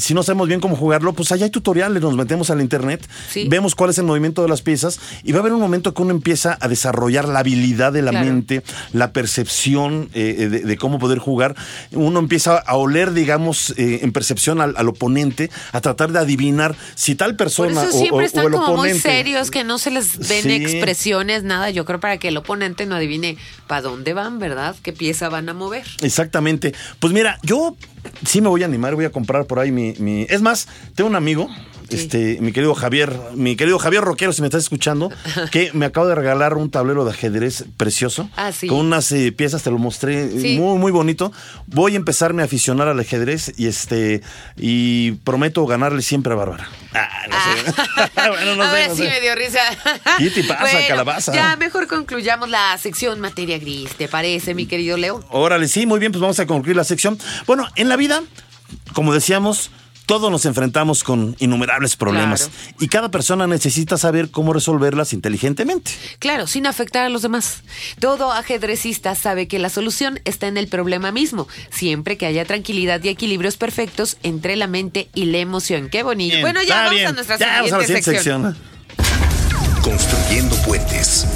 si 0.00 0.14
no 0.14 0.22
sabemos 0.22 0.48
bien 0.48 0.60
cómo 0.60 0.74
jugarlo, 0.76 1.12
pues 1.12 1.25
allá 1.32 1.44
hay 1.44 1.50
tutoriales, 1.50 2.02
nos 2.02 2.14
metemos 2.16 2.50
al 2.50 2.60
internet, 2.60 3.06
Sí. 3.30 3.46
vemos 3.48 3.74
cuál 3.74 3.90
es 3.90 3.98
el 3.98 4.04
movimiento 4.04 4.42
de 4.42 4.48
las 4.48 4.62
piezas 4.62 4.98
y 5.22 5.32
va 5.32 5.38
a 5.38 5.40
haber 5.40 5.52
un 5.52 5.60
momento 5.60 5.94
que 5.94 6.02
uno 6.02 6.10
empieza 6.12 6.56
a 6.60 6.68
desarrollar 6.68 7.28
la 7.28 7.40
habilidad 7.40 7.92
de 7.92 8.02
la 8.02 8.10
Claro. 8.10 8.26
mente, 8.26 8.62
la 8.92 9.12
percepción 9.12 10.08
eh, 10.14 10.48
de, 10.50 10.60
de 10.60 10.76
cómo 10.76 10.98
poder 10.98 11.18
jugar. 11.18 11.54
Uno 11.92 12.18
empieza 12.18 12.56
a 12.58 12.76
oler, 12.76 13.12
digamos, 13.12 13.74
eh, 13.76 14.00
en 14.02 14.12
percepción 14.12 14.60
al, 14.60 14.74
al 14.76 14.88
oponente, 14.88 15.50
a 15.72 15.80
tratar 15.80 16.12
de 16.12 16.18
adivinar 16.18 16.74
si 16.94 17.14
tal 17.14 17.30
Por 17.30 17.36
persona 17.36 17.82
eso 17.84 17.96
o- 17.96 17.98
siempre 18.00 18.10
o, 18.12 18.16
o 18.16 18.20
están 18.22 18.46
el 18.46 18.52
como 18.52 18.66
muy 18.68 18.74
oponente. 18.74 19.00
serios, 19.00 19.50
que 19.50 19.64
no 19.64 19.78
se 19.78 19.90
les 19.90 20.18
ven 20.28 20.42
Sí. 20.42 20.52
expresiones, 20.54 21.42
nada. 21.42 21.70
Yo 21.70 21.84
creo 21.84 22.00
para 22.00 22.18
que 22.18 22.28
el 22.28 22.36
oponente 22.36 22.86
no 22.86 22.94
adivine 22.96 23.36
para 23.66 23.82
dónde 23.82 24.14
van, 24.14 24.38
¿verdad? 24.38 24.76
¿Qué 24.82 24.92
pieza 24.92 25.28
van 25.28 25.48
a 25.48 25.54
mover? 25.54 25.84
Exactamente. 26.00 26.74
Pues 27.00 27.12
mira, 27.12 27.38
yo 27.42 27.76
sí 28.24 28.40
me 28.40 28.48
voy 28.48 28.62
a 28.62 28.66
animar, 28.66 28.94
voy 28.94 29.04
a 29.04 29.10
comprar 29.10 29.46
por 29.46 29.58
ahí 29.58 29.70
mi. 29.72 29.94
mi- 29.98 30.26
Es 30.28 30.42
más, 30.42 30.68
tengo 30.94 31.08
un 31.10 31.16
amigo. 31.16 31.48
Sí. 31.88 31.96
Este, 31.96 32.38
mi 32.40 32.52
querido 32.52 32.74
Javier, 32.74 33.12
mi 33.34 33.54
querido 33.56 33.78
Javier 33.78 34.02
Roquero, 34.02 34.32
si 34.32 34.40
me 34.40 34.48
estás 34.48 34.62
escuchando, 34.64 35.10
que 35.52 35.70
me 35.72 35.86
acabo 35.86 36.06
de 36.06 36.14
regalar 36.14 36.54
un 36.54 36.70
tablero 36.70 37.04
de 37.04 37.12
ajedrez 37.12 37.64
precioso. 37.76 38.28
Ah, 38.36 38.52
sí. 38.52 38.66
Con 38.66 38.78
unas 38.78 39.10
eh, 39.12 39.30
piezas, 39.32 39.62
te 39.62 39.70
lo 39.70 39.78
mostré, 39.78 40.24
eh, 40.24 40.40
Sí. 40.40 40.56
muy, 40.58 40.78
muy 40.78 40.92
bonito. 40.92 41.32
Voy 41.66 41.94
a 41.94 41.96
empezarme 41.96 42.42
a 42.42 42.46
aficionar 42.46 42.88
al 42.88 42.98
ajedrez 42.98 43.52
y 43.56 43.66
este, 43.66 44.22
y 44.56 45.12
prometo 45.24 45.64
ganarle 45.66 46.02
siempre 46.02 46.32
a 46.32 46.36
Bárbara. 46.36 46.68
Ah, 46.94 47.08
no 47.28 47.36
sé. 47.36 48.10
Bueno, 48.26 48.56
no 48.56 48.62
sé, 48.64 48.68
Ahora 48.68 48.88
no 48.88 48.94
sí 48.96 49.02
sé. 49.02 49.08
me 49.08 49.20
dio 49.20 49.34
risa. 49.34 49.60
¿Qué 50.18 50.30
te 50.30 50.44
pasa, 50.44 50.78
calabaza? 50.88 51.32
Ya 51.34 51.56
mejor 51.56 51.86
concluyamos 51.86 52.48
la 52.48 52.76
sección 52.78 53.20
materia 53.20 53.58
gris, 53.58 53.90
¿te 53.96 54.08
parece, 54.08 54.54
mi 54.54 54.66
querido 54.66 54.96
Leo? 54.96 55.24
Órale, 55.30 55.68
sí, 55.68 55.86
muy 55.86 56.00
bien, 56.00 56.10
pues 56.12 56.20
vamos 56.20 56.38
a 56.40 56.46
concluir 56.46 56.76
la 56.76 56.84
sección. 56.84 57.18
Bueno, 57.46 57.68
en 57.76 57.88
la 57.88 57.96
vida, 57.96 58.22
como 58.94 59.14
decíamos, 59.14 59.70
todos 60.06 60.30
nos 60.30 60.44
enfrentamos 60.46 61.02
con 61.04 61.36
innumerables 61.40 61.96
problemas 61.96 62.44
Claro. 62.48 62.76
y 62.80 62.88
cada 62.88 63.10
persona 63.10 63.46
necesita 63.46 63.98
saber 63.98 64.30
cómo 64.30 64.52
resolverlas 64.52 65.12
inteligentemente. 65.12 65.90
Claro, 66.18 66.46
sin 66.46 66.66
afectar 66.66 67.04
a 67.04 67.08
los 67.08 67.22
demás. 67.22 67.62
Todo 67.98 68.32
ajedrecista 68.32 69.14
sabe 69.14 69.48
que 69.48 69.58
la 69.58 69.68
solución 69.68 70.20
está 70.24 70.46
en 70.46 70.56
el 70.56 70.68
problema 70.68 71.12
mismo, 71.12 71.48
siempre 71.70 72.16
que 72.16 72.26
haya 72.26 72.44
tranquilidad 72.44 73.02
y 73.04 73.08
equilibrios 73.08 73.56
perfectos 73.56 74.16
entre 74.22 74.56
la 74.56 74.66
mente 74.66 75.08
y 75.14 75.26
la 75.26 75.38
emoción. 75.38 75.88
Qué 75.90 76.02
bonito. 76.02 76.34
Bien, 76.36 76.42
bueno, 76.42 76.62
ya 76.62 76.76
vamos 76.76 76.90
bien. 76.92 77.06
a 77.08 77.12
nuestra 77.12 77.36
Ya 77.38 77.46
vamos 77.62 77.72
a 77.72 77.78
la 77.78 77.84
siguiente 77.84 78.02
siguiente 78.04 78.22
sección. 78.22 78.54
sección. 78.54 79.82
Construyendo 79.82 80.56
puentes. 80.62 81.26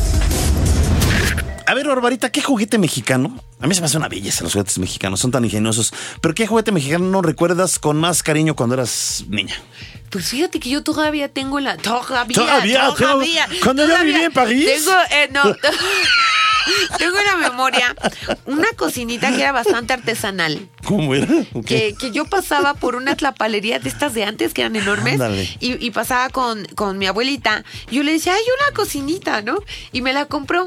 A 1.66 1.74
ver, 1.74 1.86
Barbarita, 1.86 2.30
¿qué 2.30 2.42
juguete 2.42 2.78
mexicano? 2.78 3.38
A 3.60 3.66
mí 3.66 3.74
se 3.74 3.80
me 3.80 3.86
hace 3.86 3.96
una 3.96 4.08
belleza 4.08 4.42
los 4.42 4.52
juguetes 4.52 4.78
mexicanos, 4.78 5.20
son 5.20 5.30
tan 5.30 5.44
ingeniosos. 5.44 5.92
Pero 6.20 6.34
¿qué 6.34 6.46
juguete 6.46 6.72
mexicano 6.72 7.22
recuerdas 7.22 7.78
con 7.78 7.98
más 7.98 8.22
cariño 8.22 8.56
cuando 8.56 8.74
eras 8.74 9.24
niña? 9.28 9.54
Pues 10.10 10.28
fíjate 10.28 10.58
que 10.58 10.70
yo 10.70 10.82
todavía 10.82 11.28
tengo 11.28 11.60
la. 11.60 11.76
Todavía. 11.76 12.34
Todavía, 12.34 12.88
todavía. 12.96 13.46
cuando 13.62 13.86
yo 13.86 13.96
viví 14.02 14.20
en 14.22 14.32
París. 14.32 14.66
Tengo. 14.66 14.98
eh, 15.12 15.28
no. 15.32 15.42
tengo 16.98 17.16
en 17.18 17.26
la 17.26 17.48
memoria 17.48 17.94
una 18.46 18.66
cocinita 18.76 19.30
que 19.30 19.42
era 19.42 19.52
bastante 19.52 19.92
artesanal. 19.92 20.68
¿Cómo 20.84 21.14
era? 21.14 21.28
Que, 21.64 21.94
que 21.98 22.10
yo 22.10 22.24
pasaba 22.24 22.74
por 22.74 22.96
una 22.96 23.16
tlapalería 23.16 23.78
de 23.78 23.88
estas 23.88 24.12
de 24.14 24.24
antes 24.24 24.52
que 24.52 24.62
eran 24.62 24.74
enormes 24.74 25.20
y, 25.60 25.84
y 25.84 25.90
pasaba 25.92 26.28
con, 26.30 26.64
con 26.74 26.98
mi 26.98 27.06
abuelita. 27.06 27.64
Yo 27.92 28.02
le 28.02 28.12
decía, 28.12 28.34
hay 28.34 28.42
una 28.66 28.74
cocinita, 28.74 29.42
¿no? 29.42 29.58
Y 29.92 30.02
me 30.02 30.12
la 30.12 30.24
compró. 30.26 30.66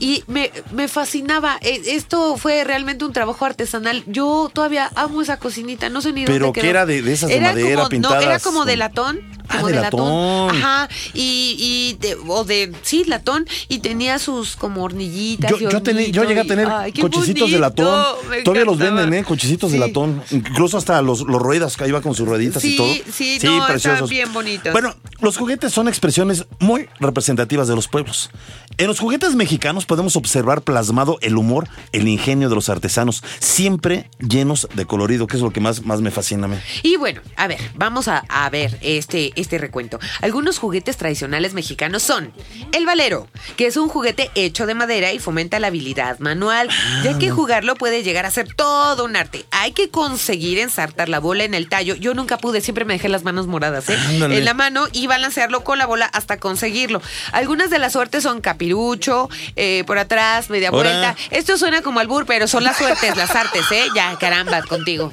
Y 0.00 0.24
me, 0.26 0.50
me 0.72 0.88
fascinaba. 0.88 1.58
E- 1.60 1.82
Esto 1.94 2.36
fue 2.36 2.64
realmente 2.64 3.04
un 3.04 3.12
trabajo 3.12 3.44
artesanal. 3.44 4.02
Yo 4.06 4.50
todavía 4.52 4.90
amo 4.94 5.22
esa 5.22 5.38
cocinita. 5.38 5.88
No 5.88 6.00
sé 6.00 6.12
ni 6.12 6.24
¿Pero 6.24 6.46
dónde 6.46 6.54
qué 6.54 6.60
quedó. 6.62 6.70
era 6.70 6.86
de- 6.86 7.02
de 7.02 7.12
esas 7.12 7.28
de 7.28 7.40
madera 7.40 7.54
como, 7.58 7.74
No, 7.74 7.80
era 7.80 7.88
pintadas 7.88 8.42
como 8.42 8.64
de 8.64 8.76
latón. 8.76 9.20
Ah, 9.48 9.58
como 9.58 9.66
de 9.68 9.74
de, 9.74 9.80
latón. 9.80 10.56
Ajá, 10.56 10.88
y, 11.14 11.56
y 11.56 11.96
de, 12.00 12.16
o 12.26 12.42
de, 12.44 12.72
sí, 12.82 13.04
latón, 13.04 13.46
y 13.68 13.78
tenía 13.78 14.18
sus 14.18 14.56
como 14.56 14.82
hornillitas. 14.82 15.48
Yo, 15.52 15.56
de 15.58 16.10
yo, 16.10 16.24
llegué 16.24 16.40
a 16.40 16.44
y- 16.44 16.48
tener 16.48 16.68
ay, 16.68 16.92
cochecitos 16.92 17.50
de 17.52 17.58
latón. 17.60 18.04
Todavía 18.44 18.64
los 18.64 18.76
venden, 18.76 19.14
¿eh? 19.14 19.22
Cochecitos 19.24 19.70
de 19.70 19.78
Sí. 19.78 19.86
latón. 19.86 20.20
Incluso 20.32 20.76
hasta 20.78 21.00
los, 21.02 21.20
los 21.20 21.40
ruedas, 21.40 21.76
que 21.76 21.90
va 21.92 22.00
con 22.00 22.14
sus 22.16 22.26
rueditas 22.26 22.64
y 22.64 22.70
Sí, 22.70 22.76
todo. 22.76 23.12
sí, 23.12 23.38
no, 23.44 23.68
estaban 23.68 24.08
bien 24.08 24.32
bonitos. 24.32 24.72
Bueno, 24.72 24.94
los 25.20 25.36
juguetes 25.36 25.72
son 25.72 25.86
expresiones 25.86 26.46
muy 26.58 26.88
representativas 26.98 27.68
de 27.68 27.76
los 27.76 27.86
pueblos. 27.86 28.30
En 28.78 28.88
los 28.88 28.98
juguetes 28.98 29.34
mexicanos 29.36 29.75
podemos 29.84 30.16
observar 30.16 30.62
plasmado 30.62 31.18
el 31.20 31.36
humor, 31.36 31.68
el 31.92 32.08
ingenio 32.08 32.48
de 32.48 32.54
los 32.54 32.70
artesanos, 32.70 33.22
siempre 33.40 34.08
llenos 34.18 34.68
de 34.74 34.86
colorido, 34.86 35.26
que 35.26 35.36
es 35.36 35.42
lo 35.42 35.50
que 35.52 35.60
más, 35.60 35.84
más 35.84 36.00
me 36.00 36.10
fascina 36.10 36.46
a 36.46 36.48
mí. 36.48 36.56
Y 36.82 36.96
bueno, 36.96 37.20
a 37.36 37.46
ver, 37.48 37.58
vamos 37.74 38.08
a, 38.08 38.24
a 38.28 38.48
ver 38.48 38.78
este, 38.80 39.32
este 39.36 39.58
recuento. 39.58 39.98
Algunos 40.22 40.58
juguetes 40.58 40.96
tradicionales 40.96 41.52
mexicanos 41.52 42.02
son 42.02 42.32
el 42.72 42.86
valero, 42.86 43.28
que 43.56 43.66
es 43.66 43.76
un 43.76 43.88
juguete 43.88 44.30
hecho 44.34 44.66
de 44.66 44.74
madera 44.74 45.12
y 45.12 45.18
fomenta 45.18 45.58
la 45.60 45.66
habilidad 45.66 46.18
manual, 46.20 46.68
ya 47.04 47.10
Ah. 47.10 47.18
que 47.18 47.30
jugarlo 47.30 47.74
puede 47.74 48.02
llegar 48.02 48.26
a 48.26 48.30
ser 48.30 48.54
todo 48.54 49.04
un 49.04 49.16
arte. 49.16 49.44
Hay 49.50 49.72
que 49.72 49.88
conseguir 49.90 50.58
ensartar 50.58 51.08
la 51.08 51.18
bola 51.18 51.44
en 51.44 51.54
el 51.54 51.68
tallo. 51.68 51.94
Yo 51.96 52.14
nunca 52.14 52.38
pude, 52.38 52.60
siempre 52.60 52.84
me 52.84 52.94
dejé 52.94 53.08
las 53.08 53.24
manos 53.24 53.46
moradas, 53.46 53.88
¿eh? 53.88 53.96
Ándale. 54.08 54.38
En 54.38 54.44
la 54.44 54.54
mano 54.54 54.84
y 54.92 55.06
balancearlo 55.06 55.64
con 55.64 55.78
la 55.78 55.86
bola 55.86 56.06
hasta 56.06 56.38
conseguirlo. 56.38 57.02
Algunas 57.32 57.70
de 57.70 57.78
las 57.78 57.92
suertes 57.94 58.22
son 58.22 58.40
capirucho, 58.40 59.28
eh, 59.56 59.82
por 59.86 59.98
atrás, 59.98 60.50
media 60.50 60.70
vuelta. 60.70 61.16
Esto 61.30 61.58
suena 61.58 61.82
como 61.82 62.00
albur, 62.00 62.26
pero 62.26 62.46
son 62.46 62.62
las 62.64 62.76
suertes, 62.76 63.16
las 63.16 63.30
artes, 63.34 63.64
¿eh? 63.72 63.84
Ya, 63.94 64.16
caramba, 64.18 64.62
contigo. 64.62 65.12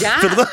Ya. 0.00 0.16
Perdón. 0.20 0.48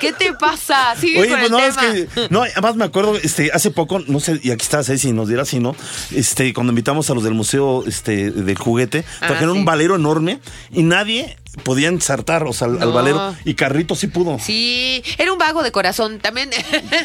¿Qué 0.00 0.12
te 0.12 0.32
pasa? 0.32 0.94
Sigue 0.98 1.20
Oye, 1.20 1.30
con 1.30 1.38
pues 1.38 1.50
el 1.50 1.52
no, 1.52 1.58
es 1.60 1.76
que. 1.76 2.26
No, 2.30 2.42
además 2.42 2.74
me 2.76 2.84
acuerdo, 2.84 3.16
este, 3.16 3.50
hace 3.52 3.70
poco, 3.70 4.00
no 4.00 4.18
sé, 4.18 4.40
y 4.42 4.50
aquí 4.50 4.62
está 4.62 4.82
Ceci, 4.82 5.12
nos 5.12 5.28
dirá 5.28 5.44
si 5.44 5.60
no, 5.60 5.76
este, 6.14 6.52
cuando 6.54 6.72
invitamos 6.72 7.08
a 7.10 7.14
los 7.14 7.22
del 7.22 7.34
Museo 7.34 7.84
este, 7.86 8.30
del 8.30 8.58
Juguete, 8.58 9.04
Ah, 9.20 9.28
trajeron 9.28 9.54
sí. 9.54 9.58
un 9.60 9.64
valero 9.64 9.94
enorme 9.94 10.40
y 10.72 10.82
nadie 10.82 11.36
podía 11.64 11.88
ensartar, 11.88 12.44
o 12.44 12.52
sea, 12.52 12.68
al, 12.68 12.74
al 12.74 12.88
No. 12.88 12.92
valero. 12.92 13.36
Y 13.44 13.54
Carlito 13.54 13.94
sí 13.94 14.06
pudo. 14.06 14.38
Sí, 14.38 15.02
era 15.18 15.32
un 15.32 15.38
vago 15.38 15.62
de 15.62 15.72
corazón 15.72 16.18
también. 16.20 16.50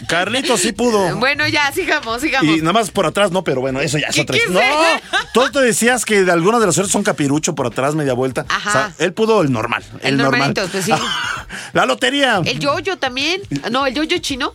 Carlito 0.08 0.58
sí 0.58 0.72
pudo. 0.72 1.16
Bueno, 1.26 1.48
ya, 1.48 1.72
sigamos, 1.72 2.22
sigamos. 2.22 2.56
Y 2.58 2.60
nada 2.62 2.74
más 2.74 2.92
por 2.92 3.06
atrás, 3.06 3.32
no, 3.32 3.44
pero 3.44 3.62
bueno, 3.62 3.80
eso 3.82 3.98
ya 3.98 4.08
es 4.08 4.16
¿Qué- 4.16 4.22
otra 4.22 4.38
No, 4.50 4.60
tú 5.34 5.50
te 5.52 5.60
decías 5.62 6.06
que 6.06 6.24
de 6.24 6.32
algunas 6.32 6.60
de 6.60 6.68
las 6.68 6.76
suertes 6.76 6.92
son 6.92 7.04
capirucho 7.04 7.56
por 7.56 7.68
atrás, 7.68 7.96
media 7.96 8.14
vuelta. 8.14 8.46
Ajá. 8.48 8.70
O 8.70 8.72
sea, 8.72 8.94
él 9.00 9.14
pudo 9.14 9.42
el 9.42 9.52
normal. 9.52 9.84
El, 10.02 10.12
El 10.14 10.18
normal. 10.18 10.54
pues 10.72 10.86
sí. 10.86 10.92
La 11.74 11.86
lotería. 11.86 12.42
El 12.46 12.60
yoyo 12.60 12.98
también. 12.98 13.42
No, 13.72 13.86
el 13.86 13.94
yoyo 13.94 14.18
chino. 14.20 14.54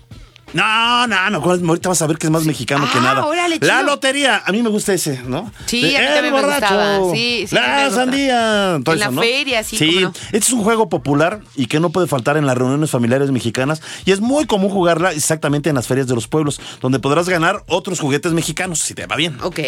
No, 0.53 1.07
no, 1.07 1.31
no. 1.31 1.39
Ahorita 1.39 1.89
vas 1.89 2.03
a 2.03 2.07
ver 2.07 2.19
que 2.19 2.27
es 2.27 2.31
más 2.31 2.45
mexicano 2.45 2.89
que 2.93 2.99
Ah, 2.99 3.03
nada. 3.03 3.25
órale, 3.27 3.59
la 3.61 3.83
lotería. 3.83 4.43
A 4.45 4.51
mí 4.53 4.63
me 4.63 4.69
gusta 4.69 4.93
ese, 4.93 5.23
¿no? 5.27 5.51
Sí, 5.67 5.83
De, 5.83 5.97
a 5.97 6.01
mí 6.01 6.07
"El 6.07 6.13
también 6.15 6.35
me 6.35 6.41
borracho", 6.41 6.75
gustaba. 6.75 7.13
Sí, 7.15 7.45
sí, 7.49 7.55
La 7.55 7.91
sandía. 7.91 8.79
todo 8.85 8.95
En 8.95 9.01
la 9.01 9.13
feria, 9.13 9.63
sí, 9.63 9.77
Sí, 9.79 9.99
no. 10.01 10.09
este 10.27 10.39
es 10.39 10.53
un 10.53 10.63
juego 10.65 10.89
popular 10.89 11.41
y 11.55 11.67
que 11.67 11.79
no 11.81 11.91
puede 11.91 12.07
faltar 12.07 12.37
en 12.37 12.47
las 12.47 12.57
reuniones 12.59 12.91
familiares 12.91 13.31
mexicanas. 13.31 13.81
Y 14.05 14.13
es 14.13 14.21
muy 14.21 14.47
común 14.47 14.71
jugarla 14.71 15.13
exactamente 15.13 15.69
en 15.71 15.77
las 15.77 15.87
ferias 15.87 16.07
de 16.09 16.15
los 16.15 16.27
pueblos, 16.29 16.61
donde 16.81 16.99
podrás 16.99 17.29
ganar 17.29 17.63
otros 17.69 18.01
juguetes 18.01 18.33
mexicanos, 18.33 18.81
si 18.81 18.95
te 18.95 19.07
va 19.07 19.17
bien. 19.17 19.39
Ok. 19.43 19.61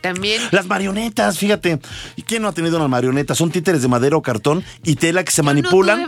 También. 0.00 0.40
Las 0.50 0.66
marionetas, 0.66 1.36
fíjate. 1.38 1.78
¿Y 2.16 2.22
quién 2.22 2.40
no 2.40 2.48
ha 2.48 2.52
tenido 2.52 2.78
una 2.78 2.88
marioneta? 2.88 3.34
Son 3.34 3.50
títeres 3.50 3.82
de 3.82 3.88
madera 3.88 4.16
o 4.16 4.22
cartón 4.22 4.64
y 4.82 4.96
tela 4.96 5.22
que 5.24 5.30
se 5.30 5.42
Yo 5.42 5.44
manipulan 5.44 6.06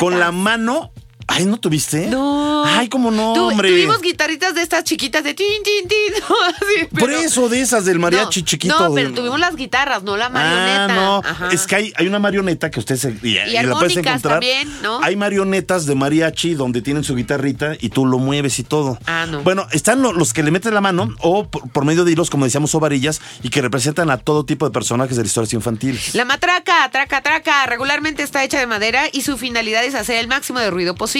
con 0.00 0.18
la 0.18 0.32
mano. 0.32 0.90
Ay, 1.26 1.46
¿no 1.46 1.56
tuviste? 1.58 2.06
No. 2.08 2.64
Ay, 2.66 2.88
¿cómo 2.88 3.10
no, 3.10 3.32
Tu- 3.32 3.40
hombre? 3.48 3.68
Tuvimos 3.70 4.00
guitarritas 4.00 4.54
de 4.54 4.62
estas 4.62 4.84
chiquitas 4.84 5.24
de 5.24 5.34
tin, 5.34 5.46
tin, 5.64 5.88
tin. 5.88 6.22
Así, 6.56 6.86
Por 6.98 7.10
eso, 7.12 7.48
de 7.48 7.60
esas 7.60 7.84
del 7.84 7.98
mariachi 7.98 8.40
no, 8.40 8.46
chiquito. 8.46 8.88
No, 8.88 8.94
pero 8.94 9.12
tuvimos 9.12 9.40
las 9.40 9.56
guitarras, 9.56 10.02
no 10.02 10.16
la 10.16 10.28
marioneta. 10.28 10.84
Ah, 10.84 10.88
no. 10.88 11.16
Ajá. 11.24 11.48
Es 11.50 11.66
que 11.66 11.76
hay, 11.76 11.92
hay 11.96 12.06
una 12.06 12.18
marioneta 12.18 12.70
que 12.70 12.78
usted 12.80 12.96
se, 12.96 13.16
y, 13.22 13.38
y 13.38 13.52
la 13.52 13.72
puedes 13.74 13.96
encontrar. 13.96 14.34
también, 14.34 14.68
¿no? 14.82 15.00
Hay 15.02 15.16
marionetas 15.16 15.86
de 15.86 15.94
mariachi 15.94 16.54
donde 16.54 16.82
tienen 16.82 17.04
su 17.04 17.14
guitarrita 17.14 17.72
y 17.80 17.88
tú 17.88 18.06
lo 18.06 18.18
mueves 18.18 18.58
y 18.58 18.64
todo. 18.64 18.98
Ah, 19.06 19.26
no. 19.28 19.42
Bueno, 19.42 19.66
están 19.72 20.02
lo- 20.02 20.12
los 20.12 20.32
que 20.32 20.42
le 20.42 20.50
meten 20.50 20.74
la 20.74 20.80
mano 20.80 21.08
o 21.20 21.48
por, 21.48 21.68
por 21.70 21.84
medio 21.84 22.04
de 22.04 22.12
hilos, 22.12 22.30
como 22.30 22.44
decíamos, 22.44 22.74
o 22.74 22.80
varillas 22.80 23.20
y 23.42 23.48
que 23.48 23.62
representan 23.62 24.10
a 24.10 24.18
todo 24.18 24.44
tipo 24.44 24.66
de 24.66 24.72
personajes 24.72 25.16
de 25.16 25.22
las 25.22 25.30
historias 25.30 25.52
infantiles. 25.54 26.14
La 26.14 26.24
matraca, 26.24 26.88
traca, 26.90 27.22
traca, 27.22 27.66
regularmente 27.66 28.22
está 28.22 28.44
hecha 28.44 28.58
de 28.58 28.66
madera 28.66 29.04
y 29.12 29.22
su 29.22 29.36
finalidad 29.38 29.84
es 29.84 29.94
hacer 29.94 30.16
el 30.16 30.28
máximo 30.28 30.58
de 30.60 30.70
ruido 30.70 30.94
posible. 30.94 31.13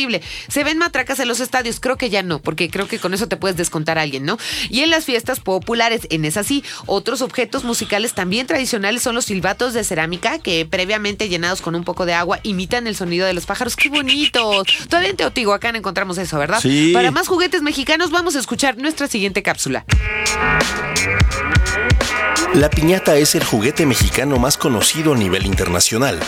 Se 0.49 0.65
ven 0.65 0.79
matracas 0.79 1.21
en 1.21 1.29
los 1.29 1.41
estadios, 1.41 1.79
creo 1.81 1.97
que 1.97 2.11
ya 2.11 2.23
no, 2.23 2.41
porque 2.41 2.69
creo 2.69 2.89
que 2.89 2.99
con 2.99 3.15
eso 3.15 3.29
te 3.29 3.37
puedes 3.37 3.57
descontar 3.57 3.99
a 3.99 4.03
alguien, 4.03 4.25
¿no? 4.25 4.39
Y 4.69 4.81
en 4.81 4.91
las 4.91 5.05
fiestas 5.05 5.41
populares, 5.41 6.03
en 6.11 6.25
esas 6.25 6.47
sí, 6.47 6.65
otros 6.87 7.23
objetos 7.23 7.65
musicales 7.65 8.15
también 8.15 8.47
tradicionales 8.47 9.03
son 9.03 9.15
los 9.15 9.27
silbatos 9.27 9.73
de 9.73 9.85
cerámica 9.85 10.39
que 10.39 10.67
previamente 10.67 11.29
llenados 11.29 11.63
con 11.63 11.75
un 11.75 11.85
poco 11.85 12.07
de 12.07 12.15
agua 12.15 12.41
imitan 12.43 12.87
el 12.87 12.97
sonido 12.97 13.27
de 13.27 13.35
los 13.35 13.47
pájaros. 13.47 13.77
¡Qué 13.77 13.89
bonitos! 13.89 14.67
Todavía 14.89 15.11
en 15.11 15.17
Teotihuacán 15.17 15.77
encontramos 15.77 16.19
eso, 16.19 16.39
¿verdad? 16.39 16.61
Sí. 16.61 16.91
Para 16.93 17.11
más 17.11 17.29
juguetes 17.29 17.63
mexicanos 17.63 18.11
vamos 18.11 18.37
a 18.37 18.41
escuchar 18.41 18.77
nuestra 18.77 19.07
siguiente 19.07 19.43
cápsula. 19.43 19.85
La 22.55 22.71
piñata 22.71 23.17
es 23.17 23.35
el 23.35 23.43
juguete 23.43 23.85
mexicano 23.85 24.37
más 24.39 24.57
conocido 24.57 25.13
a 25.13 25.17
nivel 25.17 25.45
internacional. 25.45 26.21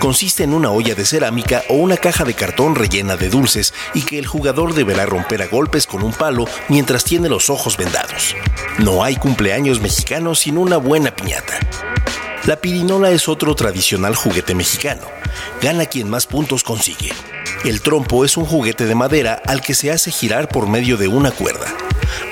Consiste 0.00 0.42
en 0.42 0.52
una 0.52 0.72
olla 0.72 0.96
de 0.96 1.06
cerámica 1.06 1.62
o 1.68 1.74
una 1.74 1.96
caja 1.96 2.24
de 2.24 2.34
cartón 2.34 2.74
rellena 2.74 3.16
de 3.16 3.28
dulces 3.28 3.72
y 3.94 4.02
que 4.02 4.18
el 4.18 4.26
jugador 4.26 4.74
deberá 4.74 5.06
romper 5.06 5.40
a 5.40 5.46
golpes 5.46 5.86
con 5.86 6.02
un 6.02 6.12
palo 6.12 6.46
mientras 6.68 7.04
tiene 7.04 7.28
los 7.28 7.48
ojos 7.48 7.76
vendados. 7.76 8.34
No 8.78 9.04
hay 9.04 9.14
cumpleaños 9.14 9.80
mexicano 9.80 10.34
sin 10.34 10.58
una 10.58 10.78
buena 10.78 11.14
piñata. 11.14 11.60
La 12.44 12.56
pirinola 12.56 13.12
es 13.12 13.28
otro 13.28 13.54
tradicional 13.54 14.16
juguete 14.16 14.56
mexicano. 14.56 15.02
Gana 15.62 15.86
quien 15.86 16.10
más 16.10 16.26
puntos 16.26 16.64
consigue. 16.64 17.12
El 17.64 17.82
trompo 17.82 18.24
es 18.24 18.36
un 18.36 18.46
juguete 18.46 18.86
de 18.86 18.96
madera 18.96 19.40
al 19.46 19.60
que 19.60 19.74
se 19.74 19.92
hace 19.92 20.10
girar 20.10 20.48
por 20.48 20.66
medio 20.66 20.96
de 20.96 21.06
una 21.06 21.30
cuerda. 21.30 21.72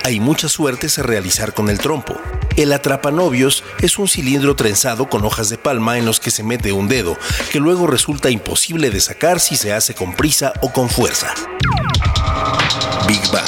Hay 0.03 0.18
muchas 0.18 0.51
suertes 0.51 0.99
a 0.99 1.05
realizar 1.05 1.55
con 1.55 1.70
el 1.70 1.78
trompo. 1.78 2.16
El 2.57 2.72
atrapanovios 2.72 3.62
es 3.80 3.98
un 3.98 4.09
cilindro 4.09 4.57
trenzado 4.57 5.09
con 5.11 5.24
hojas 5.24 5.48
de 5.50 5.59
palma 5.59 5.98
en 5.98 6.07
los 6.07 6.20
que 6.20 6.30
se 6.30 6.42
mete 6.42 6.72
un 6.72 6.88
dedo, 6.88 7.16
que 7.52 7.61
luego 7.61 7.86
resulta 7.86 8.30
imposible 8.30 8.90
de 8.90 9.00
sacar 9.00 9.40
si 9.40 9.57
se 9.57 9.72
hace 9.72 9.94
con 9.94 10.14
prisa 10.14 10.52
o 10.62 10.72
con 10.72 10.88
fuerza. 10.88 11.34
Big 13.07 13.20
Bang. 13.30 13.44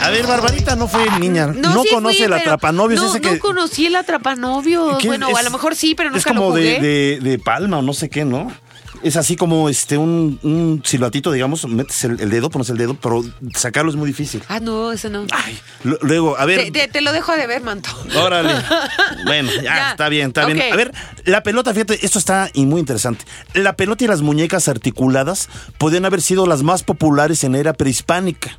A 0.00 0.10
ver, 0.10 0.26
Barbarita 0.26 0.76
no 0.76 0.88
fue 0.88 1.06
niña. 1.18 1.48
No, 1.48 1.82
sí 1.82 1.88
conoce 1.92 2.16
fui, 2.16 2.24
el 2.24 2.32
atrapanovios 2.32 3.00
no, 3.02 3.08
ese 3.08 3.20
no 3.20 3.30
que. 3.32 3.38
conocí 3.38 3.86
el 3.86 3.96
atrapanovios. 3.96 4.98
¿Qué 4.98 5.08
Bueno, 5.08 5.28
es? 5.28 5.36
a 5.36 5.42
lo 5.42 5.50
mejor 5.50 5.74
sí, 5.76 5.94
pero 5.94 6.08
Es 6.10 6.14
nunca 6.16 6.32
lo 6.32 6.40
como 6.40 6.50
jugué. 6.52 6.80
de, 6.80 7.18
de, 7.20 7.30
de 7.30 7.38
palma 7.38 7.78
o 7.78 7.82
no 7.82 7.92
sé 7.92 8.08
qué, 8.08 8.24
¿no? 8.24 8.50
Es 9.02 9.16
así 9.16 9.36
como 9.36 9.68
este 9.68 9.96
un, 9.96 10.38
un 10.42 10.82
silbatito, 10.84 11.30
digamos, 11.30 11.66
metes 11.68 12.04
el, 12.04 12.20
el 12.20 12.30
dedo, 12.30 12.50
pones 12.50 12.68
el 12.70 12.76
dedo, 12.78 12.94
pero 12.94 13.22
sacarlo 13.54 13.90
es 13.90 13.96
muy 13.96 14.06
difícil. 14.08 14.42
Ah, 14.48 14.60
no, 14.60 14.90
eso 14.92 15.08
no. 15.08 15.24
Ay, 15.30 15.58
lo- 15.84 15.98
luego, 16.02 16.36
a 16.38 16.44
ver. 16.46 16.64
Te, 16.64 16.70
te- 16.70 16.88
te 16.88 17.00
lo 17.00 17.12
dejo 17.12 17.32
de 17.36 17.46
ver, 17.46 17.62
manto. 17.62 17.90
Órale. 18.16 18.54
Bueno, 19.24 19.50
ya, 19.56 19.62
Ya. 19.62 19.90
está 19.92 20.08
bien, 20.08 20.28
está 20.28 20.46
bien. 20.46 20.72
A 20.72 20.76
ver, 20.76 20.92
la 21.24 21.42
pelota, 21.42 21.72
fíjate, 21.72 22.04
esto 22.04 22.18
está 22.18 22.50
y 22.54 22.66
muy 22.66 22.80
interesante. 22.80 23.24
La 23.54 23.74
pelota 23.76 24.04
y 24.04 24.08
las 24.08 24.22
muñecas 24.22 24.68
articuladas 24.68 25.48
podían 25.78 26.04
haber 26.04 26.20
sido 26.22 26.46
las 26.46 26.62
más 26.62 26.82
populares 26.82 27.44
en 27.44 27.54
era 27.54 27.72
prehispánica. 27.74 28.58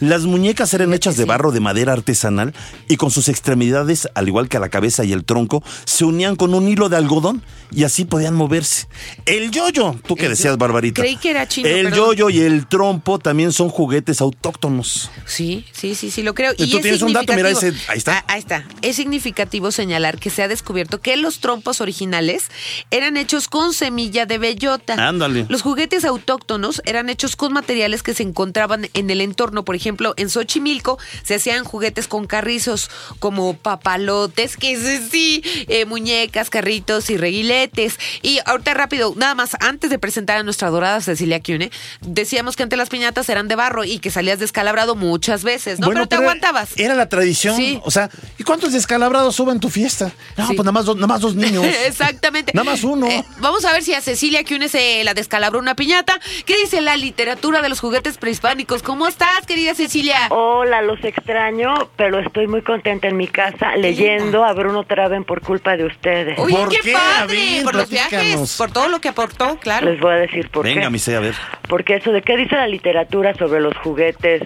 Las 0.00 0.22
muñecas 0.22 0.72
eran 0.74 0.92
hechas 0.94 1.16
de 1.16 1.24
barro 1.24 1.52
de 1.52 1.60
madera 1.60 1.92
artesanal 1.92 2.54
y 2.88 2.96
con 2.96 3.10
sus 3.10 3.28
extremidades, 3.28 4.08
al 4.14 4.28
igual 4.28 4.48
que 4.48 4.58
la 4.58 4.68
cabeza 4.68 5.04
y 5.04 5.12
el 5.12 5.24
tronco, 5.24 5.62
se 5.84 6.04
unían 6.04 6.36
con 6.36 6.54
un 6.54 6.68
hilo 6.68 6.88
de 6.88 6.96
algodón 6.96 7.42
y 7.72 7.84
así 7.84 8.04
podían 8.04 8.34
moverse. 8.34 8.88
El 9.26 9.50
yoyo, 9.50 9.96
tú 10.06 10.16
que 10.16 10.28
decías, 10.28 10.56
Barbarita. 10.58 11.00
creí 11.02 11.16
que 11.16 11.30
era 11.30 11.46
chino, 11.46 11.68
El 11.68 11.92
yoyo 11.92 12.30
y 12.30 12.40
el 12.40 12.66
trompo 12.66 13.18
también 13.18 13.52
son 13.52 13.68
juguetes 13.68 14.20
autóctonos. 14.20 15.10
Sí, 15.26 15.64
sí, 15.72 15.94
sí, 15.94 16.10
sí, 16.10 16.22
lo 16.22 16.34
creo. 16.34 16.52
Y 16.56 16.70
tú 16.70 16.76
es 16.78 16.82
tienes 16.82 17.02
un 17.02 17.12
dato, 17.12 17.32
mira, 17.34 17.50
ese- 17.50 17.72
ahí 17.88 17.98
está. 17.98 18.18
Ah, 18.18 18.24
ahí 18.28 18.38
está. 18.40 18.64
Es 18.82 18.96
significativo 18.96 19.70
señalar 19.70 20.18
que 20.18 20.30
se 20.30 20.42
ha 20.42 20.48
descubierto 20.48 21.00
que 21.00 21.16
los 21.16 21.38
trompos 21.40 21.80
originales 21.80 22.48
eran 22.90 23.16
hechos 23.16 23.48
con 23.48 23.72
semilla 23.72 24.26
de 24.26 24.38
bellota. 24.38 24.94
Ándale. 25.08 25.46
Los 25.48 25.62
juguetes 25.62 26.04
autóctonos 26.04 26.82
eran 26.84 27.08
hechos 27.08 27.36
con 27.36 27.52
materiales 27.52 28.02
que 28.02 28.14
se 28.14 28.22
encontraban 28.22 28.88
en 28.94 29.10
el 29.10 29.20
entorno. 29.20 29.59
Por 29.64 29.74
ejemplo, 29.76 30.14
en 30.16 30.30
Xochimilco 30.30 30.98
se 31.22 31.34
hacían 31.34 31.64
juguetes 31.64 32.08
con 32.08 32.26
carrizos 32.26 32.90
como 33.18 33.54
papalotes, 33.56 34.56
que 34.56 34.72
es 34.72 35.10
sí, 35.10 35.42
eh, 35.68 35.84
muñecas, 35.84 36.50
carritos 36.50 37.10
y 37.10 37.16
reguiletes. 37.16 37.98
Y 38.22 38.38
ahorita 38.46 38.74
rápido, 38.74 39.12
nada 39.16 39.34
más, 39.34 39.56
antes 39.60 39.90
de 39.90 39.98
presentar 39.98 40.38
a 40.38 40.42
nuestra 40.42 40.70
dorada 40.70 41.00
Cecilia 41.00 41.40
Cune, 41.42 41.70
decíamos 42.00 42.56
que 42.56 42.62
antes 42.62 42.78
las 42.78 42.88
piñatas 42.88 43.28
eran 43.28 43.48
de 43.48 43.56
barro 43.56 43.84
y 43.84 43.98
que 43.98 44.10
salías 44.10 44.38
descalabrado 44.38 44.94
muchas 44.94 45.44
veces, 45.44 45.78
¿no? 45.80 45.86
Bueno, 45.86 46.00
pero 46.02 46.08
te 46.08 46.16
aguantabas. 46.16 46.70
Era 46.76 46.94
la 46.94 47.08
tradición. 47.08 47.56
Sí. 47.56 47.80
O 47.84 47.90
sea, 47.90 48.10
¿y 48.38 48.44
cuántos 48.44 48.72
descalabrados 48.72 49.36
suben 49.36 49.56
en 49.56 49.60
tu 49.60 49.70
fiesta? 49.70 50.12
No, 50.36 50.46
Sí. 50.48 50.54
pues 50.54 50.64
nada 50.64 50.72
más, 50.72 50.84
dos, 50.84 50.96
nada 50.96 51.06
más 51.08 51.20
dos 51.20 51.34
niños. 51.34 51.64
Exactamente. 51.86 52.52
Nada 52.54 52.64
más 52.70 52.82
uno. 52.84 53.06
Eh, 53.06 53.24
vamos 53.38 53.64
a 53.64 53.72
ver 53.72 53.82
si 53.82 53.94
a 53.94 54.00
Cecilia 54.00 54.44
Cune 54.44 54.68
se 54.68 55.02
la 55.04 55.14
descalabró 55.14 55.58
una 55.58 55.74
piñata. 55.74 56.18
¿Qué 56.46 56.56
dice 56.56 56.80
la 56.80 56.96
literatura 56.96 57.62
de 57.62 57.68
los 57.68 57.80
juguetes 57.80 58.18
prehispánicos? 58.18 58.82
¿Cómo 58.82 59.06
estás, 59.08 59.46
querida 59.50 59.74
Cecilia? 59.74 60.28
Hola, 60.30 60.80
los 60.80 61.02
extraño, 61.02 61.74
pero 61.96 62.20
estoy 62.20 62.46
muy 62.46 62.62
contenta 62.62 63.08
en 63.08 63.16
mi 63.16 63.26
casa 63.26 63.74
leyendo 63.74 64.44
a 64.44 64.52
Bruno 64.52 64.84
Traven 64.84 65.24
por 65.24 65.40
culpa 65.40 65.76
de 65.76 65.86
ustedes. 65.86 66.38
Uy, 66.38 66.52
¿Por 66.52 66.68
qué, 66.68 66.76
qué? 66.84 66.94
A 66.94 66.98
padre. 67.22 67.34
ver, 67.34 67.64
por 67.64 67.74
los 67.74 67.90
viajes, 67.90 68.56
por 68.56 68.70
todo 68.70 68.88
lo 68.88 69.00
que 69.00 69.08
aportó, 69.08 69.58
claro. 69.58 69.90
Les 69.90 69.98
voy 70.00 70.12
a 70.12 70.18
decir 70.18 70.48
por 70.50 70.64
Venga, 70.64 70.82
qué. 70.82 70.90
mi 70.90 71.00
sé, 71.00 71.16
a 71.16 71.20
ver. 71.20 71.34
Porque 71.68 71.96
eso 71.96 72.12
de 72.12 72.22
qué 72.22 72.36
dice 72.36 72.54
la 72.54 72.68
literatura 72.68 73.34
sobre 73.34 73.60
los 73.60 73.76
juguetes 73.78 74.42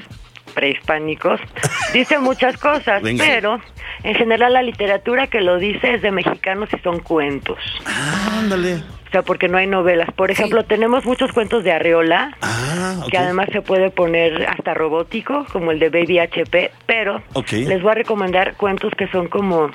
prehispánicos 0.54 1.38
dice 1.92 2.18
muchas 2.18 2.56
cosas, 2.56 3.02
Venga. 3.02 3.26
pero 3.26 3.60
en 4.04 4.14
general 4.14 4.54
la 4.54 4.62
literatura 4.62 5.26
que 5.26 5.42
lo 5.42 5.58
dice 5.58 5.96
es 5.96 6.00
de 6.00 6.12
mexicanos 6.12 6.70
y 6.72 6.78
son 6.78 7.00
cuentos. 7.00 7.58
Ándale. 8.38 8.82
O 9.14 9.16
sea, 9.16 9.22
porque 9.22 9.46
no 9.46 9.58
hay 9.58 9.68
novelas. 9.68 10.08
Por 10.16 10.32
ejemplo, 10.32 10.64
tenemos 10.64 11.04
muchos 11.04 11.30
cuentos 11.30 11.62
de 11.62 11.70
Arreola, 11.70 12.36
Ah, 12.42 12.96
que 13.08 13.16
además 13.16 13.46
se 13.52 13.62
puede 13.62 13.90
poner 13.92 14.44
hasta 14.48 14.74
robótico, 14.74 15.46
como 15.52 15.70
el 15.70 15.78
de 15.78 15.88
Baby 15.88 16.18
HP, 16.18 16.72
pero 16.84 17.22
les 17.52 17.80
voy 17.80 17.92
a 17.92 17.94
recomendar 17.94 18.54
cuentos 18.56 18.92
que 18.98 19.06
son 19.06 19.28
como 19.28 19.70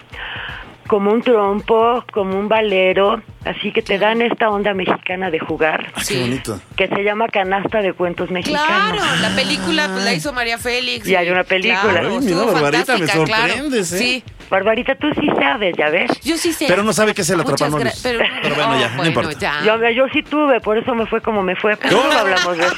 como 0.87 1.11
un 1.13 1.21
trompo, 1.21 2.03
como 2.11 2.37
un 2.37 2.49
valero, 2.49 3.21
así 3.45 3.71
que 3.71 3.81
te 3.83 3.97
dan 3.99 4.21
esta 4.23 4.49
onda 4.49 4.73
mexicana 4.73 5.29
de 5.31 5.37
jugar, 5.39 5.85
Ah, 5.95 6.01
qué 6.05 6.19
bonito. 6.19 6.59
que 6.75 6.87
se 6.87 7.03
llama 7.03 7.27
Canasta 7.27 7.81
de 7.81 7.93
Cuentos 7.93 8.31
Mexicanos. 8.31 8.67
Claro, 8.99 9.21
la 9.21 9.29
película 9.35 9.87
pues, 9.93 10.03
la 10.03 10.13
hizo 10.15 10.33
María 10.33 10.57
Félix. 10.57 11.07
Y 11.07 11.15
hay 11.15 11.29
una 11.29 11.43
película. 11.43 11.81
Claro, 11.91 12.09
Ay, 12.09 12.25
mira, 12.25 12.37
Barbarita, 12.43 12.97
me 12.97 13.07
fantástica, 13.07 13.23
claro. 13.25 13.53
sorprendes, 13.53 13.91
¿eh? 13.93 13.97
Sí, 13.99 14.23
Barbarita, 14.49 14.95
tú 14.95 15.07
sí 15.19 15.27
sabes, 15.39 15.75
ya 15.77 15.89
ves. 15.89 16.09
yo 16.23 16.37
sí 16.37 16.53
sé. 16.53 16.65
Pero 16.67 16.83
no 16.83 16.91
sabe 16.93 17.13
qué 17.13 17.21
es 17.21 17.29
el 17.29 17.39
gra- 17.39 17.93
Pero, 18.01 18.19
Pero 18.41 18.55
bueno, 18.55 18.79
ya, 18.79 18.89
no 18.89 19.05
importa. 19.05 19.37
ya. 19.39 19.61
Yo, 19.63 19.89
yo 19.89 20.05
sí 20.11 20.23
tuve, 20.23 20.59
por 20.59 20.77
eso 20.77 20.95
me 20.95 21.05
fue 21.05 21.21
como 21.21 21.43
me 21.43 21.55
fue, 21.55 21.77
pero 21.77 22.03
no 22.03 22.11
hablamos 22.11 22.57
de 22.57 22.63
eso. 22.65 22.75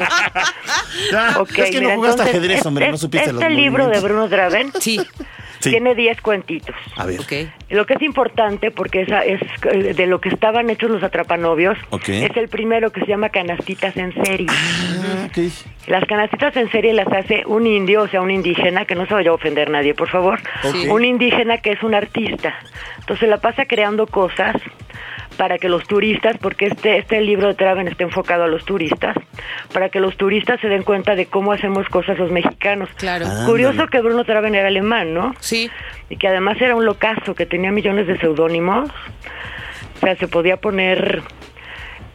Ya, 1.11 1.37
Ok, 1.39 1.57
es 1.57 1.71
que 1.71 1.79
mira, 1.79 1.93
no 1.93 1.95
jugaste 2.01 2.21
entonces, 2.21 2.35
ajedrez, 2.35 2.65
hombre, 2.65 2.87
no 2.89 2.95
este- 2.95 3.01
supiste 3.05 3.33
los 3.33 3.41
Este 3.41 3.53
libro 3.53 3.87
de. 3.87 3.99
Bruno 4.01 4.27
Draven 4.27 4.71
Sí, 4.79 4.99
Sí. 5.61 5.69
tiene 5.69 5.95
10 5.95 6.21
cuentitos. 6.21 6.75
A 6.95 7.05
ver. 7.05 7.19
Lo 7.69 7.85
que 7.85 7.93
es 7.93 8.01
importante, 8.01 8.71
porque 8.71 9.01
esa 9.01 9.23
es 9.23 9.41
eh, 9.71 9.93
de 9.93 10.07
lo 10.07 10.19
que 10.19 10.29
estaban 10.29 10.69
hechos 10.69 10.89
los 10.89 11.03
atrapanovios, 11.03 11.77
es 12.07 12.35
el 12.35 12.47
primero 12.49 12.91
que 12.91 13.01
se 13.01 13.07
llama 13.07 13.29
Canastitas 13.29 13.95
en 13.97 14.13
serie. 14.23 14.47
Ah. 14.49 15.27
Las 15.87 16.05
canastitas 16.05 16.55
en 16.57 16.69
serie 16.71 16.93
las 16.93 17.07
hace 17.07 17.43
un 17.45 17.65
indio, 17.67 18.03
o 18.03 18.07
sea, 18.07 18.21
un 18.21 18.31
indígena, 18.31 18.85
que 18.85 18.95
no 18.95 19.05
se 19.05 19.13
vaya 19.13 19.31
a 19.31 19.33
ofender 19.33 19.69
nadie, 19.69 19.93
por 19.93 20.09
favor. 20.09 20.39
Un 20.89 21.05
indígena 21.05 21.57
que 21.57 21.71
es 21.71 21.83
un 21.83 21.93
artista. 21.93 22.53
Entonces 22.99 23.29
la 23.29 23.37
pasa 23.37 23.65
creando 23.65 24.07
cosas 24.07 24.55
para 25.37 25.57
que 25.57 25.69
los 25.69 25.87
turistas, 25.87 26.37
porque 26.39 26.67
este, 26.67 26.97
este 26.97 27.21
libro 27.21 27.47
de 27.47 27.53
Traven 27.55 27.87
está 27.87 28.03
enfocado 28.03 28.43
a 28.43 28.47
los 28.47 28.65
turistas, 28.65 29.15
para 29.73 29.89
que 29.89 29.99
los 29.99 30.17
turistas 30.17 30.59
se 30.61 30.67
den 30.67 30.83
cuenta 30.83 31.15
de 31.15 31.25
cómo 31.25 31.51
hacemos 31.51 31.87
cosas 31.89 32.17
los 32.17 32.31
mexicanos. 32.31 32.89
Claro. 32.95 33.25
Ah. 33.27 33.43
Curioso 33.45 33.87
que 33.87 34.01
Bruno 34.01 34.23
Traven 34.23 34.55
era 34.55 34.67
alemán, 34.67 35.13
¿no? 35.13 35.33
Sí. 35.39 35.69
y 36.09 36.17
que 36.17 36.27
además 36.27 36.57
era 36.61 36.75
un 36.75 36.85
locazo, 36.85 37.35
que 37.35 37.45
tenía 37.45 37.71
millones 37.71 38.07
de 38.07 38.17
seudónimos. 38.19 38.89
O 39.97 39.99
sea, 39.99 40.15
se 40.15 40.27
podía 40.27 40.57
poner, 40.57 41.21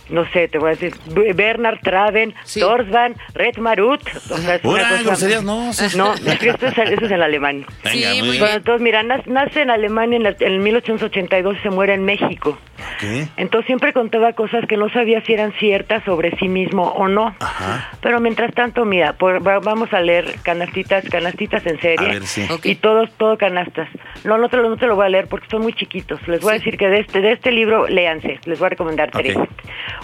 no 0.09 0.24
sé, 0.32 0.48
te 0.48 0.59
voy 0.59 0.68
a 0.68 0.74
decir, 0.74 0.94
Bernard 1.34 1.80
Traven, 1.80 2.34
Sí. 2.44 2.61
Torsvan, 2.61 3.14
Red 3.34 3.57
Marut. 3.59 4.00
O 4.30 4.36
sea, 4.38 4.59
cosa- 4.61 5.02
groserías, 5.02 5.42
no. 5.44 5.72
sí. 5.72 5.86
No, 5.96 6.14
esto 6.14 6.66
es, 6.66 6.78
eso 6.78 7.04
es 7.07 7.11
en 7.11 7.22
alemán. 7.22 7.64
Venga, 7.84 8.12
Sí, 8.12 8.22
muy. 8.22 8.38
Bueno, 8.38 8.54
entonces, 8.57 8.82
mira, 8.82 9.02
nace, 9.02 9.62
en 9.62 9.70
Alemania 9.70 10.16
en, 10.16 10.22
la- 10.24 10.36
en 10.40 10.62
1882 10.62 11.57
y 11.59 11.62
se 11.62 11.70
muere 11.70 11.94
en 11.94 12.04
México. 12.04 12.59
¿Qué? 13.00 13.26
Entonces 13.36 13.66
siempre 13.66 13.92
contaba 13.92 14.32
cosas 14.34 14.64
que 14.68 14.76
no 14.76 14.88
sabía 14.90 15.22
si 15.24 15.32
eran 15.32 15.52
ciertas 15.59 16.04
sobre 16.04 16.36
sí 16.38 16.48
mismo 16.48 16.82
o 16.90 17.09
no. 17.09 17.34
Ajá. 17.40 17.90
Pero 18.00 18.20
mientras 18.20 18.52
tanto, 18.54 18.84
mira, 18.84 19.14
por- 19.14 19.46
va- 19.46 19.61
vamos 19.61 19.92
a 19.92 20.00
leer 20.00 20.34
canastitas, 20.42 21.04
canastitas 21.09 21.64
en 21.66 21.80
serie. 21.80 22.09
A 22.09 22.12
ver, 22.12 22.26
sí. 22.26 22.46
Y 22.64 22.74
todos, 22.76 23.11
todo 23.16 23.38
canastas. 23.38 23.88
No, 24.24 24.38
no 24.38 24.48
te, 24.48 24.57
lo, 24.59 24.68
no 24.68 24.76
te 24.76 24.86
lo 24.86 24.94
voy 24.96 25.07
a 25.07 25.09
leer 25.09 25.26
porque 25.28 25.46
son 25.50 25.62
muy 25.62 25.72
chiquitos. 25.72 26.20
Les 26.28 26.40
voy 26.40 26.50
a 26.52 26.59
decir 26.59 26.76
que 26.76 26.88
de 26.88 27.00
este, 27.00 27.20
de 27.20 27.32
este 27.32 27.50
libro, 27.50 27.86
léanse. 27.88 28.38
Les 28.44 28.59
voy 28.59 28.66
a 28.66 28.70
recomendar 28.70 29.11
tres. 29.11 29.36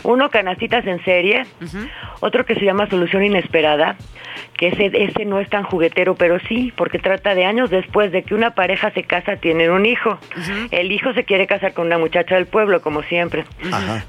Uno, 0.03 0.30
canastitas 0.30 0.86
en 0.86 1.03
serie. 1.05 1.47
Otro 2.20 2.45
que 2.45 2.55
se 2.55 2.64
llama 2.64 2.88
Solución 2.88 3.24
Inesperada. 3.24 3.97
Que 4.57 4.68
ese, 4.68 4.90
ese 4.94 5.24
no 5.24 5.40
es 5.40 5.48
tan 5.48 5.64
juguetero, 5.64 6.14
pero 6.14 6.38
sí, 6.40 6.72
porque 6.76 6.98
trata 6.98 7.34
de 7.34 7.44
años 7.44 7.70
después 7.70 8.12
de 8.12 8.22
que 8.22 8.34
una 8.34 8.55
pareja 8.55 8.90
se 8.92 9.03
casa, 9.03 9.36
tienen 9.36 9.70
un 9.70 9.86
hijo. 9.86 10.18
El 10.70 10.92
hijo 10.92 11.12
se 11.14 11.24
quiere 11.24 11.46
casar 11.46 11.72
con 11.72 11.86
una 11.86 11.98
muchacha 11.98 12.36
del 12.36 12.46
pueblo, 12.46 12.80
como 12.80 13.03
siempre. 13.03 13.44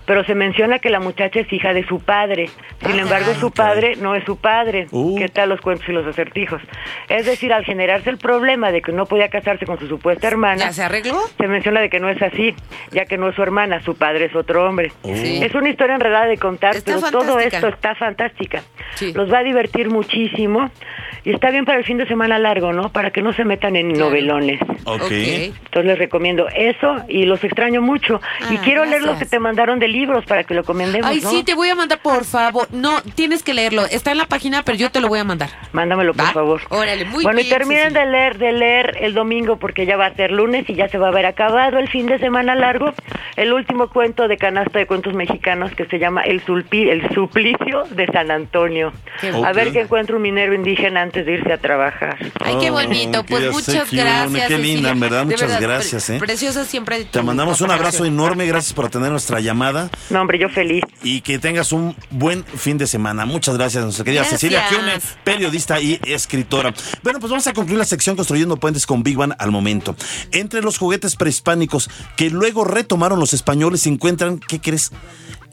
Pero 0.05 0.23
se 0.25 0.35
menciona 0.35 0.79
que 0.79 0.89
la 0.89 0.99
muchacha 0.99 1.39
es 1.39 1.51
hija 1.51 1.73
de 1.73 1.85
su 1.87 1.99
padre. 1.99 2.49
Sin 2.85 2.99
embargo, 2.99 3.33
su 3.39 3.51
padre 3.51 3.95
no 3.95 4.15
es 4.15 4.23
su 4.25 4.37
padre. 4.37 4.87
Uh. 4.91 5.17
¿Qué 5.17 5.29
tal 5.29 5.49
los 5.49 5.61
cuentos 5.61 5.87
y 5.89 5.91
los 5.91 6.05
acertijos? 6.05 6.61
Es 7.09 7.25
decir, 7.25 7.53
al 7.53 7.63
generarse 7.65 8.09
el 8.09 8.17
problema 8.17 8.71
de 8.71 8.81
que 8.81 8.91
no 8.91 9.05
podía 9.05 9.29
casarse 9.29 9.65
con 9.65 9.79
su 9.79 9.87
supuesta 9.87 10.27
hermana, 10.27 10.65
¿Ya 10.65 10.73
se 10.73 10.83
arregló? 10.83 11.19
se 11.37 11.47
menciona 11.47 11.79
de 11.81 11.89
que 11.89 11.99
no 11.99 12.09
es 12.09 12.21
así, 12.21 12.53
ya 12.91 13.05
que 13.05 13.17
no 13.17 13.29
es 13.29 13.35
su 13.35 13.41
hermana, 13.41 13.81
su 13.81 13.95
padre 13.95 14.25
es 14.25 14.35
otro 14.35 14.67
hombre. 14.67 14.91
Sí. 15.03 15.41
Es 15.43 15.55
una 15.55 15.69
historia 15.69 15.95
enredada 15.95 16.25
de 16.25 16.37
contar, 16.37 16.75
Está 16.75 16.95
pero 16.97 17.11
todo 17.11 17.39
esto 17.39 17.67
está 17.67 17.95
fantástica. 17.95 18.61
Sí. 18.95 19.13
Los 19.13 19.31
va 19.31 19.39
a 19.39 19.43
divertir 19.43 19.89
muchísimo 19.89 20.32
y 20.38 21.31
está 21.31 21.51
bien 21.51 21.65
para 21.65 21.77
el 21.79 21.86
fin 21.86 21.97
de 21.97 22.05
semana 22.07 22.38
largo, 22.39 22.73
¿no? 22.73 22.89
Para 22.91 23.11
que 23.11 23.21
no 23.21 23.31
se 23.34 23.45
metan 23.45 23.75
en 23.75 23.93
novelones. 23.93 24.59
Ok. 24.86 25.11
Entonces 25.11 25.86
les 25.86 25.97
recomiendo 25.97 26.47
eso 26.55 26.97
y 27.07 27.23
los 27.25 27.43
extraño 27.43 27.81
mucho. 27.81 28.19
y 28.51 28.57
Ah, 28.57 28.61
quiero 28.63 28.86
leer 28.86 29.03
los 29.03 29.17
que 29.17 29.25
te 29.25 29.39
mandaron 29.39 29.79
de 29.79 29.88
libros 29.88 30.25
para 30.25 30.43
que 30.43 30.53
lo 30.53 30.63
comendemos, 30.63 31.09
Ay, 31.09 31.21
¿no? 31.21 31.29
sí, 31.29 31.43
te 31.43 31.53
voy 31.53 31.69
a 31.69 31.75
mandar, 31.75 31.99
por 32.01 32.25
favor. 32.25 32.67
No, 32.71 33.01
tienes 33.15 33.43
que 33.43 33.53
leerlo. 33.53 33.86
Está 33.86 34.11
en 34.11 34.17
la 34.17 34.25
página, 34.25 34.63
pero 34.63 34.77
yo 34.77 34.91
te 34.91 34.99
lo 34.99 35.07
voy 35.07 35.19
a 35.19 35.23
mandar. 35.23 35.49
Mándamelo, 35.71 36.13
por 36.13 36.25
¿Va? 36.25 36.31
favor. 36.34 36.61
Órale, 36.69 37.05
muy 37.05 37.23
bueno, 37.23 37.38
bien, 37.38 37.47
y 37.47 37.49
terminen 37.49 37.93
de 37.93 38.05
leer, 38.05 38.38
de 38.38 38.51
leer 38.51 38.97
el 39.01 39.13
domingo 39.13 39.57
porque 39.57 39.86
ya 39.86 39.95
va 39.97 40.07
a 40.07 40.13
ser 40.15 40.31
lunes 40.31 40.69
y 40.69 40.73
ya 40.75 40.88
se 40.89 40.97
va 40.97 41.07
a 41.07 41.09
haber 41.09 41.25
acabado 41.25 41.79
el 41.79 41.88
fin 41.89 42.05
de 42.07 42.19
semana 42.19 42.55
largo. 42.55 42.93
El 43.36 43.53
último 43.53 43.89
cuento 43.89 44.27
de 44.27 44.38
canasta 44.38 44.79
de 44.79 44.86
cuentos 44.86 45.13
mexicanos 45.13 45.71
que 45.75 45.86
se 45.86 45.97
llama 45.99 46.21
El, 46.23 46.43
Sulpi- 46.45 46.89
el 46.89 47.09
Suplicio 47.13 47.84
de 47.91 48.05
San 48.07 48.29
Antonio. 48.31 48.91
Qué 49.21 49.29
A 49.43 49.53
ver 49.53 49.71
que 49.71 49.81
encuentre 49.81 50.15
un 50.15 50.21
minero 50.24 50.55
indígena 50.55 51.01
antes 51.03 51.26
de 51.26 51.34
irse 51.34 51.53
a 51.53 51.57
trabajar. 51.59 52.17
Ay, 52.43 52.55
qué 52.59 52.71
Oh, 52.71 52.74
bonito. 52.74 53.24
Pues 53.26 53.51
muchas 53.51 53.65
sección, 53.76 54.05
gracias. 54.07 54.47
qué 54.47 54.57
linda, 54.57 54.93
verdad, 54.95 55.26
muchas 55.26 55.51
pre- 55.51 55.61
gracias, 55.61 56.09
¿eh? 56.09 56.17
Preciosa 56.19 56.65
siempre. 56.65 57.05
Te 57.05 57.21
mandamos 57.21 57.61
un 57.61 57.69
abrazo 57.71 58.05
enorme, 58.05 58.47
gracias 58.47 58.74
por 58.74 58.86
atender 58.86 59.11
nuestra 59.11 59.39
llamada 59.39 59.89
No, 60.09 60.21
hombre, 60.21 60.39
yo 60.39 60.49
feliz. 60.49 60.84
y 61.03 61.21
que 61.21 61.38
tengas 61.38 61.71
un 61.71 61.95
buen 62.09 62.43
fin 62.43 62.78
de 62.80 62.88
semana. 62.88 63.26
Muchas 63.26 63.55
gracias, 63.57 63.84
nuestra 63.84 64.03
querida 64.05 64.21
Gracias. 64.21 64.39
Cecilia 64.41 64.65
Kione, 64.69 64.93
periodista 65.24 65.80
y 65.80 65.99
escritora. 66.05 66.74
Bueno, 67.03 67.19
pues 67.19 67.30
vamos 67.30 67.45
a 67.47 67.53
concluir 67.53 67.78
la 67.78 67.86
sección 67.86 68.15
Construyendo 68.15 68.57
Puentes 68.57 68.86
con 68.88 69.03
Big 69.03 69.17
Bang 69.17 69.34
al 69.38 69.51
momento. 69.51 69.95
Entre 70.32 70.61
los 70.61 70.78
juguetes 70.78 71.15
prehispánicos 71.15 71.89
que 72.15 72.30
luego 72.30 72.63
retomaron 72.63 73.19
los 73.19 73.34
españoles 73.34 73.82
se 73.82 73.89
encuentran, 73.89 74.39
¿qué 74.39 74.59
crees? 74.61 74.91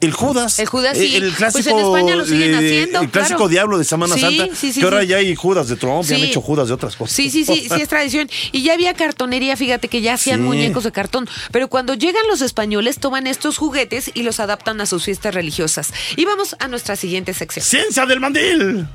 El 0.01 0.11
Judas. 0.13 0.57
El 0.59 0.65
Judas, 0.67 0.97
Eh, 0.97 1.07
sí. 1.07 1.15
El 1.15 1.23
Pues 1.25 1.35
clásico, 1.35 1.69
en 1.69 1.85
España 1.85 2.15
lo 2.15 2.25
siguen 2.25 2.53
eh, 2.53 2.57
haciendo, 2.57 3.01
El 3.01 3.09
clásico 3.11 3.37
claro. 3.37 3.49
diablo 3.49 3.77
de 3.77 3.83
Semana 3.85 4.15
Sí, 4.15 4.21
Santa. 4.21 4.47
sí, 4.55 4.73
sí, 4.73 4.79
que 4.79 4.85
ahora 4.85 5.01
sí. 5.01 5.07
ya 5.07 5.17
hay 5.17 5.35
Judas 5.35 5.67
de 5.67 5.75
Trump 5.75 6.03
y 6.09 6.13
han 6.15 6.19
Sí. 6.21 6.25
hecho 6.25 6.41
Judas 6.41 6.67
de 6.69 6.73
otras 6.73 6.95
cosas. 6.95 7.15
Sí, 7.15 7.29
sí, 7.29 7.45
sí, 7.45 7.67
sí 7.69 7.81
es 7.81 7.87
tradición. 7.87 8.27
Y 8.51 8.63
ya 8.63 8.73
había 8.73 8.93
cartonería, 8.95 9.55
fíjate 9.55 9.87
que 9.89 10.01
ya 10.01 10.15
hacían 10.15 10.39
Sí. 10.39 10.43
muñecos 10.45 10.83
de 10.83 10.91
cartón. 10.91 11.29
Pero 11.51 11.67
cuando 11.69 11.93
llegan 11.93 12.23
los 12.27 12.41
españoles, 12.41 12.97
toman 12.97 13.27
estos 13.27 13.57
juguetes 13.59 14.09
y 14.13 14.23
los 14.23 14.39
adaptan 14.39 14.81
a 14.81 14.87
sus 14.87 15.05
fiestas 15.05 15.35
religiosas. 15.35 15.93
Y 16.17 16.25
vamos 16.25 16.55
a 16.59 16.67
nuestra 16.67 16.95
siguiente 16.95 17.33
sección. 17.35 17.63
¡Ciencia 17.63 18.05
del 18.07 18.19
mandil! 18.19 18.87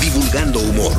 Divulgando 0.00 0.60
humor. 0.60 0.92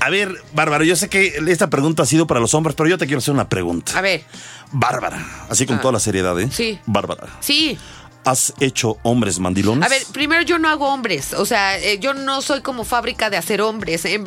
A 0.00 0.10
ver, 0.10 0.32
Bárbara, 0.54 0.84
yo 0.84 0.94
sé 0.96 1.08
que 1.08 1.34
esta 1.48 1.68
pregunta 1.70 2.02
ha 2.04 2.06
sido 2.06 2.26
para 2.26 2.40
los 2.40 2.54
hombres, 2.54 2.76
pero 2.76 2.88
yo 2.88 2.98
te 2.98 3.06
quiero 3.06 3.18
hacer 3.18 3.34
una 3.34 3.48
pregunta. 3.48 3.98
A 3.98 4.00
ver, 4.00 4.22
Bárbara, 4.70 5.46
así 5.50 5.66
con 5.66 5.76
Ah. 5.76 5.80
toda 5.80 5.92
la 5.92 6.00
seriedad, 6.00 6.38
¿eh? 6.40 6.48
Sí. 6.52 6.78
Bárbara, 6.86 7.26
sí. 7.40 7.76
¿Has 8.24 8.52
hecho 8.60 8.98
hombres 9.02 9.38
mandilones? 9.38 9.84
A 9.84 9.88
ver, 9.88 10.02
primero 10.12 10.42
yo 10.42 10.58
no 10.58 10.68
hago 10.68 10.88
hombres, 10.88 11.32
o 11.34 11.46
sea, 11.46 11.78
eh, 11.78 11.98
yo 11.98 12.14
no 12.14 12.42
soy 12.42 12.62
como 12.62 12.84
fábrica 12.84 13.30
de 13.30 13.36
hacer 13.36 13.60
hombres, 13.60 14.04
eh, 14.06 14.22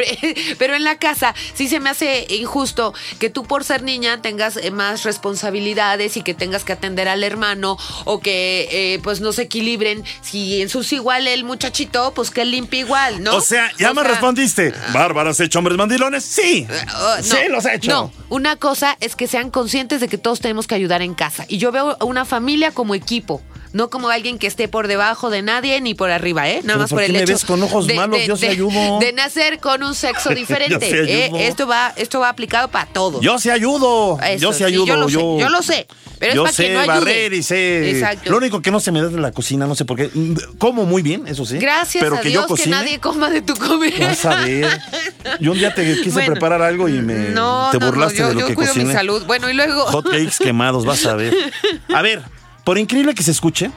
pero 0.57 0.75
en 0.75 0.83
la 0.83 0.97
casa 0.97 1.35
sí 1.53 1.67
se 1.67 1.79
me 1.79 1.89
hace 1.89 2.25
injusto 2.29 2.93
que 3.19 3.29
tú 3.29 3.43
por 3.43 3.63
ser 3.63 3.83
niña 3.83 4.21
tengas 4.21 4.57
eh, 4.57 4.71
más 4.71 5.03
responsabilidades 5.03 6.17
y 6.17 6.23
que 6.23 6.33
tengas 6.33 6.63
que 6.63 6.73
atender 6.73 7.07
al 7.07 7.23
hermano 7.23 7.77
o 8.05 8.19
que 8.19 8.67
eh, 8.71 8.99
pues 9.03 9.21
no 9.21 9.31
se 9.31 9.43
equilibren. 9.43 10.03
Si 10.21 10.61
ensucia 10.61 10.95
igual 10.95 11.27
el 11.27 11.43
muchachito, 11.43 12.13
pues 12.13 12.31
que 12.31 12.45
limpie 12.45 12.81
igual, 12.81 13.23
¿no? 13.23 13.35
O 13.35 13.41
sea, 13.41 13.71
ya 13.77 13.91
O 13.91 13.93
me 13.93 14.01
sea, 14.01 14.11
respondiste. 14.11 14.73
¿Bárbara, 14.93 15.31
has 15.31 15.39
hecho 15.39 15.59
hombres 15.59 15.77
mandilones? 15.77 16.23
Sí. 16.23 16.67
Oh, 16.95 17.15
no, 17.17 17.23
sí, 17.23 17.37
los 17.49 17.65
he 17.65 17.75
hecho. 17.75 17.91
No, 17.91 18.13
una 18.29 18.55
cosa 18.55 18.97
es 18.99 19.15
que 19.15 19.27
sean 19.27 19.51
conscientes 19.51 20.01
de 20.01 20.07
que 20.07 20.17
todos 20.17 20.39
tenemos 20.39 20.67
que 20.67 20.75
ayudar 20.75 21.01
en 21.01 21.13
casa. 21.13 21.45
Y 21.47 21.57
yo 21.57 21.71
veo 21.71 21.97
a 21.99 22.05
una 22.05 22.25
familia 22.25 22.71
como 22.71 22.95
equipo. 22.95 23.41
No 23.73 23.89
como 23.89 24.09
alguien 24.09 24.37
que 24.37 24.47
esté 24.47 24.67
por 24.67 24.87
debajo 24.87 25.29
de 25.29 25.41
nadie 25.41 25.79
ni 25.81 25.93
por 25.93 26.11
arriba, 26.11 26.49
¿eh? 26.49 26.61
Nada 26.63 26.79
más 26.79 26.89
¿por 26.89 26.97
por 26.97 27.03
el 27.03 27.13
me 27.13 27.19
hecho 27.19 27.33
ves 27.33 27.45
con 27.45 27.61
ojos 27.63 27.87
malos? 27.93 28.19
Yo 28.25 28.35
sí 28.35 28.47
ayudo. 28.47 28.99
de 28.99 29.13
nacer 29.13 29.59
con 29.59 29.83
un 29.83 29.95
sexo 29.95 30.29
diferente. 30.29 30.89
Yo 30.89 31.05
sí 31.05 31.11
¿eh? 31.11 31.31
Esto 31.47 31.67
va, 31.67 31.93
esto 31.95 32.19
va 32.19 32.29
aplicado 32.29 32.67
para 32.67 32.85
todos. 32.87 33.21
Yo 33.21 33.39
sí 33.39 33.49
ayudo. 33.49 34.19
Eso, 34.21 34.37
yo 34.39 34.51
sí 34.51 34.57
sí, 34.59 34.63
ayudo. 34.65 34.85
yo 34.85 34.95
lo 34.97 35.07
sé, 35.09 35.17
yo 35.39 35.49
lo 35.49 35.61
sé, 35.61 35.87
pero 36.19 36.31
es 36.31 36.35
yo 36.35 36.43
para 36.43 36.53
sé 36.53 36.63
que 36.65 36.73
no 36.73 36.79
ayude. 36.81 36.93
barrer 36.99 37.33
y 37.33 37.43
sé. 37.43 37.91
Exacto. 37.91 38.29
Lo 38.31 38.37
único 38.37 38.61
que 38.61 38.71
no 38.71 38.79
se 38.79 38.91
me 38.91 39.01
da 39.01 39.07
es 39.07 39.13
la 39.13 39.31
cocina, 39.31 39.65
no 39.67 39.75
sé 39.75 39.85
por 39.85 39.97
qué. 39.97 40.09
Como 40.57 40.85
muy 40.85 41.01
bien, 41.01 41.27
eso 41.27 41.45
sí. 41.45 41.57
Gracias 41.57 42.03
pero 42.03 42.17
a 42.17 42.21
que 42.21 42.29
Dios 42.29 42.43
yo 42.43 42.47
que 42.47 42.61
cocine. 42.61 42.75
nadie 42.75 42.99
coma 42.99 43.29
de 43.29 43.41
tu 43.41 43.55
comida. 43.55 44.07
Vas 44.07 44.25
a 44.25 44.35
ver. 44.45 44.79
Yo 45.39 45.51
un 45.53 45.57
día 45.57 45.73
te 45.73 45.85
quise 45.95 46.11
Bueno, 46.11 46.33
preparar 46.33 46.61
algo 46.61 46.89
y 46.89 46.93
me 47.01 47.29
no, 47.29 47.69
te 47.71 47.77
no, 47.79 47.85
no, 47.85 47.91
burlaste 47.91 48.19
yo, 48.19 48.27
de 48.27 48.33
lo 48.33 48.39
yo 48.41 48.47
que 48.47 48.55
cuido 48.55 48.69
cociné. 48.73 48.85
mi 48.89 48.93
salud. 48.93 49.23
Bueno, 49.25 49.49
y 49.49 49.53
luego. 49.53 49.85
Hot 49.85 50.05
cakes 50.05 50.35
quemados, 50.39 50.85
vas 50.85 51.05
a 51.05 51.15
ver. 51.15 51.33
A 51.93 52.01
ver, 52.01 52.21
por 52.63 52.77
increíble 52.77 53.13
que 53.13 53.23
se 53.23 53.31
escuche, 53.31 53.71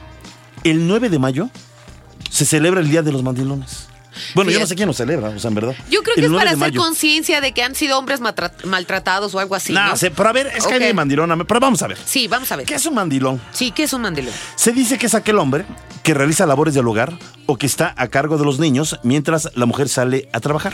el 0.63 0.87
9 0.87 1.09
de 1.09 1.19
mayo 1.19 1.49
se 2.29 2.45
celebra 2.45 2.81
el 2.81 2.89
Día 2.89 3.01
de 3.01 3.11
los 3.11 3.23
Mandilones. 3.23 3.87
Bueno, 4.33 4.51
yo 4.51 4.59
no 4.59 4.67
sé 4.67 4.75
quién 4.75 4.87
lo 4.87 4.93
celebra, 4.93 5.29
o 5.29 5.39
sea, 5.39 5.49
en 5.49 5.55
verdad. 5.55 5.75
Yo 5.89 6.01
creo 6.01 6.15
que 6.15 6.21
El 6.21 6.25
es 6.25 6.31
9 6.31 6.45
para 6.45 6.57
hacer 6.57 6.75
conciencia 6.75 7.41
de 7.41 7.51
que 7.53 7.63
han 7.63 7.75
sido 7.75 7.97
hombres 7.97 8.21
maltratados 8.63 9.35
o 9.35 9.39
algo 9.39 9.55
así. 9.55 9.73
No, 9.73 9.87
¿no? 9.87 9.95
sé, 9.97 10.11
pero 10.11 10.29
a 10.29 10.31
ver, 10.31 10.47
es 10.55 10.65
que 10.65 10.73
hay 10.75 10.93
mandilón. 10.93 11.45
Pero 11.45 11.59
vamos 11.59 11.81
a 11.81 11.87
ver. 11.87 11.97
Sí, 12.05 12.27
vamos 12.27 12.51
a 12.51 12.55
ver. 12.55 12.65
¿Qué 12.65 12.75
es 12.75 12.85
un 12.85 12.95
mandilón? 12.95 13.41
Sí, 13.51 13.71
¿qué 13.71 13.83
es 13.83 13.93
un 13.93 14.01
mandilón? 14.01 14.33
Se 14.55 14.71
dice 14.71 14.97
que 14.97 15.07
es 15.07 15.15
aquel 15.15 15.37
hombre 15.37 15.65
que 16.03 16.13
realiza 16.13 16.45
labores 16.45 16.73
del 16.73 16.87
hogar 16.87 17.17
o 17.45 17.57
que 17.57 17.65
está 17.65 17.93
a 17.97 18.07
cargo 18.07 18.37
de 18.37 18.45
los 18.45 18.59
niños 18.59 18.99
mientras 19.03 19.51
la 19.55 19.65
mujer 19.65 19.89
sale 19.89 20.29
a 20.31 20.39
trabajar. 20.39 20.73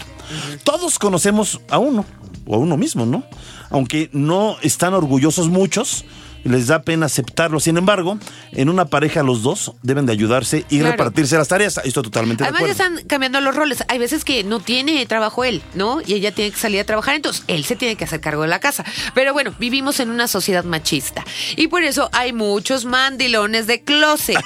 Todos 0.63 0.99
conocemos 0.99 1.61
a 1.69 1.79
uno, 1.79 2.05
o 2.45 2.55
a 2.55 2.57
uno 2.57 2.77
mismo, 2.77 3.05
¿no? 3.05 3.23
Aunque 3.69 4.09
no 4.13 4.57
están 4.61 4.93
orgullosos 4.93 5.49
muchos, 5.49 6.05
les 6.43 6.67
da 6.67 6.81
pena 6.81 7.05
aceptarlo. 7.07 7.59
Sin 7.59 7.77
embargo, 7.77 8.17
en 8.51 8.69
una 8.69 8.85
pareja 8.85 9.23
los 9.23 9.43
dos 9.43 9.73
deben 9.83 10.05
de 10.05 10.13
ayudarse 10.13 10.65
y 10.69 10.79
Claro. 10.79 10.91
repartirse 10.93 11.37
las 11.37 11.47
tareas. 11.47 11.79
Estoy 11.83 12.03
totalmente 12.03 12.43
Además 12.43 12.63
de 12.63 12.71
acuerdo. 12.71 12.95
están 12.95 13.07
cambiando 13.07 13.41
los 13.41 13.55
roles. 13.55 13.83
Hay 13.87 13.99
veces 13.99 14.23
que 14.25 14.43
no 14.43 14.59
tiene 14.59 15.05
trabajo 15.05 15.43
él, 15.43 15.61
¿no? 15.75 16.01
Y 16.05 16.13
ella 16.15 16.31
tiene 16.33 16.51
que 16.51 16.57
salir 16.57 16.79
a 16.79 16.83
trabajar, 16.83 17.15
entonces 17.15 17.43
él 17.47 17.63
se 17.65 17.75
tiene 17.75 17.95
que 17.95 18.03
hacer 18.05 18.21
cargo 18.21 18.41
de 18.43 18.47
la 18.47 18.59
casa. 18.59 18.83
Pero 19.13 19.33
bueno, 19.33 19.53
vivimos 19.59 19.99
en 19.99 20.09
una 20.09 20.27
sociedad 20.27 20.63
machista. 20.63 21.23
Y 21.57 21.67
por 21.67 21.83
eso 21.83 22.09
hay 22.13 22.33
muchos 22.33 22.85
mandilones 22.85 23.67
de 23.67 23.83
closet. 23.83 24.37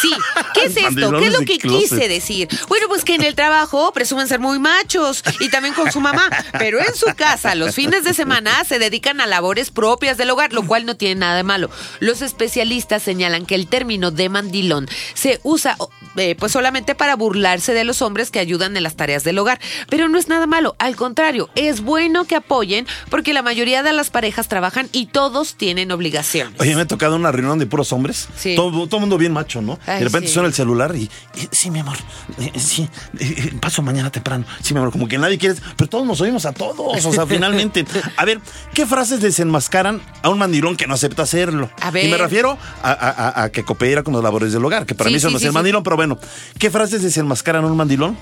Sí, 0.00 0.10
¿qué 0.54 0.64
es 0.66 0.76
esto? 0.76 1.12
¿Qué 1.18 1.26
es 1.26 1.32
lo 1.32 1.40
que 1.40 1.58
closet. 1.58 1.80
quise 1.90 2.08
decir? 2.08 2.48
Bueno, 2.68 2.86
pues 2.88 3.04
que 3.04 3.14
en 3.14 3.22
el 3.22 3.34
trabajo 3.34 3.92
presumen 3.92 4.28
ser 4.28 4.40
muy 4.40 4.58
machos 4.58 5.22
y 5.40 5.48
también 5.48 5.74
con 5.74 5.90
su 5.92 6.00
mamá. 6.00 6.28
Pero 6.58 6.78
en 6.80 6.94
su 6.94 7.06
casa, 7.16 7.54
los 7.54 7.74
fines 7.74 8.04
de 8.04 8.14
semana 8.14 8.64
se 8.64 8.78
dedican 8.78 9.20
a 9.20 9.26
labores 9.26 9.70
propias 9.70 10.16
del 10.16 10.30
hogar, 10.30 10.52
lo 10.52 10.66
cual 10.66 10.86
no 10.86 10.96
tiene 10.96 11.19
nada 11.20 11.36
de 11.36 11.44
malo. 11.44 11.70
Los 12.00 12.22
especialistas 12.22 13.02
señalan 13.02 13.46
que 13.46 13.54
el 13.54 13.68
término 13.68 14.10
de 14.10 14.28
mandilón 14.28 14.88
se 15.14 15.40
usa 15.44 15.76
eh, 16.16 16.34
pues 16.34 16.52
solamente 16.52 16.94
para 16.94 17.14
burlarse 17.14 17.72
de 17.72 17.84
los 17.84 18.02
hombres 18.02 18.30
que 18.30 18.40
ayudan 18.40 18.76
en 18.76 18.82
las 18.82 18.96
tareas 18.96 19.22
del 19.22 19.38
hogar. 19.38 19.60
Pero 19.88 20.08
no 20.08 20.18
es 20.18 20.28
nada 20.28 20.46
malo, 20.46 20.74
al 20.78 20.96
contrario, 20.96 21.48
es 21.54 21.82
bueno 21.82 22.24
que 22.24 22.34
apoyen 22.36 22.86
porque 23.08 23.32
la 23.32 23.42
mayoría 23.42 23.82
de 23.82 23.92
las 23.92 24.10
parejas 24.10 24.48
trabajan 24.48 24.88
y 24.92 25.06
todos 25.06 25.54
tienen 25.54 25.92
obligaciones. 25.92 26.58
Oye, 26.60 26.74
me 26.74 26.82
ha 26.82 26.86
tocado 26.86 27.16
una 27.16 27.30
reunión 27.30 27.58
de 27.58 27.66
puros 27.66 27.92
hombres. 27.92 28.28
Sí. 28.36 28.56
Todo, 28.56 28.86
todo 28.88 29.00
mundo 29.00 29.18
bien 29.18 29.32
macho, 29.32 29.62
¿no? 29.62 29.78
Ay, 29.86 30.00
de 30.00 30.04
repente 30.06 30.28
sí. 30.28 30.34
suena 30.34 30.48
el 30.48 30.54
celular 30.54 30.94
y, 30.96 31.02
y, 31.02 31.48
sí, 31.52 31.70
mi 31.70 31.80
amor, 31.80 31.96
eh, 32.38 32.58
sí, 32.58 32.88
eh, 33.18 33.34
eh, 33.36 33.52
paso 33.60 33.82
mañana 33.82 34.10
temprano. 34.10 34.44
Sí, 34.62 34.74
mi 34.74 34.78
amor, 34.80 34.92
como 34.92 35.06
que 35.08 35.18
nadie 35.18 35.38
quiere, 35.38 35.56
pero 35.76 35.88
todos 35.88 36.06
nos 36.06 36.20
oímos 36.20 36.46
a 36.46 36.52
todos, 36.52 37.04
o 37.04 37.12
sea, 37.12 37.26
finalmente. 37.28 37.84
A 38.16 38.24
ver, 38.24 38.40
¿qué 38.74 38.86
frases 38.86 39.20
desenmascaran 39.20 40.00
a 40.22 40.28
un 40.28 40.38
mandilón 40.38 40.76
que 40.76 40.86
no 40.86 40.94
acepta 41.10 41.22
hacerlo? 41.22 41.70
A 41.80 41.90
ver. 41.90 42.06
Y 42.06 42.08
me 42.10 42.16
refiero 42.16 42.56
a, 42.82 42.90
a- 42.92 43.10
a- 43.40 43.42
a 43.44 43.50
que 43.52 43.64
coopera 43.64 44.02
con 44.02 44.14
las 44.14 44.22
labores 44.22 44.52
del 44.52 44.64
hogar, 44.64 44.86
que 44.86 44.94
para 44.94 45.08
Sí, 45.08 45.12
mí 45.14 45.16
eso 45.18 45.28
sí, 45.28 45.32
no 45.32 45.36
es 45.38 45.42
sí, 45.42 45.46
el 45.46 45.52
sí. 45.52 45.54
mandilón, 45.54 45.82
pero 45.82 45.96
bueno, 45.96 46.18
¿qué 46.58 46.70
frases 46.70 47.02
desenmascaran 47.02 47.64
un 47.64 47.76
mandilón? 47.76 48.16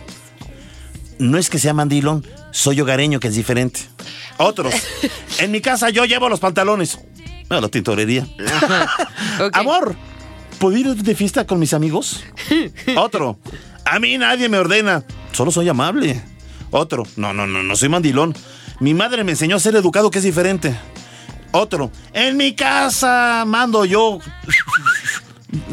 No 1.18 1.36
es 1.38 1.50
que 1.50 1.58
sea 1.58 1.74
mandilón, 1.74 2.24
soy 2.52 2.80
hogareño, 2.80 3.18
que 3.20 3.28
es 3.28 3.34
diferente. 3.34 3.80
Otros. 4.38 4.72
En 5.40 5.50
mi 5.52 5.60
casa 5.60 5.90
yo 5.90 6.04
llevo 6.04 6.28
los 6.28 6.40
pantalones. 6.40 6.98
No, 7.50 7.60
la 7.60 7.68
tintorería. 7.68 8.26
Amor, 9.52 9.94
¿puedo 10.58 10.76
ir 10.76 10.94
de 10.96 11.14
fiesta 11.14 11.46
con 11.46 11.58
mis 11.58 11.72
amigos? 11.74 12.22
Otro. 12.96 13.38
A 13.84 13.98
mí 13.98 14.18
nadie 14.18 14.48
me 14.48 14.58
ordena. 14.58 15.04
Solo 15.32 15.50
soy 15.50 15.68
amable. 15.68 16.20
Otro. 16.70 17.04
No, 17.16 17.32
no, 17.32 17.46
no, 17.46 17.62
no 17.62 17.76
soy 17.76 17.88
mandilón. 17.88 18.34
Mi 18.80 18.94
madre 18.94 19.24
me 19.24 19.32
enseñó 19.32 19.56
a 19.56 19.60
ser 19.60 19.74
educado, 19.76 20.10
que 20.10 20.18
es 20.18 20.24
diferente. 20.24 20.76
Otro. 21.52 21.90
En 22.12 22.36
mi 22.36 22.54
casa 22.54 23.44
mando 23.46 23.84
yo. 23.84 24.18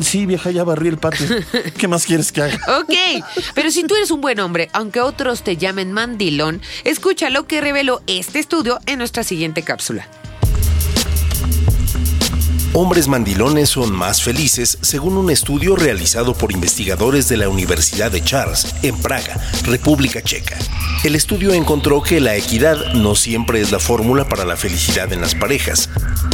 Sí, 0.01 0.25
vieja, 0.25 0.51
ya 0.51 0.63
barrí 0.63 0.87
el 0.87 0.97
patio. 0.97 1.27
¿Qué 1.77 1.87
más 1.87 2.05
quieres 2.05 2.31
que 2.31 2.41
haga? 2.41 2.57
Ok, 2.79 2.93
pero 3.53 3.71
si 3.71 3.83
tú 3.83 3.95
eres 3.95 4.09
un 4.09 4.21
buen 4.21 4.39
hombre, 4.39 4.69
aunque 4.73 5.01
otros 5.01 5.43
te 5.43 5.57
llamen 5.57 5.91
mandilón, 5.91 6.61
escucha 6.85 7.29
lo 7.29 7.45
que 7.45 7.59
reveló 7.59 8.01
este 8.07 8.39
estudio 8.39 8.79
en 8.85 8.99
nuestra 8.99 9.23
siguiente 9.23 9.63
cápsula. 9.63 10.07
Hombres 12.77 13.07
mandilones 13.07 13.69
son 13.69 13.95
más 13.95 14.21
felices 14.21 14.77
según 14.81 15.15
un 15.15 15.29
estudio 15.29 15.77
realizado 15.77 16.33
por 16.33 16.51
investigadores 16.51 17.29
de 17.29 17.37
la 17.37 17.47
Universidad 17.47 18.11
de 18.11 18.21
Charles 18.21 18.75
en 18.83 18.97
Praga, 18.97 19.39
República 19.63 20.21
Checa. 20.21 20.57
El 21.05 21.15
estudio 21.15 21.53
encontró 21.53 22.01
que 22.01 22.19
la 22.19 22.35
equidad 22.35 22.93
no 22.93 23.15
siempre 23.15 23.61
es 23.61 23.71
la 23.71 23.79
fórmula 23.79 24.27
para 24.27 24.43
la 24.43 24.57
felicidad 24.57 25.13
en 25.13 25.21
las 25.21 25.35
parejas. 25.35 25.89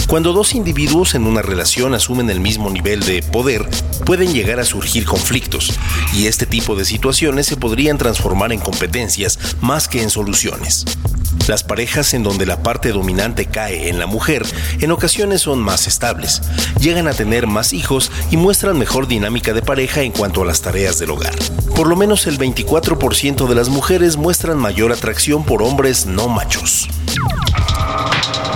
Cuando 0.08 0.34
dos 0.34 0.56
individuos 0.56 1.14
en 1.14 1.28
una 1.28 1.44
relación 1.44 1.94
asumen 1.94 2.32
el 2.32 2.40
mismo 2.40 2.72
nivel 2.72 3.02
de 3.02 3.22
poder, 3.22 3.70
pueden 4.08 4.34
llegar 4.34 4.60
a 4.60 4.66
surgir 4.66 5.06
conflictos, 5.06 5.78
y 6.16 6.26
este 6.26 6.48
tipo 6.48 6.76
de 6.76 6.86
situaciones 6.86 7.46
se 7.46 7.56
podrían 7.56 8.00
transformar 8.00 8.52
en 8.52 8.62
competencias 8.62 9.38
más 9.62 9.88
que 9.88 10.02
en 10.02 10.10
soluciones. 10.10 10.86
Las 11.48 11.64
parejas 11.64 12.14
en 12.14 12.24
donde 12.24 12.46
la 12.46 12.62
parte 12.62 12.90
dominante 12.92 13.46
cae 13.48 13.90
en 13.90 14.00
la 14.00 14.06
mujer 14.06 14.46
en 14.80 14.92
ocasiones 14.92 15.42
son 15.42 15.60
más 15.60 15.88
estables, 15.88 16.31
llegan 16.80 17.08
a 17.08 17.14
tener 17.14 17.48
más 17.48 17.74
hijos 17.74 18.12
y 18.30 18.38
muestran 18.38 18.78
mejor 18.78 19.08
dinámica 19.08 19.54
de 19.54 19.62
pareja 19.62 20.02
en 20.02 20.12
cuanto 20.12 20.44
a 20.44 20.46
las 20.46 20.62
tareas 20.62 21.00
del 21.00 21.12
hogar. 21.12 21.34
Por 21.76 21.88
lo 21.88 21.96
menos 21.96 22.28
el 22.28 22.38
24% 22.38 23.48
de 23.48 23.56
las 23.56 23.70
mujeres 23.70 24.18
muestran 24.18 24.58
mayor 24.58 24.92
atracción 24.92 25.44
por 25.44 25.64
hombres 25.64 26.06
no 26.06 26.28
machos. 26.28 26.88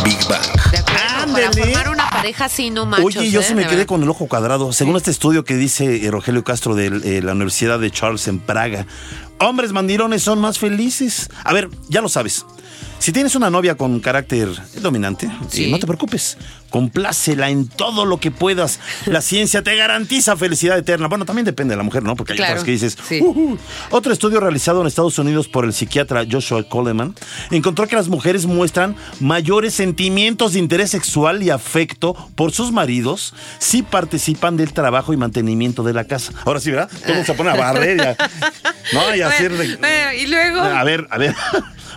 Big 0.04 0.20
Bang. 0.30 0.72
De 0.72 0.78
acuerdo, 0.78 1.34
para 1.34 1.52
formar 1.52 1.90
una 1.90 2.10
pareja 2.10 2.46
así 2.46 2.70
no 2.70 2.86
machos. 2.86 3.06
Oye, 3.06 3.32
yo 3.32 3.42
¿eh? 3.42 3.44
sí 3.44 3.56
me 3.56 3.66
quedé 3.66 3.86
con 3.86 4.04
el 4.04 4.10
ojo 4.10 4.28
cuadrado. 4.28 4.72
Según 4.74 4.96
este 4.96 5.12
estudio 5.12 5.44
que 5.44 5.56
dice 5.56 6.06
eh, 6.06 6.12
Rogelio 6.12 6.44
Castro 6.44 6.76
de 6.76 6.88
eh, 6.88 7.22
la 7.22 7.34
Universidad 7.34 7.80
de 7.80 7.90
Charles 7.92 8.28
en 8.28 8.40
Praga, 8.40 8.86
hombres 9.40 9.72
mandilones 9.72 10.24
son 10.24 10.40
más 10.40 10.60
felices. 10.60 11.30
A 11.44 11.54
ver, 11.54 11.70
ya 11.90 12.02
lo 12.02 12.10
sabes. 12.10 12.46
Si 13.00 13.12
tienes 13.12 13.36
una 13.36 13.50
novia 13.52 13.76
con 13.76 14.00
carácter 14.00 14.50
dominante, 14.82 15.30
Sí. 15.50 15.70
no 15.70 15.78
te 15.80 15.86
preocupes. 15.86 16.38
Complácela 16.72 17.50
en 17.50 17.68
todo 17.68 18.04
lo 18.06 18.20
que 18.20 18.32
puedas. 18.32 18.80
La 19.06 19.22
ciencia 19.22 19.62
te 19.62 19.76
garantiza 19.76 20.36
felicidad 20.36 20.78
eterna. 20.78 21.08
Bueno, 21.08 21.24
también 21.24 21.46
depende 21.46 21.74
de 21.74 21.78
la 21.78 21.84
mujer, 21.84 22.04
¿no? 22.04 22.16
Porque 22.16 22.34
hay 22.34 22.38
Claro, 22.38 22.54
otras 22.54 22.66
que 22.66 22.72
dices. 22.72 22.98
Otro 23.92 24.12
estudio 24.12 24.40
realizado 24.40 24.82
en 24.82 24.88
Estados 24.88 25.18
Unidos 25.20 25.48
por 25.48 25.66
el 25.66 25.74
psiquiatra 25.74 26.26
Joshua 26.30 26.68
Coleman 26.68 27.14
encontró 27.52 27.88
que 27.88 27.96
las 27.96 28.08
mujeres 28.08 28.46
muestran 28.48 28.96
mayores 29.20 29.74
sentimientos 29.76 30.54
de 30.54 30.60
interés 30.60 30.90
sexual 30.92 31.44
y 31.44 31.50
afecto 31.52 32.16
por 32.36 32.52
sus 32.52 32.72
maridos 32.72 33.34
si 33.60 33.84
participan 33.84 34.58
del 34.58 34.74
trabajo 34.74 35.14
y 35.14 35.18
mantenimiento 35.18 35.84
de 35.84 35.94
la 35.94 36.06
casa. 36.06 36.34
Ahora 36.44 36.60
sí, 36.60 36.72
¿verdad? 36.72 36.90
Todos 37.06 37.26
se 37.26 37.34
ponen 37.36 37.54
a 37.54 37.58
barrer 37.58 37.98
y 37.98 38.02
a, 38.02 38.18
no, 38.94 39.16
y 39.16 39.22
a 39.22 39.28
hacer... 39.28 39.52
Bueno, 39.80 40.14
y 40.20 40.28
luego. 40.28 40.60
A 40.62 40.84
ver, 40.84 41.08
a 41.12 41.18
ver. 41.20 41.36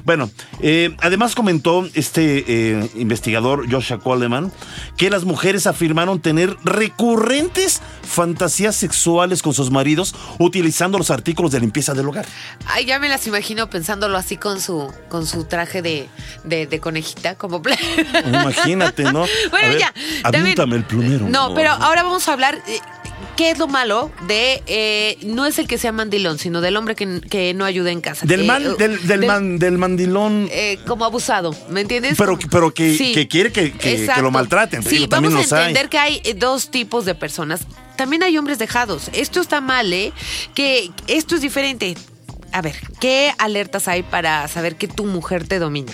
Bueno, 0.09 0.30
eh, 0.61 0.96
además 1.02 1.34
comentó 1.34 1.86
este 1.92 2.42
eh, 2.48 2.90
investigador 2.94 3.70
Joshua 3.70 3.98
Coleman 3.98 4.50
que 4.96 5.11
las 5.11 5.24
mujeres 5.24 5.66
afirmaron 5.66 6.20
tener 6.22 6.56
recurrentes 6.64 7.82
fantasías 8.02 8.74
sexuales 8.74 9.42
con 9.42 9.52
sus 9.52 9.70
maridos 9.70 10.14
utilizando 10.38 10.96
los 10.96 11.11
artículos 11.11 11.52
de 11.52 11.61
limpieza 11.61 11.92
del 11.92 12.09
hogar. 12.09 12.24
Ay, 12.68 12.86
ya 12.86 12.98
me 12.98 13.11
las 13.11 13.26
imagino 13.26 13.68
pensándolo 13.68 14.16
así 14.16 14.38
con 14.38 14.62
su, 14.62 14.90
con 15.11 15.26
su 15.26 15.44
traje 15.44 15.82
de, 15.82 16.09
de, 16.42 16.66
de 16.66 16.80
conejita, 16.80 17.34
como. 17.34 17.61
Imagínate, 18.26 19.02
¿no? 19.12 19.26
Bueno, 19.50 19.66
A 19.66 19.70
ver, 19.72 19.78
ya. 19.78 19.92
También- 20.22 20.59
el 20.78 20.84
plumero. 20.84 21.28
No, 21.28 21.52
pero 21.54 21.70
ahora 21.72 22.02
vamos 22.02 22.26
a 22.28 22.32
hablar. 22.32 22.59
¿Qué 23.39 23.53
es 23.53 23.59
lo 23.59 23.68
malo 23.68 24.11
de. 24.26 24.64
eh, 24.66 25.16
no 25.22 25.47
es 25.47 25.61
el 25.61 25.68
que 25.68 25.78
sea 25.78 25.93
mandilón, 25.93 26.41
sino 26.41 26.61
del 26.61 26.76
hombre 26.76 26.97
que, 26.97 27.20
que 27.20 27.55
no 27.55 27.64
ayuda 27.64 27.93
en 27.93 28.01
casa? 28.01 28.26
Del, 28.26 28.41
Eh, 28.41 28.45
man, 28.45 28.64
del, 28.64 28.76
del, 28.76 29.07
del- 29.07 29.26
man- 29.26 29.59
del 29.61 29.78
mandilón. 29.78 30.49
eh, 30.51 30.76
como 30.89 31.05
abusado, 31.05 31.55
¿me 31.70 31.82
entiendes? 31.82 32.16
Pero- 32.18 32.36
Como- 32.36 32.51
pero 32.51 32.74
que- 32.74 33.12
que 33.14 33.28
quiere 33.28 33.53
que- 33.53 33.70
que- 33.70 34.07
que 34.12 34.20
lo 34.22 34.32
maltraten, 34.32 34.82
Sí, 34.82 34.89
digo, 34.97 35.07
vamos 35.09 35.34
a 35.53 35.57
hay. 35.57 35.62
entender 35.68 35.89
que 35.89 35.99
hay 35.99 36.20
dos 36.34 36.72
tipos 36.72 37.05
de 37.05 37.14
personas. 37.14 37.61
También 37.97 38.24
hay 38.24 38.36
hombres 38.36 38.59
dejados. 38.59 39.09
Esto 39.12 39.41
está 39.41 39.61
mal, 39.61 39.93
¿eh? 39.93 40.12
Que 40.55 40.91
esto 41.07 41.36
es 41.36 41.41
diferente. 41.41 41.97
A 42.53 42.62
ver, 42.62 42.76
¿qué 42.99 43.32
alertas 43.38 43.88
hay 43.88 44.03
para 44.03 44.49
saber 44.49 44.76
que 44.76 44.88
tu 44.88 45.05
mujer 45.05 45.46
te 45.46 45.59
domina? 45.59 45.92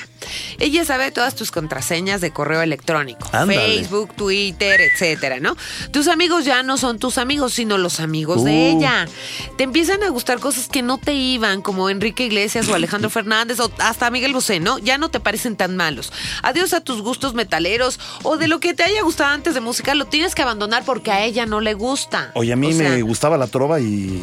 Ella 0.59 0.84
sabe 0.84 1.11
todas 1.11 1.34
tus 1.34 1.50
contraseñas 1.50 2.20
de 2.20 2.30
correo 2.30 2.62
electrónico, 2.62 3.28
Ándale. 3.32 3.61
Facebook, 3.78 4.14
Twitter, 4.14 4.80
etcétera, 4.80 5.40
¿no? 5.40 5.57
Tus 5.90 6.09
amigos 6.09 6.44
ya 6.44 6.62
no 6.62 6.78
son 6.78 6.98
tus 6.98 7.18
amigos, 7.18 7.52
sino 7.55 7.76
los 7.76 8.00
amigos 8.00 8.44
de 8.44 8.52
Uh. 8.52 8.78
ella. 8.78 9.07
Te 9.59 9.64
empiezan 9.64 10.02
a 10.05 10.09
gustar 10.09 10.38
cosas 10.38 10.68
que 10.68 10.80
no 10.80 10.96
te 10.98 11.12
iban, 11.12 11.61
como 11.61 11.90
Enrique 11.90 12.24
Iglesias 12.24 12.68
o 12.68 12.74
Alejandro 12.74 13.11
Fernández 13.11 13.59
o 13.61 13.70
hasta 13.80 14.11
Miguel 14.11 14.32
Bosé, 14.32 14.61
¿no? 14.61 14.78
Ya 14.78 14.96
no 14.96 15.11
te 15.11 15.20
parecen 15.20 15.57
tan 15.57 15.76
malos. 15.76 16.12
Adiós 16.42 16.72
a 16.72 16.80
tus 16.80 17.02
gustos 17.02 17.34
metaleros 17.34 17.98
o 18.22 18.36
de 18.38 18.48
lo 18.48 18.61
que 18.61 18.74
te 18.74 18.84
haya 18.84 19.02
gustado 19.02 19.30
antes 19.34 19.55
de 19.55 19.61
música, 19.61 19.94
lo 19.94 20.07
tienes 20.07 20.34
que 20.34 20.42
abandonar 20.42 20.84
porque 20.84 21.11
a 21.11 21.24
ella 21.24 21.44
no 21.46 21.61
le 21.61 21.74
gusta. 21.74 22.30
Oye, 22.34 22.52
a 22.52 22.57
mí 22.57 22.72
O 22.72 22.76
sea, 22.76 22.90
me 22.90 23.02
gustaba 23.02 23.36
la 23.36 23.48
trova 23.48 23.80
y, 23.80 24.22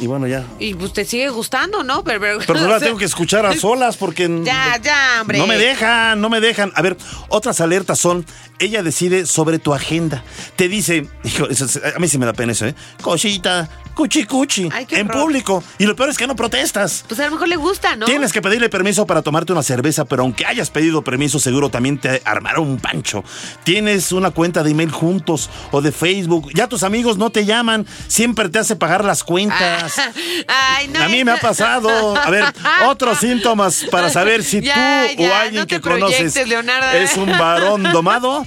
y 0.00 0.06
bueno, 0.06 0.26
ya. 0.26 0.44
Y 0.58 0.74
pues 0.74 0.92
te 0.92 1.04
sigue 1.04 1.28
gustando, 1.28 1.84
¿no? 1.84 2.02
Pero, 2.02 2.20
pero, 2.20 2.38
Pero 2.46 2.60
no 2.60 2.68
la 2.68 2.80
tengo 2.80 2.96
que 2.96 3.04
escuchar 3.04 3.44
a 3.46 3.54
solas 3.54 3.96
porque... 3.96 4.28
Ya, 4.44 4.78
ya, 4.82 5.18
hombre. 5.20 5.38
No 5.38 5.46
me 5.46 5.58
dejan, 5.58 6.20
no 6.20 6.30
me 6.30 6.40
dejan. 6.40 6.72
A 6.74 6.82
ver, 6.82 6.96
otras 7.28 7.60
alertas 7.60 7.98
son, 7.98 8.24
ella 8.58 8.82
decide 8.82 9.26
sobre 9.26 9.58
tu 9.58 9.74
agenda. 9.74 10.24
Te 10.56 10.68
dice, 10.68 11.06
hijo, 11.24 11.48
eso 11.48 11.66
a 11.94 11.98
mí 11.98 12.08
sí 12.08 12.18
me 12.18 12.26
da 12.26 12.32
pena 12.32 12.52
eso, 12.52 12.66
¿eh? 12.66 12.74
Cosita, 13.02 13.68
cuchi 14.00 14.24
cuchi, 14.24 14.66
Ay, 14.72 14.86
en 14.92 15.10
horror. 15.10 15.22
público. 15.24 15.62
Y 15.78 15.84
lo 15.84 15.94
peor 15.94 16.08
es 16.08 16.16
que 16.16 16.26
no 16.26 16.34
protestas. 16.34 17.04
Pues 17.06 17.20
a 17.20 17.26
lo 17.26 17.32
mejor 17.32 17.48
le 17.48 17.56
gusta, 17.56 17.96
¿no? 17.96 18.06
Tienes 18.06 18.32
que 18.32 18.40
pedirle 18.40 18.70
permiso 18.70 19.06
para 19.06 19.20
tomarte 19.20 19.52
una 19.52 19.62
cerveza, 19.62 20.06
pero 20.06 20.22
aunque 20.22 20.46
hayas 20.46 20.70
pedido 20.70 21.02
permiso, 21.04 21.38
seguro 21.38 21.68
también 21.68 21.98
te 21.98 22.22
armará 22.24 22.60
un 22.60 22.78
pancho. 22.78 23.22
Tienes 23.62 24.10
una 24.12 24.30
cuenta 24.30 24.62
de 24.62 24.70
email 24.70 24.90
juntos 24.90 25.50
o 25.70 25.82
de 25.82 25.92
Facebook. 25.92 26.50
Ya 26.54 26.66
tus 26.66 26.82
amigos 26.82 27.18
no 27.18 27.28
te 27.28 27.44
llaman, 27.44 27.86
siempre 28.08 28.48
te 28.48 28.58
hace 28.58 28.74
pagar 28.74 29.04
las 29.04 29.22
cuentas. 29.22 29.96
Ay, 30.48 30.88
no. 30.88 31.02
A 31.02 31.08
mí 31.08 31.22
me 31.22 31.32
ha 31.32 31.36
pasado. 31.36 32.16
A 32.16 32.30
ver, 32.30 32.44
otros 32.86 33.18
síntomas 33.18 33.84
para 33.90 34.08
saber 34.08 34.42
si 34.42 34.62
Ya, 34.62 35.08
tú 35.14 35.24
o 35.24 35.34
alguien 35.34 35.60
no 35.60 35.66
que 35.66 35.80
conoces 35.82 36.48
Leonardo. 36.48 36.96
es 36.96 37.18
un 37.18 37.26
varón 37.36 37.82
domado. 37.92 38.46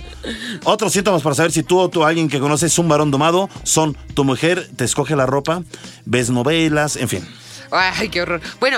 Otros 0.63 0.93
síntomas 0.93 1.21
para 1.21 1.35
saber 1.35 1.51
si 1.51 1.63
tú 1.63 1.77
o 1.79 1.89
tú 1.89 2.01
o 2.01 2.05
alguien 2.05 2.29
que 2.29 2.39
conoces 2.39 2.71
es 2.71 2.79
un 2.79 2.87
varón 2.87 3.11
domado 3.11 3.49
son 3.63 3.97
tu 4.13 4.23
mujer 4.23 4.69
te 4.77 4.85
escoge 4.85 5.17
la 5.17 5.25
ropa, 5.25 5.42
ves 6.05 6.29
novelas, 6.29 6.95
en 6.95 7.09
fin. 7.09 7.27
Ay, 7.71 8.09
qué 8.09 8.21
horror. 8.21 8.41
Bueno, 8.59 8.77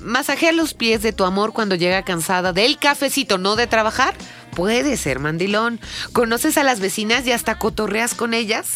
masajea 0.00 0.52
los 0.52 0.74
pies 0.74 1.02
de 1.02 1.12
tu 1.12 1.24
amor 1.24 1.52
cuando 1.52 1.76
llega 1.76 2.02
cansada 2.02 2.52
del 2.52 2.78
cafecito, 2.78 3.38
no 3.38 3.54
de 3.54 3.66
trabajar. 3.66 4.14
Puede 4.54 4.96
ser 4.96 5.20
mandilón. 5.20 5.78
¿Conoces 6.12 6.56
a 6.56 6.64
las 6.64 6.80
vecinas 6.80 7.26
y 7.26 7.32
hasta 7.32 7.58
cotorreas 7.58 8.14
con 8.14 8.34
ellas? 8.34 8.66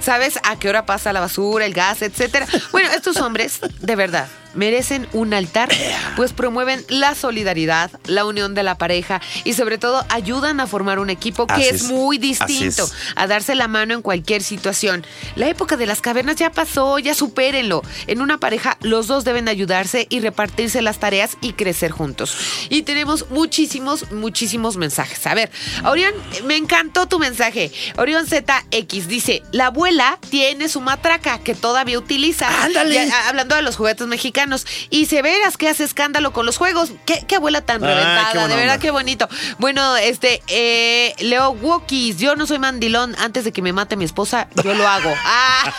¿Sabes 0.00 0.40
a 0.44 0.58
qué 0.58 0.68
hora 0.68 0.86
pasa 0.86 1.12
la 1.12 1.20
basura, 1.20 1.66
el 1.66 1.74
gas, 1.74 2.02
etcétera? 2.02 2.46
Bueno, 2.72 2.90
estos 2.90 3.18
hombres, 3.18 3.60
de 3.80 3.96
verdad, 3.96 4.28
merecen 4.56 5.06
un 5.12 5.32
altar, 5.34 5.68
pues 6.16 6.32
promueven 6.32 6.84
la 6.88 7.14
solidaridad, 7.14 7.90
la 8.06 8.24
unión 8.24 8.54
de 8.54 8.62
la 8.62 8.76
pareja 8.78 9.20
y 9.44 9.52
sobre 9.52 9.78
todo 9.78 10.04
ayudan 10.08 10.60
a 10.60 10.66
formar 10.66 10.98
un 10.98 11.10
equipo 11.10 11.46
que 11.46 11.54
Así 11.54 11.64
es 11.68 11.82
muy 11.84 12.18
distinto 12.18 12.84
es. 12.84 12.92
a 13.14 13.26
darse 13.26 13.54
la 13.54 13.68
mano 13.68 13.94
en 13.94 14.02
cualquier 14.02 14.42
situación. 14.42 15.04
La 15.36 15.48
época 15.48 15.76
de 15.76 15.86
las 15.86 16.00
cavernas 16.00 16.36
ya 16.36 16.50
pasó, 16.50 16.98
ya 16.98 17.14
supérenlo. 17.14 17.82
En 18.06 18.20
una 18.20 18.38
pareja, 18.38 18.78
los 18.80 19.06
dos 19.06 19.24
deben 19.24 19.48
ayudarse 19.48 20.06
y 20.10 20.20
repartirse 20.20 20.82
las 20.82 20.98
tareas 20.98 21.36
y 21.40 21.52
crecer 21.52 21.90
juntos. 21.90 22.36
Y 22.70 22.82
tenemos 22.82 23.30
muchísimos, 23.30 24.10
muchísimos 24.12 24.76
mensajes. 24.76 25.26
A 25.26 25.34
ver, 25.34 25.50
Orión, 25.84 26.14
me 26.44 26.56
encantó 26.56 27.06
tu 27.06 27.18
mensaje. 27.18 27.70
Orión 27.96 28.26
ZX 28.26 29.08
dice: 29.08 29.42
La 29.52 29.66
abuela 29.66 30.18
tiene 30.30 30.68
su 30.68 30.80
matraca 30.80 31.38
que 31.40 31.54
todavía 31.54 31.98
utiliza. 31.98 32.48
Ándale. 32.64 32.94
Ya, 32.94 33.28
hablando 33.28 33.54
de 33.54 33.62
los 33.62 33.76
juguetes 33.76 34.06
mexicanos. 34.06 34.45
Y 34.90 35.06
se 35.06 35.22
verás 35.22 35.56
que 35.56 35.68
hace 35.68 35.84
escándalo 35.84 36.32
con 36.32 36.46
los 36.46 36.56
juegos. 36.56 36.92
¿Qué, 37.04 37.24
qué 37.26 37.36
abuela 37.36 37.60
tan 37.60 37.82
Ah, 37.82 37.86
reventada? 37.86 38.32
qué 38.32 38.38
de 38.38 38.46
verdad 38.56 38.74
onda. 38.74 38.78
que 38.78 38.90
bonito. 38.90 39.28
Bueno, 39.58 39.96
este, 39.96 40.42
eh, 40.48 41.14
Leo 41.20 41.50
Wokis, 41.50 42.18
yo 42.18 42.36
no 42.36 42.46
soy 42.46 42.58
mandilón. 42.58 43.14
Antes 43.18 43.44
de 43.44 43.52
que 43.52 43.62
me 43.62 43.72
mate 43.72 43.96
mi 43.96 44.04
esposa, 44.04 44.48
yo 44.62 44.74
lo 44.74 44.86
hago. 44.86 45.12
¡Ah! 45.24 45.72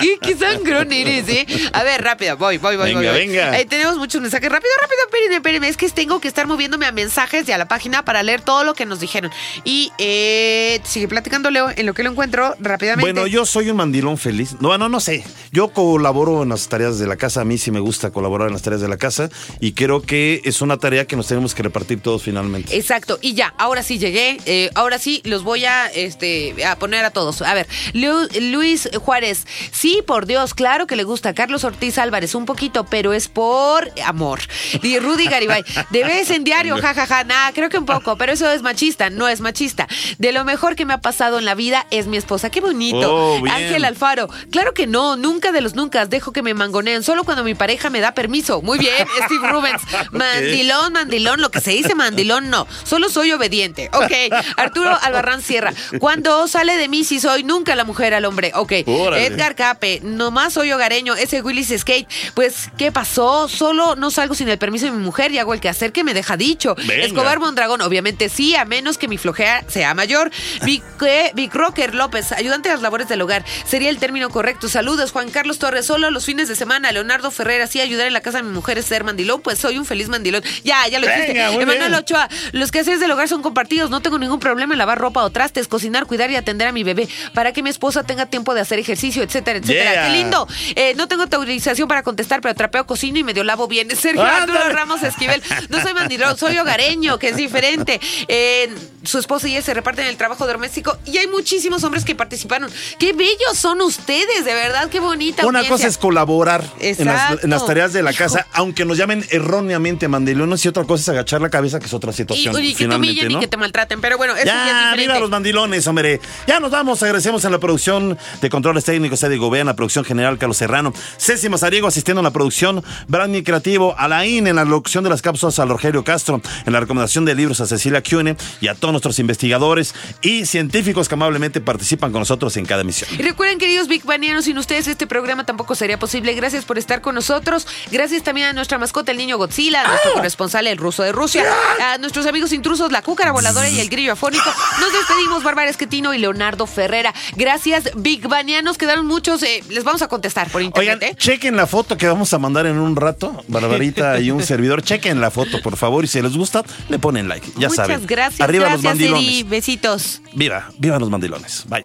¿Qué, 0.00 0.18
qué 0.20 0.36
sangrón 0.36 0.92
eres, 0.92 1.28
eh? 1.28 1.46
A 1.72 1.82
ver, 1.82 2.02
rápido, 2.02 2.36
voy, 2.36 2.58
voy, 2.58 2.76
voy. 2.76 2.86
Venga, 2.94 3.00
voy, 3.00 3.08
voy. 3.08 3.18
venga. 3.28 3.50
Ahí 3.52 3.64
tenemos 3.66 3.96
muchos 3.96 4.20
mensajes. 4.20 4.50
Rápido, 4.50 4.72
rápido, 4.80 5.00
espérenme, 5.06 5.36
espérenme. 5.36 5.68
Es 5.68 5.76
que 5.76 5.88
tengo 5.90 6.20
que 6.20 6.28
estar 6.28 6.46
moviéndome 6.46 6.86
a 6.86 6.92
mensajes 6.92 7.48
y 7.48 7.52
a 7.52 7.58
la 7.58 7.66
página 7.68 8.04
para 8.04 8.22
leer 8.22 8.40
todo 8.42 8.64
lo 8.64 8.74
que 8.74 8.86
nos 8.86 9.00
dijeron. 9.00 9.30
Y 9.64 9.92
eh, 9.98 10.80
sigue 10.84 11.08
platicando, 11.08 11.50
Leo, 11.50 11.70
en 11.74 11.86
lo 11.86 11.94
que 11.94 12.02
lo 12.02 12.10
encuentro 12.10 12.54
rápidamente. 12.60 13.10
Bueno, 13.12 13.26
yo 13.26 13.44
soy 13.46 13.70
un 13.70 13.76
mandilón 13.76 14.18
feliz. 14.18 14.56
No, 14.60 14.68
bueno, 14.68 14.88
no 14.88 15.00
sé. 15.00 15.24
Yo 15.52 15.68
colaboro 15.68 16.42
en 16.42 16.48
las 16.50 16.68
tareas 16.68 16.98
de 16.98 17.06
la 17.06 17.16
casa. 17.16 17.40
A 17.42 17.44
mí 17.44 17.58
sí 17.58 17.70
me 17.70 17.80
gusta 17.80 17.99
colaborar 18.08 18.48
en 18.48 18.54
las 18.54 18.62
tareas 18.62 18.80
de 18.80 18.88
la 18.88 18.96
casa. 18.96 19.28
Y 19.60 19.72
creo 19.72 20.00
que 20.00 20.40
es 20.44 20.62
una 20.62 20.78
tarea 20.78 21.04
que 21.06 21.16
nos 21.16 21.26
tenemos 21.26 21.54
que 21.54 21.62
repartir 21.62 22.00
todos 22.00 22.22
finalmente. 22.22 22.74
Exacto, 22.74 23.18
y 23.20 23.34
ya, 23.34 23.52
ahora 23.58 23.82
sí 23.82 23.98
llegué, 23.98 24.38
eh, 24.46 24.70
ahora 24.74 24.98
sí 24.98 25.20
los 25.24 25.42
voy 25.44 25.66
a, 25.66 25.88
este, 25.88 26.64
a 26.64 26.76
poner 26.76 27.04
a 27.04 27.10
todos. 27.10 27.42
A 27.42 27.52
ver, 27.52 27.66
Lu- 27.92 28.28
Luis 28.40 28.88
Juárez, 29.04 29.46
sí, 29.70 30.02
por 30.06 30.24
Dios, 30.26 30.54
claro 30.54 30.86
que 30.86 30.96
le 30.96 31.04
gusta 31.04 31.28
a 31.30 31.34
Carlos 31.34 31.64
Ortiz 31.64 31.98
Álvarez 31.98 32.34
un 32.34 32.46
poquito, 32.46 32.86
pero 32.86 33.12
es 33.12 33.28
por 33.28 33.90
amor. 34.06 34.40
Y 34.82 34.98
Rudy 34.98 35.26
Garibay, 35.26 35.62
de 35.90 36.04
vez 36.04 36.30
en 36.30 36.44
diario, 36.44 36.76
jajaja, 36.80 37.24
nada, 37.24 37.52
creo 37.52 37.68
que 37.68 37.76
un 37.78 37.86
poco, 37.86 38.16
pero 38.16 38.32
eso 38.32 38.50
es 38.50 38.62
machista, 38.62 39.10
no 39.10 39.28
es 39.28 39.40
machista. 39.40 39.86
De 40.18 40.32
lo 40.32 40.44
mejor 40.44 40.76
que 40.76 40.84
me 40.86 40.94
ha 40.94 41.00
pasado 41.00 41.38
en 41.38 41.44
la 41.44 41.54
vida 41.54 41.86
es 41.90 42.06
mi 42.06 42.16
esposa, 42.16 42.48
qué 42.50 42.60
bonito. 42.60 43.14
Oh. 43.14 43.44
Ángel 43.50 43.84
Alfaro, 43.84 44.28
claro 44.50 44.72
que 44.72 44.86
no, 44.86 45.16
nunca 45.16 45.52
de 45.52 45.60
los 45.60 45.74
nunca 45.74 46.06
dejo 46.06 46.32
que 46.32 46.42
me 46.42 46.54
mangoneen, 46.54 47.02
solo 47.02 47.24
cuando 47.24 47.44
mi 47.44 47.54
pareja 47.54 47.89
me 47.90 48.00
da 48.00 48.12
permiso. 48.12 48.62
Muy 48.62 48.78
bien, 48.78 49.06
Steve 49.24 49.48
Rubens, 49.48 49.82
mandilón, 50.12 50.92
mandilón, 50.92 51.40
lo 51.40 51.50
que 51.50 51.60
se 51.60 51.70
dice 51.72 51.94
mandilón, 51.94 52.50
no, 52.50 52.66
solo 52.84 53.08
soy 53.08 53.32
obediente. 53.32 53.90
Ok, 53.92 54.12
Arturo 54.56 54.96
Albarrán 55.02 55.42
Sierra, 55.42 55.72
cuando 55.98 56.46
sale 56.48 56.76
de 56.76 56.88
mí 56.88 57.04
si 57.04 57.20
soy 57.20 57.44
nunca 57.44 57.74
la 57.74 57.84
mujer 57.84 58.14
al 58.14 58.24
hombre. 58.24 58.52
Ok, 58.54 58.72
Órale. 58.86 59.26
Edgar 59.26 59.54
Cape, 59.54 60.00
nomás 60.02 60.54
soy 60.54 60.72
hogareño, 60.72 61.14
ese 61.14 61.42
Willis 61.42 61.72
Skate, 61.76 62.08
pues, 62.34 62.70
¿qué 62.76 62.92
pasó? 62.92 63.48
Solo 63.48 63.96
no 63.96 64.10
salgo 64.10 64.34
sin 64.34 64.48
el 64.48 64.58
permiso 64.58 64.86
de 64.86 64.92
mi 64.92 65.02
mujer 65.02 65.32
y 65.32 65.38
hago 65.38 65.54
el 65.54 65.60
quehacer 65.60 65.92
que 65.92 66.04
me 66.04 66.14
deja 66.14 66.36
dicho. 66.36 66.74
Venga. 66.76 67.04
Escobar 67.04 67.38
Mondragón, 67.40 67.80
obviamente 67.82 68.28
sí, 68.28 68.54
a 68.54 68.64
menos 68.64 68.98
que 68.98 69.08
mi 69.08 69.18
flojera 69.18 69.64
sea 69.68 69.94
mayor. 69.94 70.30
Vic, 70.64 70.82
eh, 71.06 71.30
Vic 71.34 71.54
Rocker 71.54 71.94
López, 71.94 72.32
ayudante 72.32 72.68
a 72.68 72.72
las 72.72 72.82
labores 72.82 73.08
del 73.08 73.22
hogar, 73.22 73.44
sería 73.64 73.90
el 73.90 73.98
término 73.98 74.30
correcto. 74.30 74.68
Saludos, 74.68 75.12
Juan 75.12 75.30
Carlos 75.30 75.58
Torres, 75.58 75.86
solo 75.86 76.10
los 76.10 76.24
fines 76.24 76.48
de 76.48 76.56
semana. 76.56 76.92
Leonardo 76.92 77.30
Ferrera, 77.30 77.66
sí, 77.70 77.80
ayudar 77.80 78.06
en 78.06 78.12
la 78.12 78.20
casa 78.20 78.38
de 78.38 78.44
mi 78.44 78.50
mujer 78.50 78.78
es 78.78 78.86
ser 78.86 79.04
mandilón, 79.04 79.40
pues 79.40 79.58
soy 79.58 79.78
un 79.78 79.84
feliz 79.84 80.08
mandilón. 80.08 80.42
Ya, 80.64 80.86
ya 80.88 80.98
lo 80.98 81.06
Venga, 81.06 81.26
dijiste. 81.26 81.62
Emanuel. 81.62 81.94
Ochoa, 81.94 82.28
los 82.52 82.70
quehaceres 82.70 83.00
del 83.00 83.10
hogar 83.10 83.28
son 83.28 83.42
compartidos, 83.42 83.90
no 83.90 84.00
tengo 84.00 84.18
ningún 84.18 84.40
problema 84.40 84.74
en 84.74 84.78
lavar 84.78 84.98
ropa 84.98 85.22
o 85.22 85.30
trastes, 85.30 85.68
cocinar, 85.68 86.06
cuidar 86.06 86.30
y 86.30 86.36
atender 86.36 86.68
a 86.68 86.72
mi 86.72 86.82
bebé, 86.84 87.08
para 87.34 87.52
que 87.52 87.62
mi 87.62 87.70
esposa 87.70 88.02
tenga 88.04 88.26
tiempo 88.26 88.54
de 88.54 88.60
hacer 88.60 88.78
ejercicio, 88.78 89.22
etcétera, 89.22 89.58
etcétera. 89.58 89.92
Yeah. 89.92 90.06
¡Qué 90.06 90.10
lindo! 90.10 90.48
Eh, 90.74 90.94
no 90.96 91.08
tengo 91.08 91.22
autorización 91.22 91.88
para 91.88 92.02
contestar, 92.02 92.40
pero 92.40 92.54
trapeo, 92.54 92.86
cocino 92.86 93.18
y 93.18 93.24
medio 93.24 93.44
lavo 93.44 93.68
bien. 93.68 93.88
Sergio 93.96 94.22
Arturo. 94.22 94.70
Ramos 94.70 95.02
Esquivel, 95.02 95.42
no 95.68 95.80
soy 95.80 95.94
mandilón, 95.94 96.36
soy 96.36 96.58
hogareño, 96.58 97.18
que 97.18 97.28
es 97.30 97.36
diferente. 97.36 98.00
Eh, 98.28 98.70
su 99.02 99.18
esposa 99.18 99.48
y 99.48 99.52
ella 99.52 99.62
se 99.62 99.72
reparten 99.74 100.06
el 100.06 100.16
trabajo 100.16 100.46
doméstico 100.46 100.96
y 101.06 101.18
hay 101.18 101.26
muchísimos 101.26 101.82
hombres 101.84 102.04
que 102.04 102.14
participaron. 102.14 102.70
¡Qué 102.98 103.12
bellos 103.12 103.56
son 103.56 103.80
ustedes! 103.80 104.44
De 104.44 104.54
verdad, 104.54 104.88
qué 104.90 105.00
bonita 105.00 105.46
Una 105.46 105.60
audiencia. 105.60 105.76
cosa 105.76 105.88
es 105.88 105.98
colaborar 105.98 106.64
en 106.80 107.06
las, 107.06 107.22
Exacto. 107.22 107.40
en 107.44 107.50
las 107.50 107.66
tareas 107.66 107.92
de 107.92 108.02
la 108.02 108.10
Hijo. 108.12 108.18
casa, 108.24 108.46
aunque 108.52 108.84
nos 108.84 108.96
llamen 108.98 109.24
erróneamente 109.30 110.08
mandilones, 110.08 110.64
y 110.64 110.68
otra 110.68 110.84
cosa 110.84 111.02
es 111.02 111.08
agachar 111.08 111.40
la 111.40 111.50
cabeza, 111.50 111.78
que 111.80 111.86
es 111.86 111.94
otra 111.94 112.12
situación. 112.12 112.54
y 112.62 112.74
que 112.74 112.86
te 112.88 112.94
humillen 112.94 113.32
¿no? 113.32 113.38
y 113.38 113.40
que 113.40 113.48
te 113.48 113.56
maltraten, 113.56 114.00
pero 114.00 114.16
bueno, 114.16 114.34
eso 114.36 114.46
ya, 114.46 114.52
es 114.66 114.70
Ya, 114.72 114.78
diferente. 114.90 115.06
viva 115.06 115.18
los 115.20 115.30
mandilones, 115.30 115.86
hombre. 115.86 116.20
Ya 116.46 116.60
nos 116.60 116.70
vamos, 116.70 117.02
agradecemos 117.02 117.44
en 117.44 117.52
la 117.52 117.58
producción 117.58 118.18
de 118.40 118.50
controles 118.50 118.84
técnicos, 118.84 119.22
Eddie 119.22 119.38
Gobea, 119.38 119.62
en 119.62 119.66
la 119.68 119.76
producción 119.76 120.04
general, 120.04 120.38
Carlos 120.38 120.56
Serrano, 120.58 120.92
Ceci 121.18 121.48
Mazariego 121.48 121.86
asistiendo 121.88 122.20
a 122.20 122.22
la 122.22 122.30
producción, 122.32 122.84
Brandny 123.08 123.42
Creativo, 123.42 123.94
Alain 123.98 124.46
en 124.46 124.56
la 124.56 124.64
locución 124.64 125.04
de 125.04 125.10
las 125.10 125.22
cápsulas 125.22 125.58
a 125.58 125.64
Rogelio 125.64 126.04
Castro, 126.04 126.40
en 126.66 126.72
la 126.72 126.80
recomendación 126.80 127.24
de 127.24 127.34
libros 127.34 127.60
a 127.60 127.66
Cecilia 127.66 128.02
Cune 128.02 128.36
y 128.60 128.68
a 128.68 128.74
todos 128.90 128.94
nuestros 128.94 129.18
investigadores 129.20 129.94
y 130.22 130.46
científicos 130.46 131.08
que 131.08 131.14
amablemente 131.14 131.60
participan 131.60 132.10
con 132.12 132.20
nosotros 132.20 132.56
en 132.56 132.66
cada 132.66 132.82
emisión. 132.82 133.08
Y 133.18 133.22
recuerden, 133.22 133.58
queridos 133.58 133.88
Big 133.88 134.04
Banianos, 134.04 134.44
sin 134.46 134.58
ustedes 134.58 134.88
este 134.88 135.06
programa 135.06 135.44
tampoco 135.46 135.74
sería 135.74 135.98
posible. 135.98 136.34
Gracias 136.34 136.64
por 136.64 136.78
estar 136.78 137.00
con 137.00 137.14
nosotros. 137.14 137.66
Gracias 137.90 138.22
también 138.22 138.48
a 138.48 138.52
nuestra 138.52 138.78
mascota, 138.78 139.12
el 139.12 139.18
niño 139.18 139.38
Godzilla, 139.38 139.82
a 139.84 139.88
nuestro 139.88 140.12
corresponsal, 140.14 140.66
el 140.66 140.76
ruso 140.76 141.02
de 141.02 141.12
Rusia, 141.12 141.44
a 141.80 141.98
nuestros 141.98 142.26
amigos 142.26 142.52
intrusos, 142.52 142.90
la 142.92 143.02
cúcara 143.02 143.32
voladora 143.32 143.68
y 143.68 143.78
el 143.80 143.88
grillo 143.88 144.12
afónico. 144.12 144.50
Nos 144.80 144.92
despedimos, 144.92 145.42
Bárbara 145.42 145.70
Esquetino 145.70 146.12
y 146.14 146.18
Leonardo 146.18 146.66
Ferrera. 146.66 147.14
Gracias, 147.36 147.90
Big 147.96 148.26
Banianos. 148.26 148.76
Quedaron 148.78 149.06
muchos. 149.06 149.42
eh, 149.42 149.62
les 149.68 149.84
vamos 149.84 150.02
a 150.02 150.08
contestar 150.08 150.48
por 150.50 150.62
internet. 150.62 150.96
Oigan, 151.00 151.10
¿eh? 151.12 151.16
chequen 151.16 151.56
la 151.56 151.66
foto 151.66 151.96
que 151.96 152.06
vamos 152.08 152.32
a 152.32 152.38
mandar 152.38 152.66
en 152.66 152.78
un 152.78 152.96
rato, 152.96 153.44
Barbarita 153.48 154.18
y 154.20 154.30
un 154.30 154.42
servidor. 154.44 154.82
Chequen 154.82 155.20
la 155.20 155.30
foto, 155.30 155.60
por 155.62 155.76
favor, 155.76 156.04
y 156.04 156.08
si 156.08 156.20
les 156.20 156.36
gusta, 156.36 156.64
le 156.88 156.98
ponen 156.98 157.28
like. 157.28 157.46
Ya 157.56 157.68
Muchas 157.68 157.86
saben. 157.86 158.06
gracias. 158.06 158.40
Arriba 158.40 158.70
los 158.70 158.79
gracias, 158.82 159.10
mandilones. 159.10 159.28
Eddie. 159.28 159.44
Besitos. 159.44 160.22
Viva, 160.34 160.70
viva 160.78 160.98
los 160.98 161.10
mandilones. 161.10 161.64
Bye. 161.68 161.84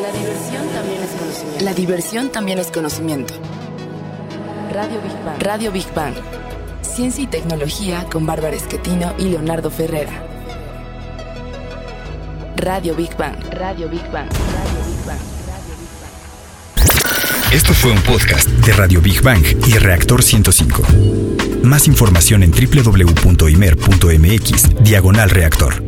La 0.00 0.12
diversión 0.12 0.68
también 0.72 0.98
es 1.02 1.10
conocimiento. 1.10 1.64
La 1.64 1.74
diversión 1.74 2.32
también 2.32 2.58
es 2.58 2.70
conocimiento. 2.70 3.34
Radio 4.72 5.00
Big 5.02 5.24
Bang. 5.24 5.42
Radio 5.42 5.72
Big 5.72 5.94
Bang. 5.94 6.14
Ciencia 6.82 7.24
y 7.24 7.26
tecnología 7.26 8.06
con 8.10 8.24
Bárbara 8.24 8.56
Esquetino 8.56 9.14
y 9.18 9.24
Leonardo 9.24 9.70
Ferrera. 9.70 10.26
Radio 12.56 12.94
Big 12.94 13.16
Bang. 13.16 13.36
Radio 13.52 13.88
Big 13.88 14.02
Bang. 14.10 14.28
Radio 14.28 14.68
Big 14.68 14.76
Bang. 14.76 14.89
Esto 17.52 17.74
fue 17.74 17.90
un 17.90 18.00
podcast 18.02 18.48
de 18.48 18.72
Radio 18.72 19.00
Big 19.00 19.22
Bang 19.22 19.42
y 19.66 19.72
Reactor 19.72 20.22
105. 20.22 20.84
Más 21.64 21.88
información 21.88 22.44
en 22.44 22.52
www.imer.mx, 22.52 23.24
diagonal 24.84 25.30
reactor. 25.30 25.82